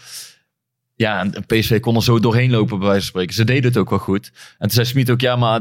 Ja, 0.95 1.21
en 1.21 1.47
PSV 1.47 1.81
kon 1.81 1.97
er 1.97 2.03
zo 2.03 2.21
doorheen 2.21 2.51
lopen 2.51 2.79
bij 2.79 2.89
wijze 2.89 3.01
van 3.01 3.09
spreken. 3.09 3.35
Ze 3.35 3.45
deden 3.45 3.65
het 3.65 3.77
ook 3.77 3.91
wel 3.91 3.99
goed. 3.99 4.33
En 4.35 4.59
toen 4.59 4.71
zei 4.71 4.87
Smit 4.87 5.11
ook, 5.11 5.21
ja, 5.21 5.37
maar 5.37 5.61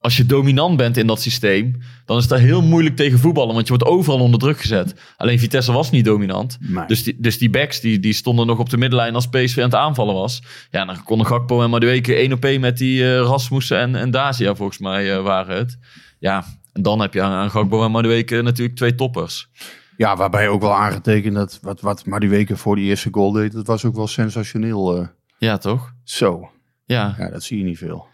als 0.00 0.16
je 0.16 0.26
dominant 0.26 0.76
bent 0.76 0.96
in 0.96 1.06
dat 1.06 1.20
systeem, 1.20 1.82
dan 2.04 2.18
is 2.18 2.28
dat 2.28 2.38
heel 2.38 2.62
moeilijk 2.62 2.96
tegen 2.96 3.18
voetballen, 3.18 3.54
want 3.54 3.68
je 3.68 3.76
wordt 3.76 3.92
overal 3.92 4.20
onder 4.20 4.40
druk 4.40 4.58
gezet. 4.58 4.94
Alleen 5.16 5.38
Vitesse 5.38 5.72
was 5.72 5.90
niet 5.90 6.04
dominant. 6.04 6.58
Nee. 6.60 6.86
Dus 6.86 7.02
die, 7.02 7.16
dus 7.18 7.38
die 7.38 7.50
backs 7.50 7.80
die, 7.80 8.00
die 8.00 8.12
stonden 8.12 8.46
nog 8.46 8.58
op 8.58 8.70
de 8.70 8.76
middenlijn 8.76 9.14
als 9.14 9.28
PSV 9.28 9.56
aan 9.56 9.64
het 9.64 9.74
aanvallen 9.74 10.14
was. 10.14 10.42
Ja, 10.70 10.84
dan 10.84 11.02
konden 11.02 11.26
Gakpo 11.26 11.62
en 11.62 11.70
Madueke 11.70 12.14
één 12.14 12.32
op 12.32 12.44
één 12.44 12.60
met 12.60 12.78
die 12.78 13.02
eh, 13.02 13.18
Rasmussen 13.18 13.78
en, 13.78 13.96
en 13.96 14.10
Dacia 14.10 14.54
volgens 14.54 14.78
mij 14.78 15.14
eh, 15.14 15.22
waren 15.22 15.56
het. 15.56 15.78
Ja, 16.18 16.44
en 16.76 16.82
dan 16.82 17.00
heb 17.00 17.14
je 17.14 17.22
aan, 17.22 17.32
aan 17.32 17.50
Gakpo 17.50 17.84
en 17.84 17.90
Madueke 17.90 18.42
natuurlijk 18.42 18.76
twee 18.76 18.94
toppers. 18.94 19.48
Ja, 19.96 20.16
waarbij 20.16 20.48
ook 20.48 20.60
wel 20.60 20.74
aangetekend 20.74 21.34
dat 21.34 21.58
wat, 21.62 21.80
wat 21.80 22.06
maar 22.06 22.20
die 22.20 22.28
weken 22.28 22.58
voor 22.58 22.76
die 22.76 22.84
eerste 22.84 23.08
goal 23.12 23.32
deed, 23.32 23.52
dat 23.52 23.66
was 23.66 23.84
ook 23.84 23.94
wel 23.96 24.06
sensationeel. 24.06 24.96
eh. 24.96 25.06
Ja, 25.38 25.56
toch? 25.58 25.92
zo, 26.04 26.50
Ja. 26.84 27.14
ja, 27.18 27.28
dat 27.30 27.42
zie 27.42 27.58
je 27.58 27.64
niet 27.64 27.78
veel. 27.78 28.06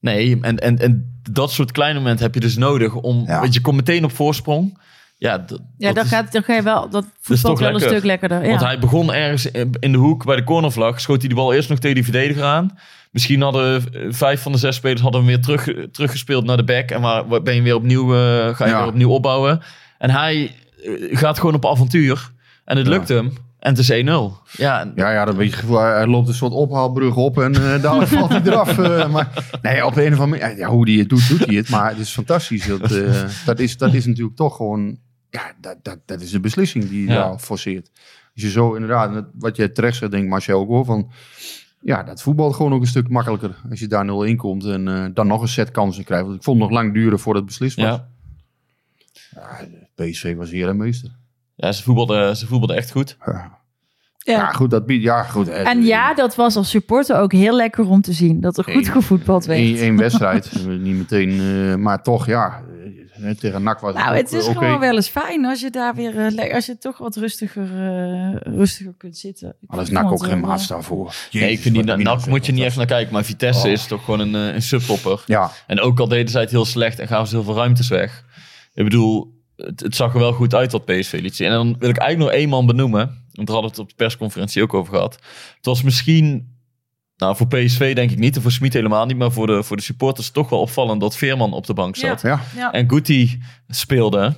Nee, 0.00 0.38
en, 0.40 0.58
en, 0.58 0.78
en 0.78 1.20
dat 1.30 1.50
soort 1.52 1.72
kleine 1.72 1.98
momenten 1.98 2.24
heb 2.24 2.34
je 2.34 2.40
dus 2.40 2.56
nodig 2.56 2.94
om... 2.94 3.24
Ja. 3.26 3.40
Want 3.40 3.54
je 3.54 3.60
komt 3.60 3.76
meteen 3.76 4.04
op 4.04 4.12
voorsprong. 4.12 4.78
Ja, 5.16 5.44
d- 5.44 5.50
Ja, 5.50 5.86
dat 5.86 5.94
dan, 5.94 6.04
is- 6.04 6.10
gaat, 6.10 6.32
dan 6.32 6.42
ga 6.42 6.54
je 6.54 6.62
wel, 6.62 6.88
dat 6.90 7.06
voetbal 7.20 7.50
toch 7.50 7.58
wel 7.60 7.68
een 7.68 7.74
lekker. 7.74 7.90
stuk 7.92 8.04
lekkerder. 8.06 8.42
Ja. 8.42 8.48
Want 8.48 8.60
hij 8.60 8.78
begon 8.78 9.12
ergens 9.12 9.46
in 9.80 9.92
de 9.92 9.98
hoek 9.98 10.24
bij 10.24 10.36
de 10.36 10.44
cornervlag. 10.44 11.00
Schoot 11.00 11.20
hij 11.20 11.28
de 11.28 11.34
bal 11.34 11.52
eerst 11.52 11.68
nog 11.68 11.78
tegen 11.78 11.94
die 11.94 12.04
verdediger 12.04 12.42
aan. 12.44 12.78
Misschien 13.12 13.42
hadden 13.42 13.92
eh, 13.92 14.00
vijf 14.10 14.42
van 14.42 14.52
de 14.52 14.58
zes 14.58 14.76
spelers 14.76 15.00
hadden 15.00 15.20
hem 15.20 15.30
weer 15.30 15.40
terug, 15.40 15.90
teruggespeeld 15.90 16.44
naar 16.44 16.56
de 16.56 16.64
back. 16.64 16.90
En 16.90 17.00
waar 17.00 17.42
ben 17.42 17.54
je 17.54 17.62
weer 17.62 17.74
opnieuw, 17.74 18.14
eh, 18.14 18.54
ga 18.54 18.64
je 18.64 18.70
Ja. 18.70 18.78
weer 18.78 18.88
opnieuw 18.88 19.10
opbouwen. 19.10 19.60
En 19.98 20.10
hij 20.10 20.54
eh, 20.84 21.18
gaat 21.18 21.38
gewoon 21.38 21.54
op 21.54 21.66
avontuur. 21.66 22.30
En 22.64 22.76
het 22.76 22.86
Ja. 22.86 22.92
lukt 22.92 23.08
hem. 23.08 23.32
En 23.58 23.70
het 23.70 23.78
is 23.78 23.88
1-0. 23.90 24.38
Ja, 24.52 24.92
Ja, 24.96 25.10
ja, 25.12 25.24
dat 25.24 25.36
beetje 25.36 25.56
gevoel. 25.56 25.78
Hij 25.80 26.06
loopt 26.06 26.28
een 26.28 26.34
soort 26.34 26.52
ophaalbrug 26.52 27.16
op 27.16 27.38
en 27.40 27.54
eh 27.54 27.82
daar 27.82 28.06
valt 28.18 28.30
hij 28.30 28.40
eraf. 28.44 28.78
eh, 28.78 29.08
maar 29.10 29.28
nee, 29.62 29.86
op 29.86 29.96
een 29.96 30.12
of 30.12 30.20
andere 30.20 30.40
manier, 30.40 30.58
ja, 30.58 30.68
hoe 30.68 30.88
hij 30.90 30.98
het 30.98 31.08
doet, 31.08 31.28
doet 31.28 31.46
hij 31.46 31.54
het. 31.54 31.68
Maar 31.68 31.88
het 31.88 31.98
is 31.98 32.10
fantastisch. 32.10 32.66
Dat, 32.66 32.92
eh, 32.92 33.22
dat, 33.46 33.58
is, 33.60 33.76
dat 33.76 33.94
is 33.94 34.06
natuurlijk 34.06 34.36
toch 34.36 34.56
gewoon, 34.56 34.98
ja, 35.30 35.52
dat, 35.60 35.76
dat, 35.82 35.98
dat 36.06 36.20
is 36.20 36.30
de 36.30 36.40
beslissing 36.40 36.88
die 36.88 37.00
je 37.02 37.08
Ja. 37.08 37.14
daar 37.14 37.38
forceert. 37.38 37.90
Als 38.34 38.42
je 38.44 38.50
zo 38.50 38.72
inderdaad, 38.74 39.24
wat 39.38 39.56
jij 39.56 39.68
terecht 39.68 39.96
zegt, 39.96 40.12
denk 40.12 40.28
Marcel 40.28 40.60
ook 40.60 40.68
hoor, 40.68 40.84
van 40.84 41.10
ja, 41.82 42.02
dat 42.02 42.22
voetbalt 42.22 42.54
gewoon 42.54 42.72
ook 42.72 42.80
een 42.80 42.86
stuk 42.86 43.08
makkelijker. 43.08 43.56
Als 43.70 43.80
je 43.80 43.86
daar 43.86 44.06
0-1 44.32 44.36
komt 44.36 44.64
en 44.64 44.88
eh, 44.88 45.04
dan 45.14 45.26
nog 45.26 45.42
een 45.42 45.48
set 45.48 45.70
kansen 45.70 46.04
krijgt. 46.04 46.24
Want 46.24 46.36
ik 46.36 46.42
vond 46.42 46.60
het 46.60 46.68
nog 46.70 46.78
lang 46.78 46.94
duren 46.94 47.18
voordat 47.18 47.42
het 47.42 47.50
beslist 47.58 47.76
was. 47.76 47.84
ja. 47.84 48.08
Ja, 49.34 49.66
PSV 49.94 50.36
was 50.36 50.50
hier 50.50 50.68
en 50.68 50.76
meester. 50.76 51.10
ja 51.54 51.72
ze, 51.72 51.82
voetbalden, 51.82 52.36
ze 52.36 52.46
voetbalden 52.46 52.76
echt 52.76 52.90
goed. 52.90 53.16
Ja. 53.26 53.60
Ja. 54.24 54.34
Ja, 54.34 54.52
goed, 54.52 54.70
dat 54.70 54.86
biedt, 54.86 55.02
ja, 55.02 55.22
goed. 55.22 55.48
eh, 55.48 55.68
En 55.68 55.82
ja, 55.82 56.14
dat 56.14 56.34
was 56.34 56.56
als 56.56 56.70
supporter 56.70 57.16
ook 57.16 57.32
heel 57.32 57.56
lekker 57.56 57.88
om 57.88 58.00
te 58.00 58.12
zien. 58.12 58.40
Dat 58.40 58.58
er 58.58 58.64
goed 58.64 58.74
Eén- 58.74 58.84
gevoetbald 58.92 59.44
werd. 59.44 59.60
Eén, 59.60 59.76
één 59.76 59.96
wedstrijd, 59.96 60.66
niet 60.66 60.96
meteen, 60.96 61.30
eh, 61.40 61.74
maar 61.76 62.02
toch, 62.02 62.26
ja, 62.26 62.62
tegen 63.38 63.62
NAC 63.62 63.80
was 63.80 63.94
Nou, 63.94 64.16
het 64.16 64.32
is 64.32 64.46
gewoon 64.46 64.78
wel 64.78 64.94
eens 64.94 65.08
fijn 65.08 65.44
als 65.44 65.60
je 65.60 65.70
daar 65.70 65.94
weer, 65.94 66.18
eh, 66.18 66.54
als 66.54 66.66
je 66.66 66.78
toch 66.78 66.98
wat 66.98 67.16
rustiger, 67.16 67.62
eh, 67.62 68.54
rustiger 68.54 68.94
kunt 68.98 69.18
zitten. 69.18 69.48
Ik 69.48 69.70
is 69.70 69.76
vond 69.76 69.90
NAC 69.90 70.10
ook 70.12 70.24
geen 70.24 70.42
eh, 70.42 70.42
maatstaf 70.42 70.86
voor. 70.86 71.14
nee, 71.32 71.50
ik 71.52 71.58
vind 71.60 71.74
die 71.74 71.84
NAC 71.96 72.26
moet 72.26 72.46
je 72.46 72.52
niet 72.52 72.64
even 72.64 72.78
naar 72.78 72.86
kijken. 72.86 73.12
Maar 73.12 73.24
Vitesse 73.24 73.66
Oh. 73.66 73.72
is 73.72 73.86
toch 73.86 74.04
gewoon 74.04 74.20
een, 74.20 74.34
een 74.34 74.62
subtopper. 74.62 75.22
Ja, 75.26 75.50
En 75.66 75.80
ook 75.80 76.00
al 76.00 76.08
deden 76.08 76.30
zij 76.30 76.40
het 76.40 76.50
heel 76.50 76.64
slecht 76.64 76.98
en 76.98 77.06
gaven 77.08 77.28
ze 77.28 77.34
heel 77.34 77.44
veel 77.44 77.54
ruimtes 77.54 77.88
weg. 77.88 78.24
Ik 78.74 78.84
bedoel, 78.84 79.40
het, 79.56 79.80
het 79.80 79.96
zag 79.96 80.12
er 80.14 80.20
wel 80.20 80.32
goed 80.32 80.54
uit 80.54 80.72
wat 80.72 80.84
PSV 80.84 81.18
liet 81.22 81.36
zien. 81.36 81.46
En 81.46 81.52
dan 81.52 81.76
wil 81.78 81.88
ik 81.88 81.96
eigenlijk 81.98 82.30
nog 82.30 82.40
één 82.40 82.48
man 82.48 82.66
benoemen. 82.66 83.06
Want 83.32 83.46
daar 83.48 83.56
hadden 83.56 83.62
we 83.62 83.68
het 83.70 83.78
op 83.78 83.88
de 83.88 84.04
persconferentie 84.04 84.62
ook 84.62 84.74
over 84.74 84.94
gehad. 84.94 85.14
Het 85.56 85.66
was 85.66 85.82
misschien, 85.82 86.56
nou 87.22 87.36
voor 87.36 87.46
PSV 87.46 87.94
denk 87.94 88.10
ik 88.10 88.18
niet. 88.18 88.36
En 88.36 88.42
voor 88.42 88.50
Smit 88.52 88.72
helemaal 88.72 89.06
niet. 89.06 89.16
Maar 89.16 89.32
voor 89.32 89.46
de, 89.46 89.62
voor 89.62 89.76
de 89.76 89.82
supporters 89.82 90.30
toch 90.30 90.48
wel 90.48 90.60
opvallend 90.60 91.00
dat 91.00 91.16
Veerman 91.16 91.52
op 91.52 91.66
de 91.66 91.74
bank 91.74 91.96
zat. 91.96 92.22
ja. 92.22 92.40
Ja. 92.56 92.72
En 92.72 92.90
Guti 92.90 93.42
speelde. 93.68 94.36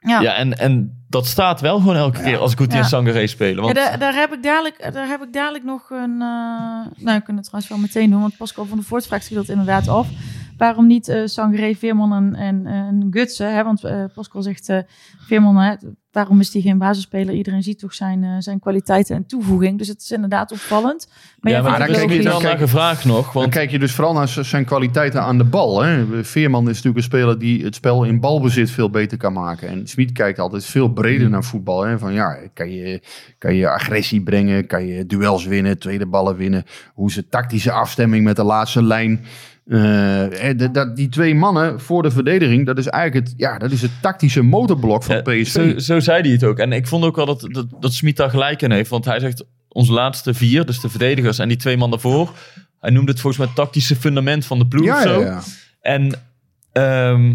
Ja. 0.00 0.20
Ja, 0.20 0.34
en, 0.34 0.58
en 0.58 1.04
dat 1.08 1.26
staat 1.26 1.60
wel 1.60 1.78
gewoon 1.78 1.96
elke 1.96 2.22
keer 2.22 2.38
als 2.38 2.54
Guti 2.54 2.74
Ja. 2.76 2.82
en 2.82 2.88
Sangaré 2.88 3.26
spelen. 3.26 3.54
Ja, 3.56 3.60
Want, 3.62 3.74
daar, 3.74 3.98
daar, 3.98 4.14
heb 4.14 4.32
ik 4.32 4.42
dadelijk, 4.42 4.92
daar 4.92 5.08
heb 5.08 5.22
ik 5.22 5.32
dadelijk 5.32 5.64
nog 5.64 5.90
een... 5.90 6.10
eh, 6.12 7.02
nou, 7.04 7.18
we 7.18 7.22
kunnen 7.22 7.36
het 7.36 7.44
trouwens 7.44 7.68
wel 7.68 7.78
meteen 7.78 8.10
doen, 8.10 8.20
want 8.20 8.36
Pascal 8.36 8.64
van 8.66 8.76
der 8.76 8.86
Voort 8.86 9.06
vraagt 9.06 9.24
zich 9.24 9.36
dat 9.36 9.48
inderdaad 9.48 9.88
af. 9.88 10.06
Waarom 10.58 10.86
niet 10.86 11.08
eh 11.08 11.20
Sangaré, 11.24 11.74
Veerman 11.74 12.12
en, 12.12 12.34
en, 12.34 12.66
en 12.66 13.06
Gutsen? 13.10 13.54
Hè? 13.54 13.64
Want 13.64 13.84
eh, 13.84 14.04
Pascal 14.14 14.42
zegt, 14.42 14.68
eh, 14.68 14.78
Veerman, 15.26 15.56
hè, 15.56 15.74
waarom 16.12 16.40
is 16.40 16.52
hij 16.52 16.62
geen 16.62 16.78
basisspeler? 16.78 17.34
Iedereen 17.34 17.62
ziet 17.62 17.78
toch 17.78 17.94
zijn, 17.94 18.42
zijn 18.42 18.60
kwaliteiten 18.60 19.16
en 19.16 19.26
toevoeging. 19.26 19.78
Dus 19.78 19.88
het 19.88 20.00
is 20.02 20.10
inderdaad 20.10 20.52
opvallend. 20.52 21.08
Maar 21.40 21.52
ja, 21.52 21.62
maar 21.62 21.78
daar 21.78 21.88
kijk 21.88 22.00
logisch. 22.00 22.24
wel 22.24 22.40
naar 22.40 22.58
gevraagd 22.58 23.04
nog. 23.04 23.24
Dan 23.24 23.32
Want 23.32 23.54
kijk 23.54 23.70
je 23.70 23.78
dus 23.78 23.92
vooral 23.92 24.12
naar 24.12 24.28
zijn 24.28 24.64
kwaliteiten 24.64 25.22
aan 25.22 25.38
de 25.38 25.44
bal. 25.44 25.82
Hè. 25.82 26.24
Veerman 26.24 26.62
is 26.62 26.68
natuurlijk 26.68 26.96
een 26.96 27.02
speler 27.02 27.38
die 27.38 27.64
het 27.64 27.74
spel 27.74 28.04
in 28.04 28.20
balbezit 28.20 28.70
veel 28.70 28.90
beter 28.90 29.18
kan 29.18 29.32
maken. 29.32 29.68
En 29.68 29.86
Smit 29.86 30.12
kijkt 30.12 30.38
altijd 30.38 30.64
veel 30.64 30.88
breder 30.88 31.22
Hmm. 31.22 31.30
naar 31.30 31.44
voetbal. 31.44 31.82
Hè. 31.84 31.98
Van 31.98 32.12
ja, 32.12 32.38
kan 32.54 32.70
je, 32.70 33.02
kan 33.38 33.54
je 33.54 33.68
agressie 33.68 34.22
brengen? 34.22 34.66
Kan 34.66 34.86
je 34.86 35.06
duels 35.06 35.44
winnen? 35.46 35.78
Tweede 35.78 36.06
ballen 36.06 36.36
winnen? 36.36 36.64
Hoe 36.94 37.08
is 37.08 37.14
de 37.14 37.28
tactische 37.28 37.72
afstemming 37.72 38.24
met 38.24 38.36
de 38.36 38.44
laatste 38.44 38.82
lijn? 38.82 39.24
Eh, 39.68 40.48
eh, 40.50 40.58
dat- 40.72 40.96
die 40.96 41.08
twee 41.08 41.34
mannen 41.34 41.80
voor 41.80 42.02
de 42.02 42.10
verdediging, 42.10 42.66
dat 42.66 42.78
is 42.78 42.86
eigenlijk 42.86 43.26
het, 43.26 43.34
ja, 43.38 43.58
dat 43.58 43.70
is 43.70 43.82
het 43.82 43.90
tactische 44.00 44.42
motorblok 44.42 45.02
van 45.02 45.14
Ja, 45.16 45.22
PSV. 45.22 45.72
Zo, 45.72 45.78
zo 45.78 46.00
zei 46.00 46.20
hij 46.22 46.30
het 46.30 46.44
ook. 46.44 46.58
En 46.58 46.72
ik 46.72 46.86
vond 46.86 47.04
ook 47.04 47.16
wel 47.16 47.26
dat, 47.26 47.40
dat, 47.50 47.66
dat 47.80 47.92
Smit 47.92 48.16
daar 48.16 48.30
gelijk 48.30 48.62
in 48.62 48.70
heeft. 48.70 48.90
Want 48.90 49.04
hij 49.04 49.20
zegt, 49.20 49.44
onze 49.68 49.92
laatste 49.92 50.34
vier, 50.34 50.66
dus 50.66 50.80
de 50.80 50.88
verdedigers 50.88 51.38
en 51.38 51.48
die 51.48 51.56
twee 51.56 51.76
man 51.76 51.90
daarvoor. 51.90 52.32
Hij 52.80 52.90
noemde 52.90 53.10
het 53.10 53.20
volgens 53.20 53.36
mij 53.42 53.46
het 53.54 53.64
tactische 53.64 53.96
fundament 53.96 54.44
van 54.46 54.58
de 54.58 54.66
ploeg 54.66 54.84
Ja, 54.84 54.96
of 54.96 55.02
ja, 55.04 55.08
zo. 55.08 55.20
ja. 55.20 55.40
En 55.80 56.12
ehm, 56.72 57.34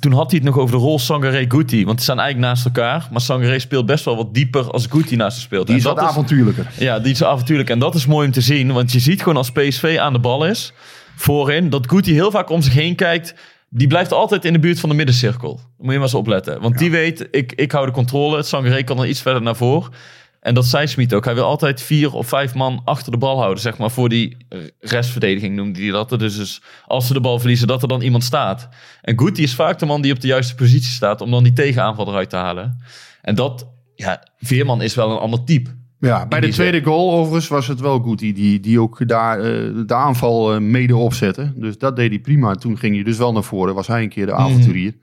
toen 0.00 0.12
had 0.12 0.30
hij 0.30 0.40
het 0.42 0.48
nog 0.48 0.58
over 0.58 0.76
de 0.76 0.82
rol 0.82 0.98
Sangaré-Guti. 0.98 1.84
Want 1.84 1.96
die 1.96 2.04
staan 2.04 2.18
eigenlijk 2.20 2.48
naast 2.48 2.64
elkaar. 2.64 3.08
Maar 3.12 3.20
Sangaré 3.20 3.58
speelt 3.58 3.86
best 3.86 4.04
wel 4.04 4.16
wat 4.16 4.34
dieper 4.34 4.70
als 4.70 4.86
Guti 4.86 5.16
naast 5.16 5.36
hem 5.36 5.44
speelt. 5.46 5.66
Die 5.66 5.74
En 5.74 5.80
is 5.80 5.86
wat 5.86 5.96
dat 5.96 6.04
avontuurlijker. 6.04 6.70
ja, 6.78 6.98
die 7.00 7.12
is 7.12 7.24
avontuurlijk. 7.24 7.70
En 7.70 7.78
dat 7.78 7.94
is 7.94 8.06
mooi 8.06 8.26
om 8.26 8.32
te 8.32 8.40
zien. 8.40 8.72
Want 8.72 8.92
je 8.92 8.98
ziet 8.98 9.18
gewoon 9.18 9.36
als 9.36 9.50
PSV 9.52 9.96
aan 10.00 10.12
de 10.12 10.18
bal 10.18 10.46
is, 10.46 10.72
voorin, 11.16 11.70
dat 11.70 11.90
Guti 11.90 12.12
heel 12.12 12.30
vaak 12.30 12.50
om 12.50 12.62
zich 12.62 12.74
heen 12.74 12.94
kijkt. 12.94 13.34
Die 13.68 13.86
blijft 13.86 14.12
altijd 14.12 14.44
in 14.44 14.52
de 14.52 14.58
buurt 14.58 14.80
van 14.80 14.88
de 14.88 14.94
middencirkel. 14.94 15.54
Daar 15.56 15.66
moet 15.76 15.92
je 15.92 15.98
maar 15.98 16.02
eens 16.02 16.14
opletten. 16.14 16.60
Want 16.60 16.78
die 16.78 16.90
weet, 16.90 17.28
ik, 17.30 17.52
ik 17.52 17.72
hou 17.72 17.86
de 17.86 17.92
controle. 17.92 18.36
Het 18.36 18.46
Sangaré 18.46 18.82
kan 18.82 18.98
er 18.98 19.06
iets 19.06 19.22
verder 19.22 19.42
naar 19.42 19.56
voren. 19.56 19.92
En 20.40 20.54
dat 20.54 20.64
zei 20.64 20.86
Smit 20.86 21.14
ook. 21.14 21.24
Hij 21.24 21.34
wil 21.34 21.44
altijd 21.44 21.82
vier 21.82 22.12
of 22.12 22.28
vijf 22.28 22.54
man 22.54 22.82
achter 22.84 23.12
de 23.12 23.18
bal 23.18 23.38
houden. 23.38 23.62
Zeg 23.62 23.78
maar 23.78 23.90
voor 23.90 24.08
die 24.08 24.36
restverdediging 24.80 25.56
noemde 25.56 25.80
hij 25.80 25.90
dat. 25.90 26.08
Dus, 26.08 26.36
dus 26.36 26.62
als 26.86 27.06
ze 27.06 27.12
de 27.12 27.20
bal 27.20 27.38
verliezen, 27.38 27.66
dat 27.66 27.82
er 27.82 27.88
dan 27.88 28.00
iemand 28.00 28.24
staat. 28.24 28.68
En 29.00 29.18
Guti 29.18 29.42
is 29.42 29.54
vaak 29.54 29.78
de 29.78 29.86
man 29.86 30.02
die 30.02 30.12
op 30.12 30.20
de 30.20 30.26
juiste 30.26 30.54
positie 30.54 30.92
staat. 30.92 31.20
Om 31.20 31.30
dan 31.30 31.42
die 31.42 31.52
tegenaanval 31.52 32.08
eruit 32.08 32.30
te 32.30 32.36
halen. 32.36 32.82
En 33.22 33.34
dat, 33.34 33.68
ja, 33.94 34.22
Veerman 34.38 34.82
is 34.82 34.94
wel 34.94 35.10
een 35.10 35.18
ander 35.18 35.44
type. 35.44 35.70
Ja, 35.98 36.26
bij 36.26 36.40
de 36.40 36.48
tweede 36.48 36.82
goal 36.82 37.12
overigens 37.12 37.48
was 37.48 37.66
het 37.66 37.80
wel 37.80 37.98
goed. 38.00 38.18
Die, 38.18 38.32
die, 38.32 38.60
die 38.60 38.80
ook 38.80 39.08
daar 39.08 39.38
eh, 39.38 39.44
de 39.86 39.94
aanval 39.94 40.54
eh, 40.54 40.60
mede 40.60 40.96
opzette. 40.96 41.52
Dus 41.56 41.78
dat 41.78 41.96
deed 41.96 42.10
hij 42.10 42.18
prima. 42.18 42.54
Toen 42.54 42.78
ging 42.78 42.94
hij 42.94 43.04
dus 43.04 43.18
wel 43.18 43.32
naar 43.32 43.42
voren. 43.42 43.74
Was 43.74 43.86
hij 43.86 44.02
een 44.02 44.08
keer 44.08 44.26
de 44.26 44.32
avonturier. 44.32 44.94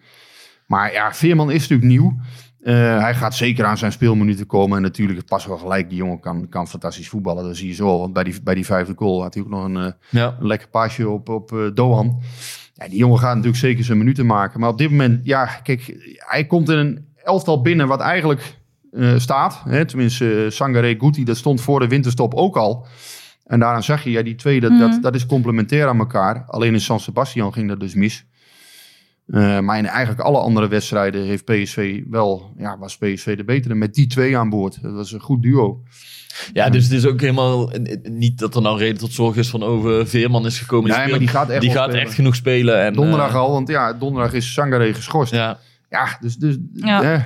Maar 0.67 0.93
ja, 0.93 1.13
Veerman 1.13 1.51
is 1.51 1.61
natuurlijk 1.61 1.89
nieuw. 1.89 2.15
Eh, 2.61 2.99
hij 2.99 3.15
gaat 3.15 3.35
zeker 3.35 3.65
aan 3.65 3.77
zijn 3.77 3.91
speelminuten 3.91 4.45
komen. 4.45 4.77
En 4.77 4.83
natuurlijk, 4.83 5.25
pas 5.25 5.45
wel 5.45 5.57
gelijk. 5.57 5.89
Die 5.89 5.97
jongen 5.97 6.19
kan, 6.19 6.49
kan 6.49 6.67
fantastisch 6.67 7.09
voetballen. 7.09 7.43
Dat 7.43 7.57
zie 7.57 7.67
je 7.67 7.73
zo. 7.73 7.99
Want 7.99 8.13
bij 8.13 8.23
die, 8.23 8.41
bij 8.43 8.55
die 8.55 8.65
vijfde 8.65 8.93
goal 8.95 9.21
had 9.21 9.33
hij 9.33 9.43
ook 9.43 9.49
nog 9.49 9.63
een, 9.65 9.93
Ja. 10.09 10.35
een 10.39 10.47
lekker 10.47 10.67
paasje 10.69 11.09
op, 11.09 11.29
op 11.29 11.71
Dohan. 11.73 12.21
Ja, 12.73 12.87
die 12.87 12.97
jongen 12.97 13.19
gaat 13.19 13.35
natuurlijk 13.35 13.61
zeker 13.61 13.83
zijn 13.83 13.97
minuten 13.97 14.25
maken. 14.25 14.59
Maar 14.59 14.69
op 14.69 14.77
dit 14.77 14.89
moment, 14.89 15.25
ja, 15.25 15.45
kijk, 15.45 15.95
hij 16.17 16.45
komt 16.45 16.69
in 16.69 16.77
een 16.77 17.05
elftal 17.23 17.61
binnen 17.61 17.87
wat 17.87 17.99
eigenlijk 17.99 18.61
eh, 18.91 19.17
staat. 19.17 19.61
Hè? 19.65 19.85
Tenminste, 19.85 20.25
uh, 20.25 20.49
Sangaré 20.49 20.95
Guti, 20.97 21.23
dat 21.23 21.37
stond 21.37 21.61
voor 21.61 21.79
de 21.79 21.87
winterstop 21.87 22.33
ook 22.33 22.57
al. 22.57 22.87
En 23.45 23.59
daaraan 23.59 23.83
zag 23.83 24.03
je, 24.03 24.11
ja, 24.11 24.21
die 24.21 24.35
twee, 24.35 24.59
dat, 24.59 24.79
dat, 24.79 25.01
dat 25.01 25.15
is 25.15 25.25
complementair 25.25 25.87
aan 25.87 25.99
elkaar. 25.99 26.43
Alleen 26.47 26.73
in 26.73 26.81
San 26.81 26.99
Sebastian 26.99 27.53
ging 27.53 27.67
dat 27.67 27.79
dus 27.79 27.93
mis. 27.93 28.25
Eh, 29.27 29.59
maar 29.59 29.77
in 29.77 29.85
eigenlijk 29.85 30.27
alle 30.27 30.37
andere 30.39 30.67
wedstrijden 30.67 31.25
heeft 31.25 31.45
PSV 31.45 32.01
wel, 32.09 32.53
ja, 32.57 32.77
was 32.77 32.97
PSV 32.97 33.37
de 33.37 33.43
betere 33.43 33.75
met 33.75 33.93
die 33.93 34.07
twee 34.07 34.37
aan 34.37 34.49
boord. 34.49 34.81
Dat 34.81 34.93
was 34.93 35.11
een 35.11 35.19
goed 35.19 35.41
duo. 35.41 35.83
Ja, 36.53 36.69
dus 36.69 36.83
het 36.83 36.93
is 36.93 37.05
ook 37.05 37.21
helemaal 37.21 37.71
eh, 37.71 37.97
niet 38.03 38.39
dat 38.39 38.55
er 38.55 38.61
nou 38.61 38.77
reden 38.77 38.97
tot 38.97 39.13
zorg 39.13 39.35
is 39.35 39.49
van 39.49 39.63
over 39.63 40.07
Veerman 40.07 40.45
is 40.45 40.59
gekomen. 40.59 40.85
Nee, 40.89 40.93
speelt- 40.93 41.09
maar 41.09 41.19
die 41.19 41.27
gaat 41.27 41.49
echt 41.49 41.61
die 41.61 41.69
wel 41.69 41.77
gaat 41.79 41.89
spelen. 41.89 42.05
echt 42.07 42.15
genoeg 42.15 42.35
spelen. 42.35 42.81
En, 42.81 42.93
Donderdag 42.93 43.29
eh, 43.29 43.35
al, 43.35 43.51
want 43.51 43.67
ja, 43.67 43.93
donderdag 43.93 44.33
is 44.33 44.53
Sangaré 44.53 44.93
geschorst. 44.93 45.33
Ja, 45.33 45.59
Ja. 45.91 46.17
dus, 46.21 46.35
dus 46.35 46.57
Ja. 46.73 47.13
eh, 47.13 47.23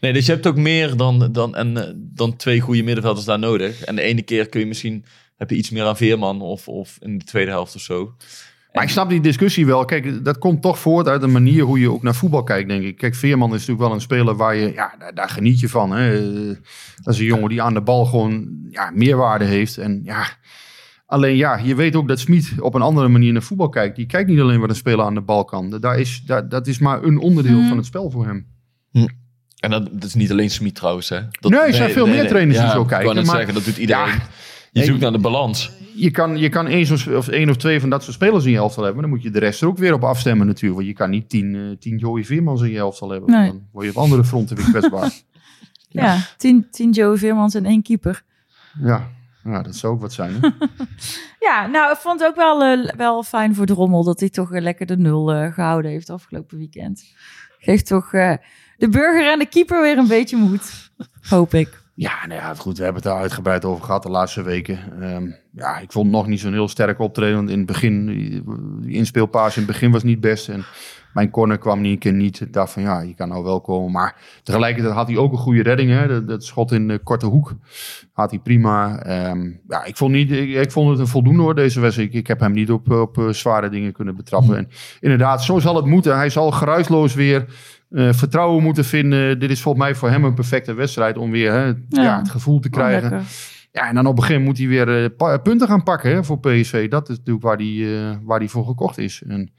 Nee, 0.00 0.12
dus 0.12 0.26
je 0.26 0.32
hebt 0.32 0.46
ook 0.46 0.56
meer 0.56 0.96
dan, 0.96 1.28
dan, 1.32 1.56
en, 1.56 1.76
eh, 1.76 1.92
dan 1.96 2.36
twee 2.36 2.60
goede 2.60 2.82
middenvelders 2.82 3.26
daar 3.26 3.38
nodig. 3.38 3.84
En 3.84 3.96
de 3.96 4.02
ene 4.02 4.22
keer 4.22 4.48
kun 4.48 4.60
je 4.60 4.66
misschien 4.66 5.04
heb 5.36 5.50
je 5.50 5.56
iets 5.56 5.70
meer 5.70 5.84
aan 5.84 5.96
Veerman 5.96 6.40
of, 6.40 6.68
of 6.68 6.96
in 7.00 7.18
de 7.18 7.24
tweede 7.24 7.50
helft 7.50 7.74
of 7.74 7.80
zo. 7.80 8.14
Maar 8.72 8.82
ik 8.82 8.88
snap 8.90 9.08
die 9.08 9.20
discussie 9.20 9.66
wel. 9.66 9.84
Kijk, 9.84 10.24
dat 10.24 10.38
komt 10.38 10.62
toch 10.62 10.78
voort 10.78 11.08
uit 11.08 11.20
de 11.20 11.26
manier 11.26 11.62
hoe 11.62 11.80
je 11.80 11.90
ook 11.90 12.02
naar 12.02 12.14
voetbal 12.14 12.42
kijkt, 12.42 12.68
denk 12.68 12.84
ik. 12.84 12.96
Kijk, 12.96 13.14
Veerman 13.14 13.48
is 13.48 13.54
natuurlijk 13.54 13.80
wel 13.80 13.92
een 13.92 14.00
speler 14.00 14.34
waar 14.36 14.54
je, 14.54 14.72
ja, 14.72 14.94
daar, 14.98 15.14
daar 15.14 15.28
geniet 15.28 15.60
je 15.60 15.68
van. 15.68 15.90
Hè. 15.92 16.20
Dat 17.02 17.14
is 17.14 17.18
een 17.18 17.24
jongen 17.26 17.48
die 17.48 17.62
aan 17.62 17.74
de 17.74 17.80
bal 17.80 18.04
gewoon 18.04 18.48
ja, 18.70 18.90
meerwaarde 18.94 19.44
heeft. 19.44 19.78
En 19.78 20.00
ja, 20.04 20.26
alleen 21.08 21.36
ja, 21.36 21.56
je 21.56 21.74
weet 21.74 21.96
ook 21.96 22.08
dat 22.08 22.18
Smit 22.20 22.52
op 22.60 22.74
een 22.74 22.82
andere 22.82 23.08
manier 23.08 23.32
naar 23.32 23.42
voetbal 23.42 23.68
kijkt. 23.68 23.96
Die 23.96 24.06
kijkt 24.06 24.28
niet 24.30 24.40
alleen 24.40 24.60
wat 24.60 24.68
een 24.68 24.74
speler 24.76 25.04
aan 25.04 25.14
de 25.14 25.20
bal 25.20 25.44
kan. 25.44 25.70
Daar 25.80 25.98
is, 25.98 26.22
daar, 26.26 26.48
dat 26.48 26.66
is 26.66 26.78
maar 26.78 27.02
een 27.02 27.18
onderdeel 27.18 27.68
van 27.68 27.76
het 27.76 27.86
spel 27.86 28.10
voor 28.10 28.26
hem. 28.26 28.46
En 29.58 29.70
dat, 29.70 29.88
dat 29.92 30.04
is 30.04 30.14
niet 30.14 30.30
alleen 30.30 30.50
Smit 30.50 30.74
trouwens, 30.74 31.08
hè? 31.08 31.20
Dat, 31.40 31.50
Nee, 31.50 31.60
er 31.60 31.74
zijn 31.74 31.90
veel 31.90 32.06
meer 32.06 32.28
trainers 32.28 32.58
die 32.58 32.66
Ja, 32.66 32.72
zo 32.72 32.80
Ik 32.82 32.86
kijken, 32.86 33.04
wou 33.06 33.16
net 33.18 33.26
maar- 33.26 33.36
zeggen, 33.36 33.54
dat 33.54 33.64
doet 33.64 33.76
iedereen. 33.76 34.06
Ja. 34.06 34.12
je 34.14 34.20
Nee. 34.72 34.84
zoekt 34.84 35.00
naar 35.00 35.12
de 35.12 35.18
balans. 35.18 35.72
Je 35.94 36.10
kan, 36.10 36.36
je 36.38 36.48
kan 36.48 36.66
één, 36.66 36.92
of 37.16 37.28
één 37.28 37.48
of 37.50 37.56
twee 37.56 37.80
van 37.80 37.90
dat 37.90 38.02
soort 38.02 38.14
spelers 38.14 38.44
in 38.44 38.50
je 38.50 38.56
elftal 38.56 38.84
hebben. 38.84 39.00
Maar 39.02 39.10
dan 39.10 39.18
moet 39.20 39.26
je 39.32 39.40
de 39.40 39.44
rest 39.46 39.62
er 39.62 39.68
ook 39.68 39.78
weer 39.78 39.92
op 39.94 40.04
afstemmen 40.04 40.46
natuurlijk. 40.46 40.74
Want 40.74 40.86
je 40.86 40.94
kan 40.94 41.10
niet 41.10 41.28
tien, 41.28 41.54
eh, 41.54 41.60
tien 41.78 41.96
Joey 41.98 42.24
Veermans 42.24 42.60
in 42.62 42.70
je 42.70 42.78
elftal 42.78 43.10
hebben. 43.10 43.30
Nee. 43.30 43.46
Dan 43.48 43.62
word 43.72 43.84
je 43.84 43.90
op 43.90 43.96
andere 43.96 44.24
fronten 44.24 44.56
weer 44.56 44.64
kwetsbaar. 44.70 45.10
Ja, 45.90 46.18
tien, 46.36 46.66
tien 46.70 46.90
Joey 46.90 47.16
Veermans 47.16 47.54
en 47.54 47.64
één 47.64 47.82
keeper. 47.82 48.22
ja. 48.82 49.08
Ja, 49.50 49.62
dat 49.62 49.76
zou 49.76 49.92
ook 49.92 50.00
wat 50.00 50.12
zijn. 50.12 50.32
Hè? 50.40 50.48
Ja, 51.40 51.66
nou, 51.66 51.92
ik 51.92 51.98
vond 51.98 52.20
het 52.20 52.28
ook 52.28 52.36
wel, 52.36 52.62
eh, 52.62 52.94
wel 52.96 53.22
fijn 53.22 53.54
voor 53.54 53.66
Drommel 53.66 54.04
dat 54.04 54.20
hij 54.20 54.28
toch 54.28 54.52
eh, 54.52 54.62
lekker 54.62 54.86
de 54.86 54.96
nul 54.96 55.32
eh, 55.32 55.52
gehouden 55.52 55.90
heeft 55.90 56.10
afgelopen 56.10 56.58
weekend. 56.58 57.04
Geeft 57.58 57.86
toch 57.86 58.12
eh, 58.12 58.34
de 58.76 58.88
burger 58.88 59.32
en 59.32 59.38
de 59.38 59.46
keeper 59.46 59.82
weer 59.82 59.98
een 59.98 60.08
beetje 60.08 60.36
moed. 60.36 60.90
Hoop 61.28 61.54
ik. 61.54 61.82
Ja, 61.94 62.26
nou 62.26 62.40
ja, 62.40 62.54
goed, 62.54 62.78
we 62.78 62.84
hebben 62.84 63.02
het 63.02 63.12
daar 63.12 63.20
uitgebreid 63.20 63.64
over 63.64 63.84
gehad 63.84 64.02
de 64.02 64.10
laatste 64.10 64.42
weken. 64.42 65.02
Ehm, 65.02 65.30
ja, 65.52 65.78
ik 65.78 65.92
vond 65.92 66.06
het 66.06 66.14
nog 66.14 66.26
niet 66.26 66.40
zo'n 66.40 66.52
heel 66.52 66.68
sterk 66.68 66.98
optreden. 66.98 67.36
Want 67.36 67.50
in 67.50 67.58
het 67.58 67.66
begin, 67.66 68.06
die, 68.06 68.42
die 68.80 68.94
inspeelpaas 68.94 69.56
in 69.56 69.62
het 69.62 69.70
begin 69.70 69.90
was 69.90 70.02
niet 70.02 70.20
best. 70.20 70.48
En 70.48 70.64
mijn 71.18 71.30
corner 71.30 71.58
kwam 71.58 71.80
niet 71.80 71.92
een 71.92 71.98
keer 71.98 72.12
niet. 72.12 72.40
Ik 72.40 72.52
dacht 72.52 72.72
van 72.72 72.82
ja, 72.82 73.00
je 73.00 73.14
kan 73.14 73.28
nou 73.28 73.44
wel 73.44 73.60
komen. 73.60 73.92
Maar 73.92 74.16
tegelijkertijd 74.42 74.94
had 74.94 75.08
hij 75.08 75.16
ook 75.16 75.32
een 75.32 75.38
goede 75.38 75.62
redding. 75.62 75.90
Hè? 75.90 76.06
Dat, 76.08 76.28
dat 76.28 76.44
schot 76.44 76.72
in 76.72 76.88
de 76.88 76.98
korte 76.98 77.26
hoek 77.26 77.54
had 78.12 78.30
hij 78.30 78.38
prima. 78.38 79.02
Ehm, 79.02 79.50
ja, 79.68 79.84
ik 79.84 79.96
vond, 79.96 80.12
niet, 80.12 80.30
ik, 80.30 80.48
ik 80.48 80.72
vond 80.72 80.90
het 80.90 80.98
een 80.98 81.06
voldoende 81.06 81.42
hoor, 81.42 81.54
deze 81.54 81.80
wedstrijd. 81.80 82.08
Ik, 82.08 82.14
ik 82.14 82.26
heb 82.26 82.40
hem 82.40 82.52
niet 82.52 82.70
op, 82.70 82.90
op 82.90 83.18
eh, 83.18 83.28
zware 83.28 83.68
dingen 83.68 83.92
kunnen 83.92 84.16
betrappen. 84.16 84.56
En 84.56 84.68
inderdaad, 85.00 85.44
zo 85.44 85.58
zal 85.58 85.76
het 85.76 85.84
moeten. 85.84 86.16
Hij 86.16 86.30
zal 86.30 86.50
geruisloos 86.50 87.14
weer 87.14 87.44
eh, 87.90 88.12
vertrouwen 88.12 88.62
moeten 88.62 88.84
vinden. 88.84 89.38
Dit 89.38 89.50
is 89.50 89.62
volgens 89.62 89.84
mij 89.84 89.94
voor 89.94 90.10
hem 90.10 90.24
een 90.24 90.34
perfecte 90.34 90.74
wedstrijd 90.74 91.16
om 91.16 91.30
weer 91.30 91.52
hè, 91.52 91.72
ja. 91.88 92.18
het 92.18 92.30
gevoel 92.30 92.60
te 92.60 92.70
krijgen. 92.70 93.10
lekker. 93.10 93.28
Ja, 93.72 93.88
en 93.88 93.94
dan 93.94 94.06
op 94.06 94.18
gegeven 94.18 94.42
moment 94.42 94.58
moet 94.58 94.68
hij 94.68 94.84
weer 94.84 95.12
eh, 95.18 95.42
punten 95.42 95.68
gaan 95.68 95.82
pakken 95.82 96.10
hè, 96.10 96.24
voor 96.24 96.40
PSV. 96.40 96.88
Dat 96.88 97.08
is 97.08 97.16
natuurlijk 97.16 97.44
waar 97.44 97.56
hij, 97.56 98.18
waar 98.22 98.38
hij 98.38 98.48
voor 98.48 98.66
gekocht 98.66 98.98
is. 98.98 99.22
En 99.28 99.52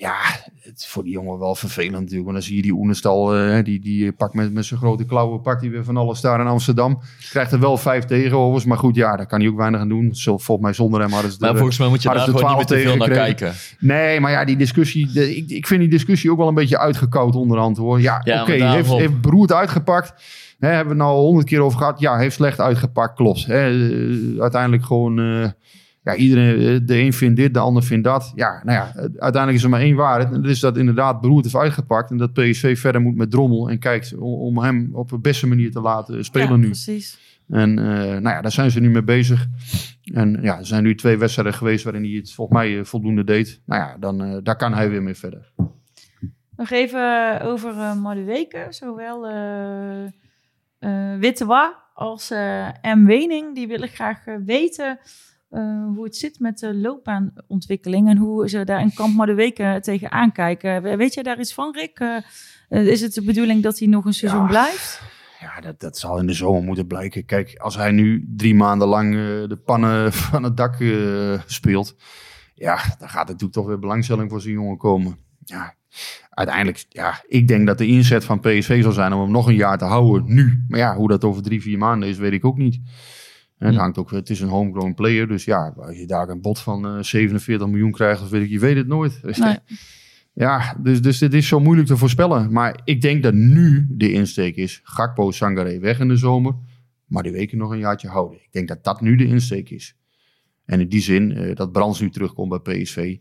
ja, 0.00 0.16
het 0.60 0.78
is 0.78 0.86
voor 0.86 1.02
die 1.02 1.12
jongen 1.12 1.38
wel 1.38 1.54
vervelend 1.54 1.92
natuurlijk. 1.92 2.24
Want 2.24 2.32
dan 2.32 2.42
zie 2.42 2.56
je 2.56 2.62
die 2.62 2.72
Oenestal, 2.72 3.36
eh, 3.36 3.64
die, 3.64 3.80
die 3.80 4.12
pakt 4.12 4.34
met, 4.34 4.52
met 4.52 4.64
zijn 4.64 4.80
grote 4.80 5.04
klauwen, 5.04 5.40
pakt 5.40 5.60
hij 5.60 5.70
weer 5.70 5.84
van 5.84 5.96
alles 5.96 6.20
daar 6.20 6.40
in 6.40 6.46
Amsterdam. 6.46 7.00
Krijgt 7.30 7.52
er 7.52 7.60
wel 7.60 7.76
vijf 7.76 8.04
tegenover. 8.04 8.68
Maar 8.68 8.78
goed, 8.78 8.94
ja, 8.94 9.16
daar 9.16 9.26
kan 9.26 9.40
hij 9.40 9.48
ook 9.48 9.56
weinig 9.56 9.80
aan 9.80 9.88
doen. 9.88 10.14
Zo, 10.14 10.38
volgens 10.38 10.66
mij 10.66 10.72
zonder 10.74 11.00
hem 11.00 11.12
hadden 11.12 11.30
ze 11.30 11.36
Maar 11.40 11.50
er, 11.50 11.56
volgens 11.56 11.78
mij 11.78 11.88
moet 11.88 12.02
je 12.02 12.08
daar 12.08 12.18
gewoon 12.18 12.46
niet 12.46 12.56
meer 12.56 12.66
te 12.66 12.78
veel 12.78 12.96
naar 12.96 13.08
kijken. 13.08 13.52
Nee, 13.78 14.20
maar 14.20 14.30
ja, 14.30 14.44
die 14.44 14.56
discussie, 14.56 15.12
de, 15.12 15.36
ik, 15.36 15.50
ik 15.50 15.66
vind 15.66 15.80
die 15.80 15.90
discussie 15.90 16.30
ook 16.30 16.38
wel 16.38 16.48
een 16.48 16.54
beetje 16.54 16.78
uitgekoud 16.78 17.34
onderhand 17.34 17.76
hoor. 17.76 18.00
Ja, 18.00 18.20
Ja, 18.24 18.42
oké, 18.42 18.58
maar 18.58 18.74
heeft, 18.74 18.90
heeft 18.90 19.52
uitgepakt. 19.52 20.22
Hè, 20.58 20.68
hebben 20.68 20.96
we 20.96 21.02
het 21.02 21.10
nou 21.10 21.20
honderd 21.20 21.46
keer 21.46 21.60
over 21.60 21.78
gehad. 21.78 22.00
Ja, 22.00 22.16
heeft 22.16 22.34
slecht 22.34 22.60
uitgepakt, 22.60 23.14
klopt. 23.14 23.46
Hè, 23.46 23.68
eh, 23.68 24.40
uiteindelijk 24.40 24.84
gewoon, 24.84 25.18
eh, 25.18 25.48
ja, 26.02 26.14
iedereen, 26.14 26.58
eh, 26.58 26.86
de 26.86 26.98
een 26.98 27.12
vindt 27.12 27.36
dit, 27.36 27.54
de 27.54 27.60
ander 27.60 27.82
vindt 27.82 28.04
dat. 28.04 28.32
Ja, 28.34 28.60
nou 28.64 28.78
ja, 28.78 28.86
eh, 28.86 29.00
uiteindelijk 29.00 29.54
is 29.54 29.62
er 29.62 29.68
maar 29.68 29.80
één 29.80 29.96
waarheid. 29.96 30.32
En 30.32 30.42
dat 30.42 30.50
is 30.50 30.60
dat 30.60 30.76
inderdaad 30.76 31.20
beroerd 31.20 31.44
heeft 31.44 31.56
uitgepakt. 31.56 32.10
En 32.10 32.16
dat 32.16 32.32
PSV 32.32 32.78
verder 32.78 33.00
moet 33.00 33.16
met 33.16 33.30
Drommel. 33.30 33.70
En 33.70 33.78
kijkt 33.78 34.14
om, 34.16 34.58
hem 34.58 34.90
op 34.92 35.08
de 35.08 35.18
beste 35.18 35.46
manier 35.46 35.70
te 35.70 35.80
laten 35.80 36.24
spelen 36.24 36.48
ja, 36.48 36.56
nu. 36.56 36.66
precies. 36.66 37.18
En 37.48 37.78
eh, 37.78 37.84
nou 37.94 38.28
ja, 38.28 38.40
daar 38.40 38.52
zijn 38.52 38.70
ze 38.70 38.80
nu 38.80 38.90
mee 38.90 39.02
bezig. 39.02 39.46
En 40.12 40.38
ja, 40.42 40.58
er 40.58 40.66
zijn 40.66 40.82
nu 40.82 40.94
twee 40.94 41.16
wedstrijden 41.16 41.54
geweest 41.54 41.84
waarin 41.84 42.02
hij 42.02 42.12
het 42.12 42.32
volgens 42.32 42.58
mij 42.58 42.84
voldoende 42.84 43.24
deed. 43.24 43.60
Nou 43.66 43.82
ja, 43.82 43.96
dan, 43.98 44.40
daar 44.42 44.56
kan 44.56 44.74
hij 44.74 44.90
weer 44.90 45.02
mee 45.02 45.14
verder. 45.14 45.52
Nog 46.56 46.70
even 46.70 47.40
over 47.40 47.74
uh, 47.74 47.94
Madueke. 47.94 48.66
Zowel 48.68 49.26
eh 49.26 51.16
Wittewa 51.18 51.84
als 51.94 52.30
M. 52.82 53.04
Wening. 53.04 53.54
Die 53.54 53.66
willen 53.66 53.88
graag 53.88 54.24
weten 54.44 54.98
eh, 55.50 55.84
hoe 55.94 56.04
het 56.04 56.16
zit 56.16 56.40
met 56.40 56.58
de 56.58 56.74
loopbaanontwikkeling. 56.74 58.08
En 58.08 58.16
hoe 58.16 58.48
ze 58.48 58.64
daar 58.64 58.80
in 58.80 58.94
kamp 58.94 59.14
Madueke 59.14 59.78
tegenaan 59.82 60.32
kijken. 60.32 60.82
We- 60.82 60.96
Weet 60.96 61.14
jij 61.14 61.22
daar 61.22 61.40
iets 61.40 61.54
van, 61.54 61.74
Rick? 61.74 61.98
Eh, 61.98 62.16
eh, 62.68 62.86
is 62.86 63.00
het 63.00 63.14
de 63.14 63.22
bedoeling 63.22 63.62
dat 63.62 63.78
hij 63.78 63.88
nog 63.88 64.04
een 64.04 64.12
seizoen 64.14 64.40
Ja. 64.42 64.46
blijft? 64.46 65.02
Ja, 65.40 65.60
dat, 65.60 65.80
dat 65.80 65.98
zal 65.98 66.18
in 66.18 66.26
de 66.26 66.32
zomer 66.32 66.62
moeten 66.62 66.86
blijken. 66.86 67.24
Kijk, 67.24 67.54
als 67.58 67.76
hij 67.76 67.90
nu 67.90 68.28
drie 68.36 68.54
maanden 68.54 68.88
lang 68.88 69.12
de 69.48 69.60
pannen 69.64 70.12
van 70.30 70.42
het 70.42 70.56
dak 70.56 70.74
speelt. 71.46 71.96
Ja, 72.54 72.74
dan 72.98 73.08
gaat 73.08 73.22
er 73.22 73.32
natuurlijk 73.32 73.52
toch 73.52 73.66
weer 73.66 73.78
belangstelling 73.78 74.30
voor 74.30 74.40
zo'n 74.40 74.52
jongen 74.52 74.76
komen. 74.76 75.18
Ja, 75.44 75.74
uiteindelijk, 76.30 76.84
ja, 76.88 77.22
ik 77.28 77.48
denk 77.48 77.66
dat 77.66 77.78
de 77.78 77.86
inzet 77.86 78.24
van 78.24 78.40
PSV 78.40 78.82
zal 78.82 78.92
zijn 78.92 79.12
om 79.12 79.20
hem 79.20 79.30
nog 79.30 79.46
een 79.46 79.54
jaar 79.54 79.78
te 79.78 79.84
houden 79.84 80.34
nu. 80.34 80.64
Maar 80.68 80.78
ja, 80.78 80.94
hoe 80.96 81.08
dat 81.08 81.24
over 81.24 81.42
drie, 81.42 81.62
vier 81.62 81.78
maanden 81.78 82.08
is, 82.08 82.18
weet 82.18 82.32
ik 82.32 82.44
ook 82.44 82.56
niet. 82.56 82.80
Het, 83.58 83.74
hangt 83.74 83.98
ook, 83.98 84.10
het 84.10 84.30
is 84.30 84.40
een 84.40 84.48
homegrown 84.48 84.94
player, 84.94 85.28
dus 85.28 85.44
ja, 85.44 85.74
als 85.76 85.98
je 85.98 86.06
daar 86.06 86.28
een 86.28 86.40
bod 86.40 86.58
van 86.58 86.86
eh 86.86 87.02
47 87.02 87.68
miljoen 87.68 87.92
krijgt, 87.92 88.22
of 88.22 88.30
weet 88.30 88.42
ik, 88.42 88.50
je 88.50 88.58
weet 88.58 88.76
het 88.76 88.86
nooit. 88.86 89.20
Nee. 89.22 89.56
Ja, 90.32 90.76
dus, 90.82 91.02
dus 91.02 91.18
dit 91.18 91.34
is 91.34 91.48
zo 91.48 91.60
moeilijk 91.60 91.88
te 91.88 91.96
voorspellen. 91.96 92.52
Maar 92.52 92.80
ik 92.84 93.00
denk 93.00 93.22
dat 93.22 93.34
nu 93.34 93.86
de 93.90 94.12
insteek 94.12 94.56
is, 94.56 94.80
Gakpo, 94.82 95.30
Sangaré 95.30 95.78
weg 95.78 96.00
in 96.00 96.08
de 96.08 96.16
zomer. 96.16 96.54
Maar 97.06 97.22
die 97.22 97.32
weken 97.32 97.58
nog 97.58 97.70
een 97.70 97.78
jaartje 97.78 98.08
houden. 98.08 98.38
Ik 98.38 98.52
denk 98.52 98.68
dat 98.68 98.84
dat 98.84 99.00
nu 99.00 99.16
de 99.16 99.26
insteek 99.26 99.70
is. 99.70 99.96
En 100.64 100.80
in 100.80 100.88
die 100.88 101.00
zin, 101.00 101.32
eh, 101.32 101.54
dat 101.54 101.72
Brands 101.72 102.00
nu 102.00 102.10
terugkomt 102.10 102.62
bij 102.62 102.82
PSV. 102.82 103.16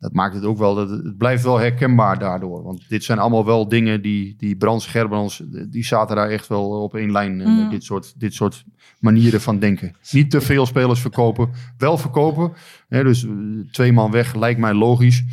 Dat 0.00 0.12
maakt 0.12 0.34
het 0.34 0.44
ook 0.44 0.58
wel, 0.58 0.74
dat 0.74 0.90
het, 0.90 1.16
blijft 1.18 1.42
wel 1.42 1.58
herkenbaar 1.58 2.18
daardoor. 2.18 2.62
Want 2.62 2.88
dit 2.88 3.04
zijn 3.04 3.18
allemaal 3.18 3.44
wel 3.44 3.68
dingen 3.68 4.02
die, 4.02 4.34
die 4.38 4.56
Brands, 4.56 4.86
Gerbrands, 4.86 5.42
die 5.70 5.84
zaten 5.84 6.16
daar 6.16 6.28
echt 6.28 6.46
wel 6.46 6.64
op 6.82 6.94
één 6.94 7.12
lijn. 7.12 7.40
eh, 7.40 7.46
Mm. 7.46 7.56
met 7.62 7.70
dit, 7.70 7.84
soort, 7.84 8.20
dit 8.20 8.34
soort 8.34 8.64
manieren 8.98 9.40
van 9.40 9.58
denken. 9.58 9.96
Niet 10.10 10.30
te 10.30 10.40
veel 10.40 10.66
spelers 10.66 11.00
verkopen, 11.00 11.50
wel 11.78 11.98
verkopen. 11.98 12.52
Hè, 12.88 13.04
dus 13.04 13.24
eh, 13.24 13.30
twee 13.70 13.92
man 13.92 14.10
weg 14.10 14.34
lijkt 14.34 14.60
mij 14.60 14.72
logisch. 14.74 15.24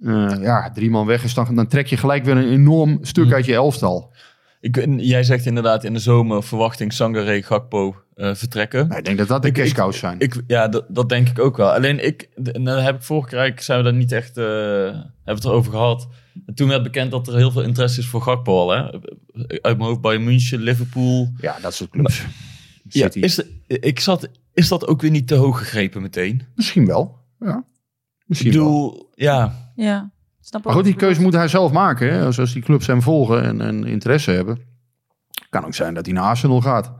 Eh, 0.00 0.32
ja, 0.40 0.70
drie 0.70 0.90
man 0.90 1.06
weg 1.06 1.24
is 1.24 1.34
dan, 1.34 1.54
dan 1.54 1.66
trek 1.66 1.86
je 1.86 1.96
gelijk 1.96 2.24
weer 2.24 2.36
een 2.36 2.48
enorm 2.52 2.98
stuk 3.02 3.26
Mm. 3.26 3.32
uit 3.32 3.44
je 3.44 3.54
elftal. 3.54 4.12
Ik, 4.64 4.86
jij 4.96 5.22
zegt 5.24 5.46
inderdaad 5.46 5.84
in 5.84 5.92
de 5.92 5.98
zomer 5.98 6.42
verwachting 6.42 6.92
Sangare 6.92 7.42
Gakpo 7.42 7.96
eh, 8.14 8.34
vertrekken. 8.34 8.86
Nou, 8.86 8.98
ik 8.98 9.04
denk 9.04 9.18
dat 9.18 9.28
dat 9.28 9.42
de 9.42 9.52
cashcows 9.52 9.98
zijn. 9.98 10.18
Ik, 10.20 10.42
ja, 10.46 10.68
dat, 10.68 10.84
dat 10.88 11.08
denk 11.08 11.28
ik 11.28 11.38
ook 11.38 11.56
wel. 11.56 11.72
Alleen 11.72 12.04
ik, 12.04 12.28
daar 12.64 12.82
heb 12.82 12.94
ik 12.96 13.02
vorige 13.02 13.28
keer 13.28 13.38
eigenlijk- 13.38 13.66
zijn 13.66 13.78
we 13.78 13.84
daar 13.84 13.94
niet 13.98 14.12
echt, 14.12 14.36
eh, 14.36 14.44
hebben 14.44 15.02
we 15.24 15.32
het 15.32 15.44
erover 15.44 15.72
gehad. 15.72 16.08
En 16.46 16.54
toen 16.54 16.68
werd 16.68 16.82
bekend 16.82 17.10
dat 17.10 17.28
er 17.28 17.36
heel 17.36 17.50
veel 17.50 17.62
interesse 17.62 18.00
is 18.00 18.06
voor 18.06 18.22
Gakpo 18.22 18.52
al, 18.58 18.70
hè. 18.70 18.82
Uit 19.46 19.62
mijn 19.62 19.80
hoofd 19.80 20.00
Bayern 20.00 20.24
München, 20.24 20.60
Liverpool. 20.60 21.32
ja, 21.40 21.56
dat 21.62 21.74
soort 21.74 21.90
clubs. 21.90 22.22
Ja, 22.88 23.08
is, 23.12 23.34
de- 23.34 23.48
ik 23.66 24.00
zat, 24.00 24.28
is 24.54 24.68
dat 24.68 24.86
ook 24.86 25.00
weer 25.00 25.10
niet 25.10 25.26
te 25.28 25.34
hoog 25.34 25.58
gegrepen 25.58 26.02
meteen? 26.02 26.42
Misschien 26.54 26.86
wel. 26.86 27.18
Ja. 27.38 27.56
Ik 28.18 28.24
Misschien 28.26 28.52
wel. 28.52 29.10
ja, 29.14 29.72
Ja, 29.76 30.12
snap 30.46 30.64
Maar 30.64 30.74
goed, 30.74 30.84
die 30.84 30.94
keuze 30.94 31.20
moet 31.20 31.32
hij 31.32 31.48
zelf 31.48 31.72
maken. 31.72 32.12
Hè? 32.12 32.24
Als, 32.24 32.38
als 32.38 32.52
die 32.52 32.62
clubs 32.62 32.86
hem 32.86 33.02
volgen 33.02 33.42
en, 33.42 33.60
en 33.60 33.84
interesse 33.84 34.30
hebben. 34.30 34.58
Kan 35.50 35.64
ook 35.64 35.74
zijn 35.74 35.94
dat 35.94 36.04
hij 36.06 36.14
naar 36.14 36.24
Arsenal 36.24 36.60
gaat. 36.60 36.92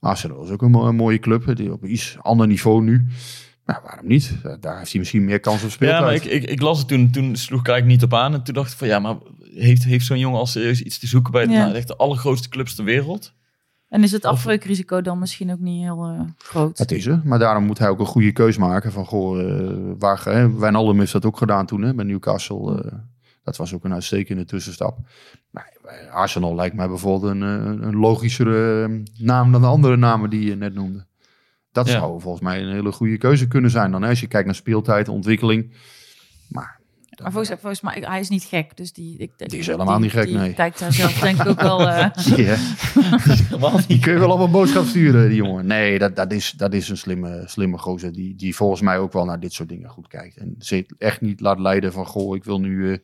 Arsenal 0.00 0.44
is 0.44 0.50
ook 0.50 0.62
een, 0.62 0.70
mo- 0.70 0.86
een 0.86 0.96
mooie 0.96 1.18
club. 1.18 1.56
Die 1.56 1.72
op 1.72 1.84
iets 1.84 2.16
ander 2.20 2.46
niveau 2.46 2.82
nu. 2.82 3.06
Nou, 3.66 3.80
waarom 3.84 4.06
niet? 4.06 4.34
Daar 4.60 4.78
heeft 4.78 4.90
hij 4.90 5.00
misschien 5.00 5.24
meer 5.24 5.40
kans 5.40 5.64
op 5.64 5.70
speeltijd. 5.70 6.00
ja 6.00 6.06
maar 6.06 6.14
ik, 6.14 6.24
ik, 6.24 6.50
ik 6.50 6.60
las 6.60 6.78
het 6.78 6.88
toen, 6.88 7.10
toen 7.10 7.36
sloeg 7.36 7.60
ik 7.60 7.68
eigenlijk 7.68 8.00
niet 8.00 8.10
op 8.12 8.18
aan. 8.18 8.34
En 8.34 8.42
toen 8.42 8.54
dacht 8.54 8.72
ik 8.72 8.78
van, 8.78 8.88
ja, 8.88 8.98
maar 8.98 9.16
heeft, 9.54 9.84
heeft 9.84 10.06
zo'n 10.06 10.18
jongen 10.18 10.38
al 10.38 10.46
serieus 10.46 10.82
iets 10.82 10.98
te 10.98 11.06
zoeken 11.06 11.32
bij 11.32 11.46
de, 11.46 11.52
Ja. 11.52 11.64
nou, 11.64 11.74
echt 11.74 11.88
de 11.88 11.96
allergrootste 11.96 12.48
clubs 12.48 12.74
ter 12.74 12.84
wereld? 12.84 13.32
En 13.90 14.02
is 14.02 14.12
het 14.12 14.24
afbreukrisico 14.24 15.00
dan 15.02 15.18
misschien 15.18 15.52
ook 15.52 15.58
niet 15.58 15.82
heel 15.82 16.04
eh, 16.08 16.20
groot? 16.38 16.76
Dat 16.78 16.90
is 16.90 17.06
er. 17.06 17.20
Maar 17.24 17.38
daarom 17.38 17.64
moet 17.64 17.78
hij 17.78 17.88
ook 17.88 17.98
een 18.00 18.06
goede 18.06 18.32
keus 18.32 18.56
maken. 18.56 18.92
Van, 18.92 19.06
goh, 19.06 19.40
eh, 19.40 19.76
waar, 19.98 20.24
hè? 20.24 20.58
Wijnaldum 20.58 20.98
heeft 20.98 21.12
dat 21.12 21.24
ook 21.24 21.36
gedaan 21.36 21.66
toen 21.66 21.82
hè, 21.82 21.94
bij 21.94 22.04
Newcastle. 22.04 22.82
eh, 22.84 22.92
dat 23.42 23.56
was 23.56 23.74
ook 23.74 23.84
een 23.84 23.92
uitstekende 23.92 24.44
tussenstap. 24.44 24.98
Maar 25.50 25.76
Arsenal 26.12 26.54
lijkt 26.54 26.76
mij 26.76 26.88
bijvoorbeeld 26.88 27.32
een, 27.32 27.40
een 27.86 27.96
logischere 27.96 28.84
eh, 28.84 29.24
naam 29.24 29.52
dan 29.52 29.60
de 29.60 29.66
andere 29.66 29.96
namen 29.96 30.30
die 30.30 30.44
je 30.44 30.56
net 30.56 30.74
noemde. 30.74 31.06
Dat 31.72 31.86
Ja. 31.86 31.92
zou 31.92 32.20
volgens 32.20 32.42
mij 32.42 32.62
een 32.62 32.72
hele 32.72 32.92
goede 32.92 33.18
keuze 33.18 33.48
kunnen 33.48 33.70
zijn 33.70 33.90
dan. 33.90 34.02
Hè? 34.02 34.08
Als 34.08 34.20
je 34.20 34.26
kijkt 34.26 34.46
naar 34.46 34.54
speeltijd, 34.54 35.08
ontwikkeling. 35.08 35.72
Maar 36.48 36.79
Maar 37.22 37.32
volgens, 37.32 37.60
volgens 37.60 37.80
mij, 37.80 38.02
hij 38.06 38.20
is 38.20 38.28
niet 38.28 38.42
gek. 38.42 38.76
Dus 38.76 38.92
die, 38.92 39.18
ik, 39.18 39.30
Die 39.36 39.58
is 39.58 39.66
helemaal 39.66 39.98
niet 39.98 40.10
gek, 40.10 40.26
die 40.26 40.36
nee. 40.36 40.52
kijkt 40.54 40.78
daar 40.78 40.92
zelf 40.92 41.12
denk 41.18 41.40
ik 41.40 41.46
ook 41.46 41.60
wel... 41.60 41.80
eh, 41.88 42.08
ja, 42.36 42.56
die 43.86 43.98
kun 43.98 44.12
je 44.12 44.18
wel 44.18 44.30
op 44.30 44.40
een 44.40 44.50
boodschap 44.50 44.84
sturen, 44.84 45.28
die 45.28 45.36
jongen. 45.36 45.66
Nee, 45.66 45.98
dat, 45.98 46.16
dat, 46.16 46.32
is, 46.32 46.50
dat 46.56 46.72
is 46.74 46.88
een 46.88 46.96
slimme, 46.96 47.42
slimme 47.46 47.78
gozer 47.78 48.12
die, 48.12 48.34
die 48.34 48.56
volgens 48.56 48.80
mij 48.80 48.98
ook 48.98 49.12
wel 49.12 49.24
naar 49.24 49.40
dit 49.40 49.52
soort 49.52 49.68
dingen 49.68 49.88
goed 49.90 50.08
kijkt. 50.08 50.36
En 50.36 50.54
zich 50.58 50.84
echt 50.98 51.20
niet 51.20 51.40
laat 51.40 51.58
leiden 51.58 51.92
van, 51.92 52.06
goh, 52.06 52.36
ik 52.36 52.44
wil 52.44 52.60
nu 52.60 52.92
eh 52.92 52.98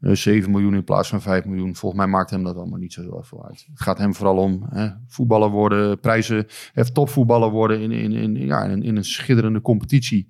eh, 0.00 0.12
7 0.14 0.50
miljoen 0.50 0.74
in 0.74 0.84
plaats 0.84 1.08
van 1.08 1.22
5 1.22 1.44
miljoen. 1.44 1.76
Volgens 1.76 2.00
mij 2.00 2.10
maakt 2.10 2.30
hem 2.30 2.42
dat 2.42 2.56
allemaal 2.56 2.78
niet 2.78 2.92
zo 2.92 3.00
heel 3.02 3.16
erg 3.16 3.26
veel 3.28 3.44
uit. 3.46 3.66
Het 3.70 3.80
gaat 3.82 3.98
hem 3.98 4.14
vooral 4.14 4.36
om 4.36 4.66
hè, 4.70 4.88
voetballer 5.06 5.50
worden, 5.50 6.00
prijzen, 6.00 6.46
even 6.74 6.92
topvoetballer 6.92 7.50
worden 7.50 7.80
in, 7.80 7.92
in, 7.92 8.12
in, 8.12 8.36
ja, 8.46 8.62
in, 8.64 8.70
een- 8.70 8.82
in 8.82 8.96
een 8.96 9.04
schitterende 9.04 9.60
competitie. 9.60 10.28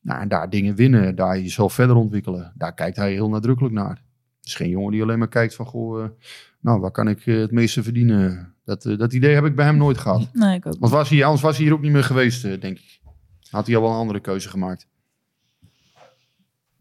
Nou, 0.00 0.20
en 0.20 0.28
daar 0.28 0.50
dingen 0.50 0.74
winnen, 0.74 1.14
daar 1.14 1.38
jezelf 1.38 1.72
verder 1.72 1.96
ontwikkelen. 1.96 2.52
Daar 2.54 2.74
kijkt 2.74 2.96
hij 2.96 3.12
heel 3.12 3.28
nadrukkelijk 3.28 3.74
naar. 3.74 4.02
Het 4.38 4.48
is 4.48 4.54
geen 4.54 4.68
jongen 4.68 4.92
die 4.92 5.02
alleen 5.02 5.18
maar 5.18 5.28
kijkt 5.28 5.54
van, 5.54 5.66
goh, 5.66 6.02
eh, 6.02 6.10
nou, 6.60 6.80
waar 6.80 6.90
kan 6.90 7.08
ik 7.08 7.26
eh, 7.26 7.38
het 7.38 7.50
meeste 7.50 7.82
verdienen? 7.82 8.54
Dat, 8.64 8.84
eh, 8.84 8.98
dat 8.98 9.12
idee 9.12 9.34
heb 9.34 9.44
ik 9.44 9.56
bij 9.56 9.64
hem 9.64 9.76
nooit 9.76 9.98
gehad. 9.98 10.28
nee, 10.32 10.56
ik 10.56 10.66
ook 10.66 10.72
niet. 10.72 10.80
Want 10.80 10.92
was 10.92 11.08
hij, 11.08 11.24
anders 11.24 11.42
was 11.42 11.56
hij 11.56 11.64
hier 11.64 11.74
ook 11.74 11.80
niet 11.80 11.92
meer 11.92 12.04
geweest, 12.04 12.42
denk 12.42 12.78
ik. 12.78 13.00
Had 13.50 13.66
hij 13.66 13.76
al 13.76 13.82
wel 13.82 13.90
een 13.90 13.96
andere 13.96 14.20
keuze 14.20 14.48
gemaakt. 14.48 14.88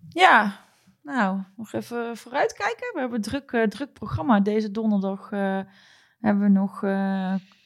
Ja, 0.10 0.60
nou, 1.04 1.40
nog 1.58 1.74
even 1.74 2.18
vooruitkijken. 2.18 2.92
We 2.94 3.00
hebben 3.00 3.18
een 3.18 3.42
druk, 3.42 3.70
druk 3.70 3.94
programma. 3.94 4.40
Deze 4.40 4.72
donderdag 4.72 5.30
hebben 6.20 6.44
we 6.44 6.50
nog 6.50 6.82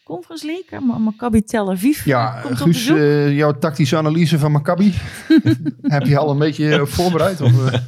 Conference 0.03 0.45
League. 0.45 0.99
Maccabi 0.99 1.43
Tel 1.43 1.71
Aviv 1.71 2.05
Ja, 2.05 2.39
komt 2.41 2.61
op 2.61 2.67
Guus, 2.67 2.87
eh, 2.87 3.35
jouw 3.35 3.57
tactische 3.57 3.97
analyse 3.97 4.39
van 4.39 4.51
Maccabi. 4.51 4.93
heb 5.81 6.03
je 6.05 6.17
al 6.17 6.29
een 6.29 6.37
beetje 6.37 6.73
eh, 6.73 6.85
voorbereid? 6.85 7.41
Of, 7.41 7.71
eh? 7.71 7.79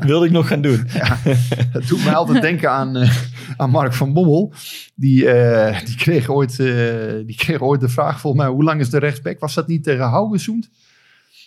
Wilde 0.06 0.26
ik 0.26 0.32
nog 0.32 0.48
gaan 0.48 0.60
doen. 0.60 0.84
Het 1.72 1.88
doet 1.88 2.04
mij 2.04 2.14
altijd 2.14 2.42
denken 2.50 2.70
aan, 2.70 2.96
eh, 2.96 3.16
aan 3.56 3.70
Mark 3.70 3.92
van 3.92 4.12
Bommel. 4.12 4.52
Die, 4.94 5.28
eh, 5.28 5.84
die, 5.84 5.96
kreeg 5.96 6.28
ooit, 6.28 6.60
eh, 6.60 6.66
die 7.26 7.36
kreeg 7.36 7.60
ooit 7.60 7.80
de 7.80 7.88
vraag, 7.88 8.20
volgens 8.20 8.42
mij, 8.42 8.52
hoe 8.52 8.64
lang 8.64 8.80
is 8.80 8.90
de 8.90 8.98
rechtsback? 8.98 9.38
Was 9.40 9.54
dat 9.54 9.68
niet 9.68 9.84
tegen 9.84 10.08
Haugesund? 10.08 10.70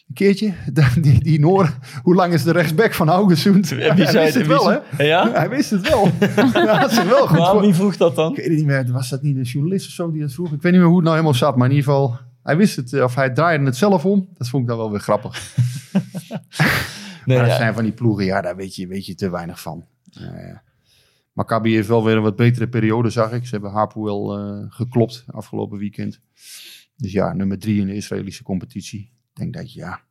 Een 0.08 0.14
keertje, 0.14 0.54
die, 1.02 1.24
die 1.24 1.40
Noor, 1.40 1.78
hoe 2.04 2.16
lang 2.16 2.34
is 2.34 2.44
de 2.44 2.52
rechtsback 2.52 2.94
van 2.94 3.08
Haugesund? 3.08 3.72
En 3.72 3.96
wie 3.96 4.06
hij 4.06 4.24
wist 4.24 4.34
het 4.36 4.48
wel, 4.48 4.70
hè? 4.70 5.04
Ja? 5.04 5.32
Hij 5.32 5.50
wist 5.50 5.70
het 5.70 5.90
wel. 5.90 6.10
Hij 6.54 6.76
had 6.76 6.92
zich 6.92 7.04
wel 7.04 7.28
goed 7.28 7.38
Maar 7.38 7.60
wie 7.60 7.74
vroeg 7.74 7.98
dat 7.98 8.16
dan? 8.16 8.32
Ik 8.32 8.38
weet 8.38 8.46
het 8.48 8.56
niet 8.56 8.66
meer. 8.66 8.92
Was 8.92 9.10
dat 9.10 9.22
niet 9.22 9.36
een 9.38 9.42
journalist 9.44 9.86
of 9.88 9.92
zo 9.92 10.12
die 10.12 10.22
dat 10.22 10.34
vroeg? 10.34 10.54
Ik 10.54 10.62
weet 10.62 10.72
niet 10.72 10.82
meer 10.82 10.90
hoe 10.90 10.96
het 10.96 11.04
nou 11.06 11.16
helemaal 11.16 11.38
zat. 11.38 11.56
Maar 11.56 11.70
in 11.70 11.76
ieder 11.76 11.92
geval, 11.92 12.18
hij 12.44 12.58
wist 12.58 12.76
het. 12.76 12.94
eh, 12.94 13.04
Of 13.04 13.16
hij 13.16 13.30
draaide 13.30 13.66
het 13.66 13.76
zelf 13.76 14.06
om. 14.06 14.30
Dat 14.38 14.48
vond 14.50 14.64
ik 14.64 14.70
dan 14.70 14.78
wel 14.78 14.92
weer 14.92 15.00
grappig. 15.00 15.40
Nee, 17.26 17.38
maar 17.38 17.46
dat 17.48 17.56
ja. 17.56 17.62
zijn 17.62 17.74
van 17.74 17.84
die 17.84 17.94
ploegen, 17.94 18.26
ja, 18.26 18.42
daar 18.42 18.56
weet 18.56 18.76
je, 18.76 18.88
weet 18.88 19.06
je 19.06 19.16
te 19.16 19.30
weinig 19.30 19.62
van. 19.62 19.86
Eh 20.14 20.56
Maccabi 21.34 21.74
heeft 21.74 21.88
wel 21.88 22.04
weer 22.04 22.16
een 22.16 22.22
wat 22.22 22.36
betere 22.36 22.68
periode, 22.68 23.10
zag 23.10 23.32
ik. 23.32 23.46
Ze 23.46 23.50
hebben 23.52 23.72
Hapoel 23.72 24.38
eh 24.38 24.66
geklopt 24.70 25.24
afgelopen 25.28 25.78
weekend. 25.78 26.20
Dus 26.96 27.12
ja, 27.12 27.34
nummer 27.34 27.60
drie 27.60 27.80
in 27.82 27.88
de 27.88 27.96
Israëlische 27.96 28.44
competitie. 28.44 29.12
Ik 29.38 29.44
denk 29.44 29.54
dat, 29.54 29.74
ja, 29.74 30.02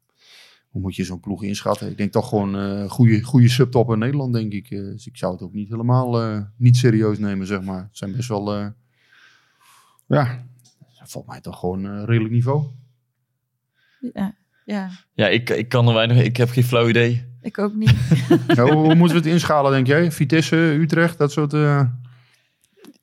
hoe 0.69 0.81
moet 0.81 0.97
je 0.97 1.05
zo'n 1.05 1.21
ploeg 1.21 1.43
inschatten? 1.43 1.91
Ik 1.91 1.97
denk 1.97 2.13
toch 2.13 2.29
gewoon 2.29 2.55
een 2.55 2.89
goede, 2.89 3.23
goede 3.23 3.49
subtop 3.49 3.91
in 3.91 3.99
Nederland, 3.99 4.33
denk 4.33 4.53
ik. 4.53 4.71
Eh, 4.71 4.79
dus 4.79 5.07
ik 5.07 5.17
zou 5.17 5.33
het 5.33 5.43
ook 5.43 5.53
niet 5.53 5.69
helemaal 5.69 6.23
eh, 6.23 6.41
niet 6.57 6.77
serieus 6.77 7.19
nemen, 7.19 7.47
zeg 7.47 7.63
maar. 7.63 7.83
Het 7.83 7.97
zijn 7.97 8.13
best 8.13 8.29
wel, 8.29 8.55
eh, 8.55 8.67
ja, 10.07 10.47
volgens 11.05 11.33
mij 11.33 11.41
toch 11.41 11.59
gewoon 11.59 11.87
eh, 11.87 12.03
redelijk 12.05 12.35
niveau. 12.35 12.67
Ja, 14.15 14.35
ja, 14.65 14.91
Ja, 15.15 15.29
ik, 15.29 15.51
ik 15.51 15.69
kan 15.69 15.89
er 15.89 15.95
weinig... 15.95 16.23
Ik 16.23 16.37
heb 16.37 16.49
geen 16.49 16.65
flauw 16.65 16.89
idee. 16.89 17.27
ik 17.43 17.59
ook 17.59 17.75
niet. 17.75 17.95
Ja, 18.47 18.63
hoe 18.73 18.95
moeten 18.95 19.17
we 19.17 19.23
het 19.23 19.33
inschalen, 19.33 19.73
denk 19.73 19.87
jij? 19.87 20.13
Vitesse, 20.13 20.57
Utrecht, 20.57 21.19
dat 21.19 21.33
soort... 21.33 21.53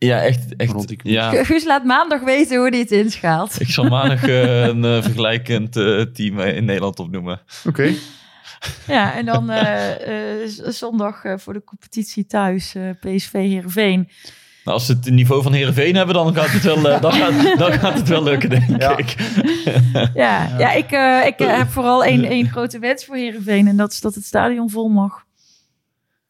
Ja, 0.06 0.22
echt. 0.22 0.56
Echt 0.56 0.94
ja. 1.04 1.44
Guus 1.44 1.66
laat 1.66 1.84
maandag 1.84 2.22
weten 2.22 2.58
hoe 2.58 2.70
hij 2.70 2.80
het 2.80 2.92
inschaalt. 2.92 3.60
Ik 3.62 3.68
zal 3.70 3.84
maandag 3.84 4.24
eh, 4.28 4.66
een 4.66 4.86
eh, 4.86 5.02
vergelijkend 5.04 5.76
eh, 5.76 6.02
team 6.02 6.40
in 6.40 6.66
Nederland 6.66 7.00
opnoemen. 7.00 7.42
Oké. 7.68 7.94
Ja, 8.88 9.14
en 9.14 9.26
dan 9.26 9.50
eh, 9.50 10.42
eh, 10.42 10.50
zondag 10.68 11.24
eh, 11.24 11.34
voor 11.38 11.54
de 11.54 11.64
competitie 11.64 12.26
thuis, 12.26 12.76
eh, 12.76 12.84
PSV 13.00 13.32
Heerenveen. 13.32 14.10
Nou, 14.64 14.78
als 14.78 14.86
ze 14.86 14.92
het 14.94 15.10
niveau 15.10 15.42
van 15.44 15.54
Heerenveen 15.54 15.96
hebben, 15.96 16.16
dan 16.16 16.36
gaat 16.36 16.50
het 16.52 16.64
wel, 16.64 16.82
dan 17.02 17.12
gaat, 17.14 17.58
dan 17.58 17.72
gaat 17.72 17.94
het 17.94 18.08
wel 18.08 18.24
lukken, 18.24 18.50
denk 18.50 18.82
Ja. 18.82 18.98
ik. 18.98 19.16
Ja, 20.14 20.56
ja 20.58 20.72
ik, 20.72 20.92
eh, 20.92 21.26
ik 21.26 21.38
heb 21.38 21.70
vooral 21.70 22.04
één, 22.04 22.24
één 22.26 22.50
grote 22.50 22.80
wens 22.80 23.06
voor 23.06 23.16
Heerenveen. 23.16 23.68
En 23.68 23.78
dat 23.78 23.92
is 23.92 24.02
dat 24.02 24.16
het 24.16 24.26
stadion 24.26 24.70
vol 24.70 24.88
mag. 24.90 25.23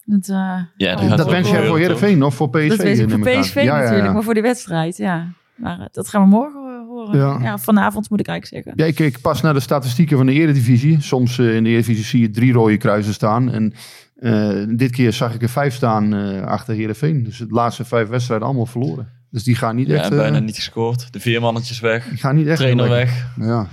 Dat, 0.06 0.28
eh, 0.30 0.60
Ja, 0.78 0.96
oh, 0.96 1.18
Dat 1.18 1.30
wens 1.30 1.50
jij 1.50 1.68
voor 1.68 1.78
Heerenveen 1.78 2.24
of 2.24 2.36
voor 2.36 2.50
PSV? 2.50 2.68
Dat 2.70 2.78
wens 2.78 3.00
ik 3.00 3.10
voor. 3.10 3.20
PSV 3.20 3.56
Ja, 3.56 3.62
ja, 3.64 3.78
natuurlijk, 3.78 4.06
ja. 4.06 4.12
maar 4.14 4.24
voor 4.24 4.34
die 4.34 4.44
wedstrijd, 4.44 4.98
ja. 4.98 5.28
Maar 5.56 5.80
eh, 5.80 5.86
dat 5.92 6.08
gaan 6.10 6.22
we 6.22 6.28
morgen 6.28 6.60
eh, 6.62 6.88
horen. 6.88 7.18
Ja. 7.20 7.40
Ja. 7.42 7.58
vanavond 7.58 8.10
moet 8.10 8.20
ik 8.20 8.28
eigenlijk 8.28 8.66
zeggen. 8.66 8.84
Ja, 8.84 8.90
ik 8.90 8.96
keek 8.96 9.22
pas 9.22 9.42
naar 9.42 9.54
de 9.54 9.60
statistieken 9.60 10.18
van 10.18 10.26
de 10.26 10.34
Eredivisie. 10.34 11.02
Soms 11.02 11.40
eh, 11.40 11.56
in 11.56 11.64
de 11.64 11.70
Eredivisie 11.70 12.04
zie 12.06 12.22
je 12.22 12.30
drie 12.30 12.54
rode 12.54 12.78
kruisen 12.78 13.14
staan. 13.14 13.52
En 13.52 13.74
eh, 14.16 14.64
dit 14.78 14.92
keer 14.92 15.14
zag 15.14 15.34
ik 15.34 15.42
er 15.42 15.50
vijf 15.50 15.74
staan 15.74 16.14
eh, 16.14 16.42
achter 16.42 16.76
Heerenveen. 16.76 17.24
Dus 17.24 17.38
de 17.38 17.46
laatste 17.50 17.86
vijf 17.86 18.08
wedstrijden 18.08 18.48
allemaal 18.48 18.66
verloren. 18.66 19.08
Dus 19.30 19.44
die 19.44 19.56
gaan 19.56 19.76
niet 19.76 19.88
Ja, 19.88 19.96
echt... 19.96 20.10
en 20.12 20.18
bijna 20.18 20.40
niet 20.40 20.56
gescoord. 20.56 21.14
De 21.14 21.20
vier 21.20 21.42
mannetjes 21.42 21.80
weg. 21.80 22.08
die 22.10 22.18
gaan 22.18 22.36
niet 22.36 22.48
echt 22.48 22.58
Trainer 22.58 22.90
lekker. 22.90 23.14
weg. 23.38 23.48
Ja, 23.48 23.68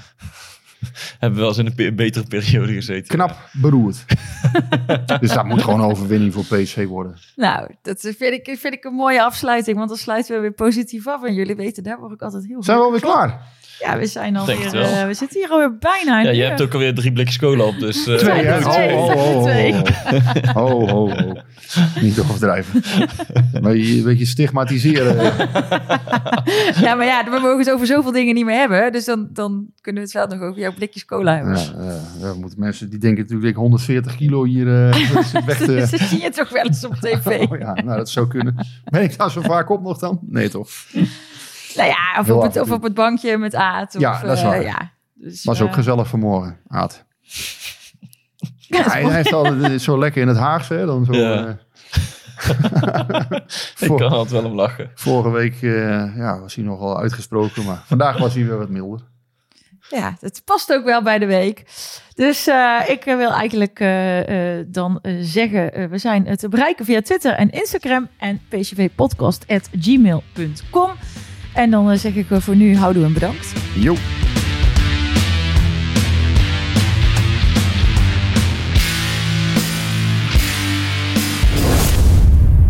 Hebben 1.19 1.39
wel 1.39 1.49
eens 1.49 1.59
in 1.59 1.67
een 1.67 1.75
pe- 1.75 1.93
betere 1.93 2.25
periode 2.27 2.73
gezeten. 2.73 3.07
knap 3.17 3.49
beroerd. 3.53 4.05
dus 5.21 5.33
dat 5.33 5.45
moet 5.45 5.63
gewoon 5.63 5.81
een 5.81 5.91
overwinning 5.91 6.33
voor 6.33 6.45
PSV 6.45 6.87
worden. 6.87 7.17
Nou, 7.37 7.75
dat 7.83 8.01
vind 8.01 8.47
ik, 8.49 8.59
vind 8.59 8.75
ik 8.75 8.85
een 8.85 8.95
mooie 8.95 9.23
afsluiting. 9.23 9.77
Want 9.77 9.89
dan 9.89 9.99
sluiten 9.99 10.35
we 10.35 10.41
weer 10.41 10.53
positief 10.53 11.07
af. 11.07 11.25
En 11.25 11.35
jullie 11.35 11.55
weten, 11.57 11.83
daar 11.83 11.99
word 11.99 12.13
ik 12.13 12.23
altijd 12.23 12.47
heel 12.47 12.63
Zijn 12.63 12.79
we 12.79 12.85
alweer 12.85 13.01
klaar? 13.01 13.47
Ja, 13.81 13.99
we 13.99 14.07
zijn 14.07 14.37
alweer... 14.37 14.75
eh, 14.81 15.07
we 15.07 15.15
zitten 15.15 15.41
hier 15.41 15.49
alweer 15.51 15.77
bijna 15.79 16.21
Ja, 16.21 16.31
je 16.31 16.41
uur. 16.43 16.49
hebt 16.49 16.63
ook 16.63 16.73
alweer 16.73 16.95
drie 16.95 17.13
blikjes 17.13 17.39
cola 17.39 17.65
op, 17.65 17.79
dus... 17.79 18.07
eh, 18.07 18.15
Twee, 18.17 18.51
ho, 18.51 18.61
ho, 18.91 19.43
twee. 19.43 19.75
ho. 19.75 19.83
Ho, 20.53 20.87
ho, 20.89 21.11
ho. 21.11 21.33
Niet 22.01 22.19
overdrijven. 22.21 22.83
Maar 23.61 23.77
je 23.77 23.97
een 23.99 24.05
beetje 24.05 24.27
stigmatiseren. 24.27 25.17
Ja, 26.81 26.95
maar 26.95 27.07
ja, 27.07 27.25
we 27.25 27.31
mogen 27.31 27.59
het 27.59 27.71
over 27.71 27.87
zoveel 27.87 28.13
dingen 28.13 28.35
niet 28.35 28.45
meer 28.45 28.59
hebben. 28.59 28.93
Dus 28.93 29.05
dan, 29.05 29.29
dan 29.33 29.67
kunnen 29.81 30.03
we 30.03 30.09
het 30.09 30.29
wel 30.29 30.39
nog 30.39 30.49
over 30.49 30.61
jouw 30.61 30.73
blikjes 30.75 31.05
cola 31.05 31.35
hebben. 31.37 31.57
Ja, 31.57 31.73
eh, 31.79 32.21
ja, 32.21 32.35
moeten 32.35 32.59
mensen 32.61 32.91
die 32.91 32.99
denken 32.99 33.19
natuurlijk 33.21 33.43
dat 33.43 33.51
ik 33.51 33.57
140 33.71 34.17
kilo 34.17 34.45
hier 34.45 34.67
eh, 34.67 35.43
weg 35.47 35.59
te... 35.59 35.75
Dat 35.91 36.01
zie 36.01 36.23
je 36.23 36.31
toch 36.31 36.49
wel 36.49 36.65
eens 36.65 36.85
op 36.85 36.95
tv. 36.95 37.27
Oh 37.51 37.59
ja, 37.59 37.73
nou 37.75 37.97
dat 37.97 38.09
zou 38.11 38.29
kunnen. 38.29 38.67
Ben 38.85 39.03
ik 39.03 39.17
daar 39.19 39.31
zo 39.31 39.41
vaak 39.41 39.71
op 39.71 39.83
nog 39.83 39.99
dan? 39.99 40.19
Nee 40.29 40.49
toch? 40.49 40.69
Nou 41.77 41.89
ja, 41.89 42.21
of 42.21 42.31
op, 42.31 42.43
het, 42.43 42.61
of 42.61 42.71
op 42.71 42.83
het 42.83 42.95
bankje 42.95 43.37
met 43.39 43.55
Aad. 43.55 43.95
Of, 43.95 44.01
Ja, 44.01 44.21
dat 44.23 44.37
is 44.37 44.43
eh, 44.43 44.49
waar. 44.49 44.63
ja. 44.63 44.93
Dus, 45.15 45.45
Was 45.45 45.61
ook 45.61 45.69
eh, 45.69 45.75
gezellig 45.75 46.09
vanmorgen, 46.09 46.59
Aad. 46.69 47.05
ja, 48.59 48.83
Hij, 48.83 49.05
hij 49.05 49.21
is 49.21 49.33
altijd 49.33 49.83
zo 49.83 49.99
lekker 49.99 50.23
in 50.23 50.29
het 50.29 50.37
Haagse. 50.37 50.75
Hè? 50.75 50.87
Dan 50.87 51.05
zo, 51.05 51.13
Ja. 51.13 51.47
eh, 51.47 51.53
Ik 53.79 53.89
kan 53.97 54.11
altijd 54.11 54.31
wel 54.31 54.45
om 54.45 54.55
lachen. 54.55 54.91
vorige 54.95 55.31
week 55.31 55.55
eh, 55.63 56.17
ja, 56.17 56.41
was 56.41 56.55
hij 56.55 56.65
nogal 56.65 56.99
uitgesproken, 57.01 57.65
maar 57.65 57.83
vandaag 57.87 58.19
was 58.19 58.35
hij 58.35 58.47
weer 58.47 58.59
wat 58.59 58.69
milder. 58.69 59.01
Ja, 59.89 60.17
het 60.21 60.43
past 60.45 60.73
ook 60.73 60.85
wel 60.85 61.03
bij 61.03 61.19
de 61.19 61.27
week. 61.27 61.65
Dus 62.15 62.47
eh, 62.47 62.77
ik 62.87 63.05
eh, 63.07 63.17
wil 63.17 63.31
eigenlijk 63.33 63.81
eh, 63.81 64.59
eh, 64.59 64.67
dan 64.69 64.99
eh, 65.03 65.17
zeggen, 65.21 65.75
eh, 65.75 65.87
we 65.89 65.99
zijn 65.99 66.27
eh, 66.27 66.35
te 66.37 66.49
bereiken 66.49 66.85
via 66.85 67.03
Twitter 67.03 67.33
en 67.33 67.51
Instagram 67.51 68.09
en 68.19 68.41
pcvpodcast.gmail.com. 68.49 70.91
En 71.53 71.71
dan 71.71 71.91
eh, 71.91 71.99
zeg 71.99 72.15
ik 72.15 72.31
eh, 72.31 72.41
voor 72.41 72.57
nu 72.57 72.77
houdoe 72.77 73.05
en 73.05 73.13
bedankt. 73.13 73.53
Jo. 73.75 73.95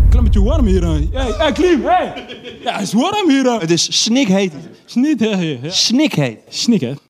Klein 0.09 0.23
beetje 0.23 0.43
warm 0.43 0.65
hier. 0.65 0.83
Hey, 0.83 1.07
hey 1.11 1.51
Klim, 1.51 1.83
hey. 1.85 2.13
Ja, 2.63 2.73
het 2.73 2.81
is 2.81 2.93
warm 2.93 3.29
hier. 3.29 3.59
Het 3.59 3.71
is 3.71 4.03
snikheet. 4.03 4.53
Hè? 4.93 5.35
hè. 5.35 5.69
Snikheet. 5.69 6.39
Snik, 6.49 6.81
hè? 6.81 6.93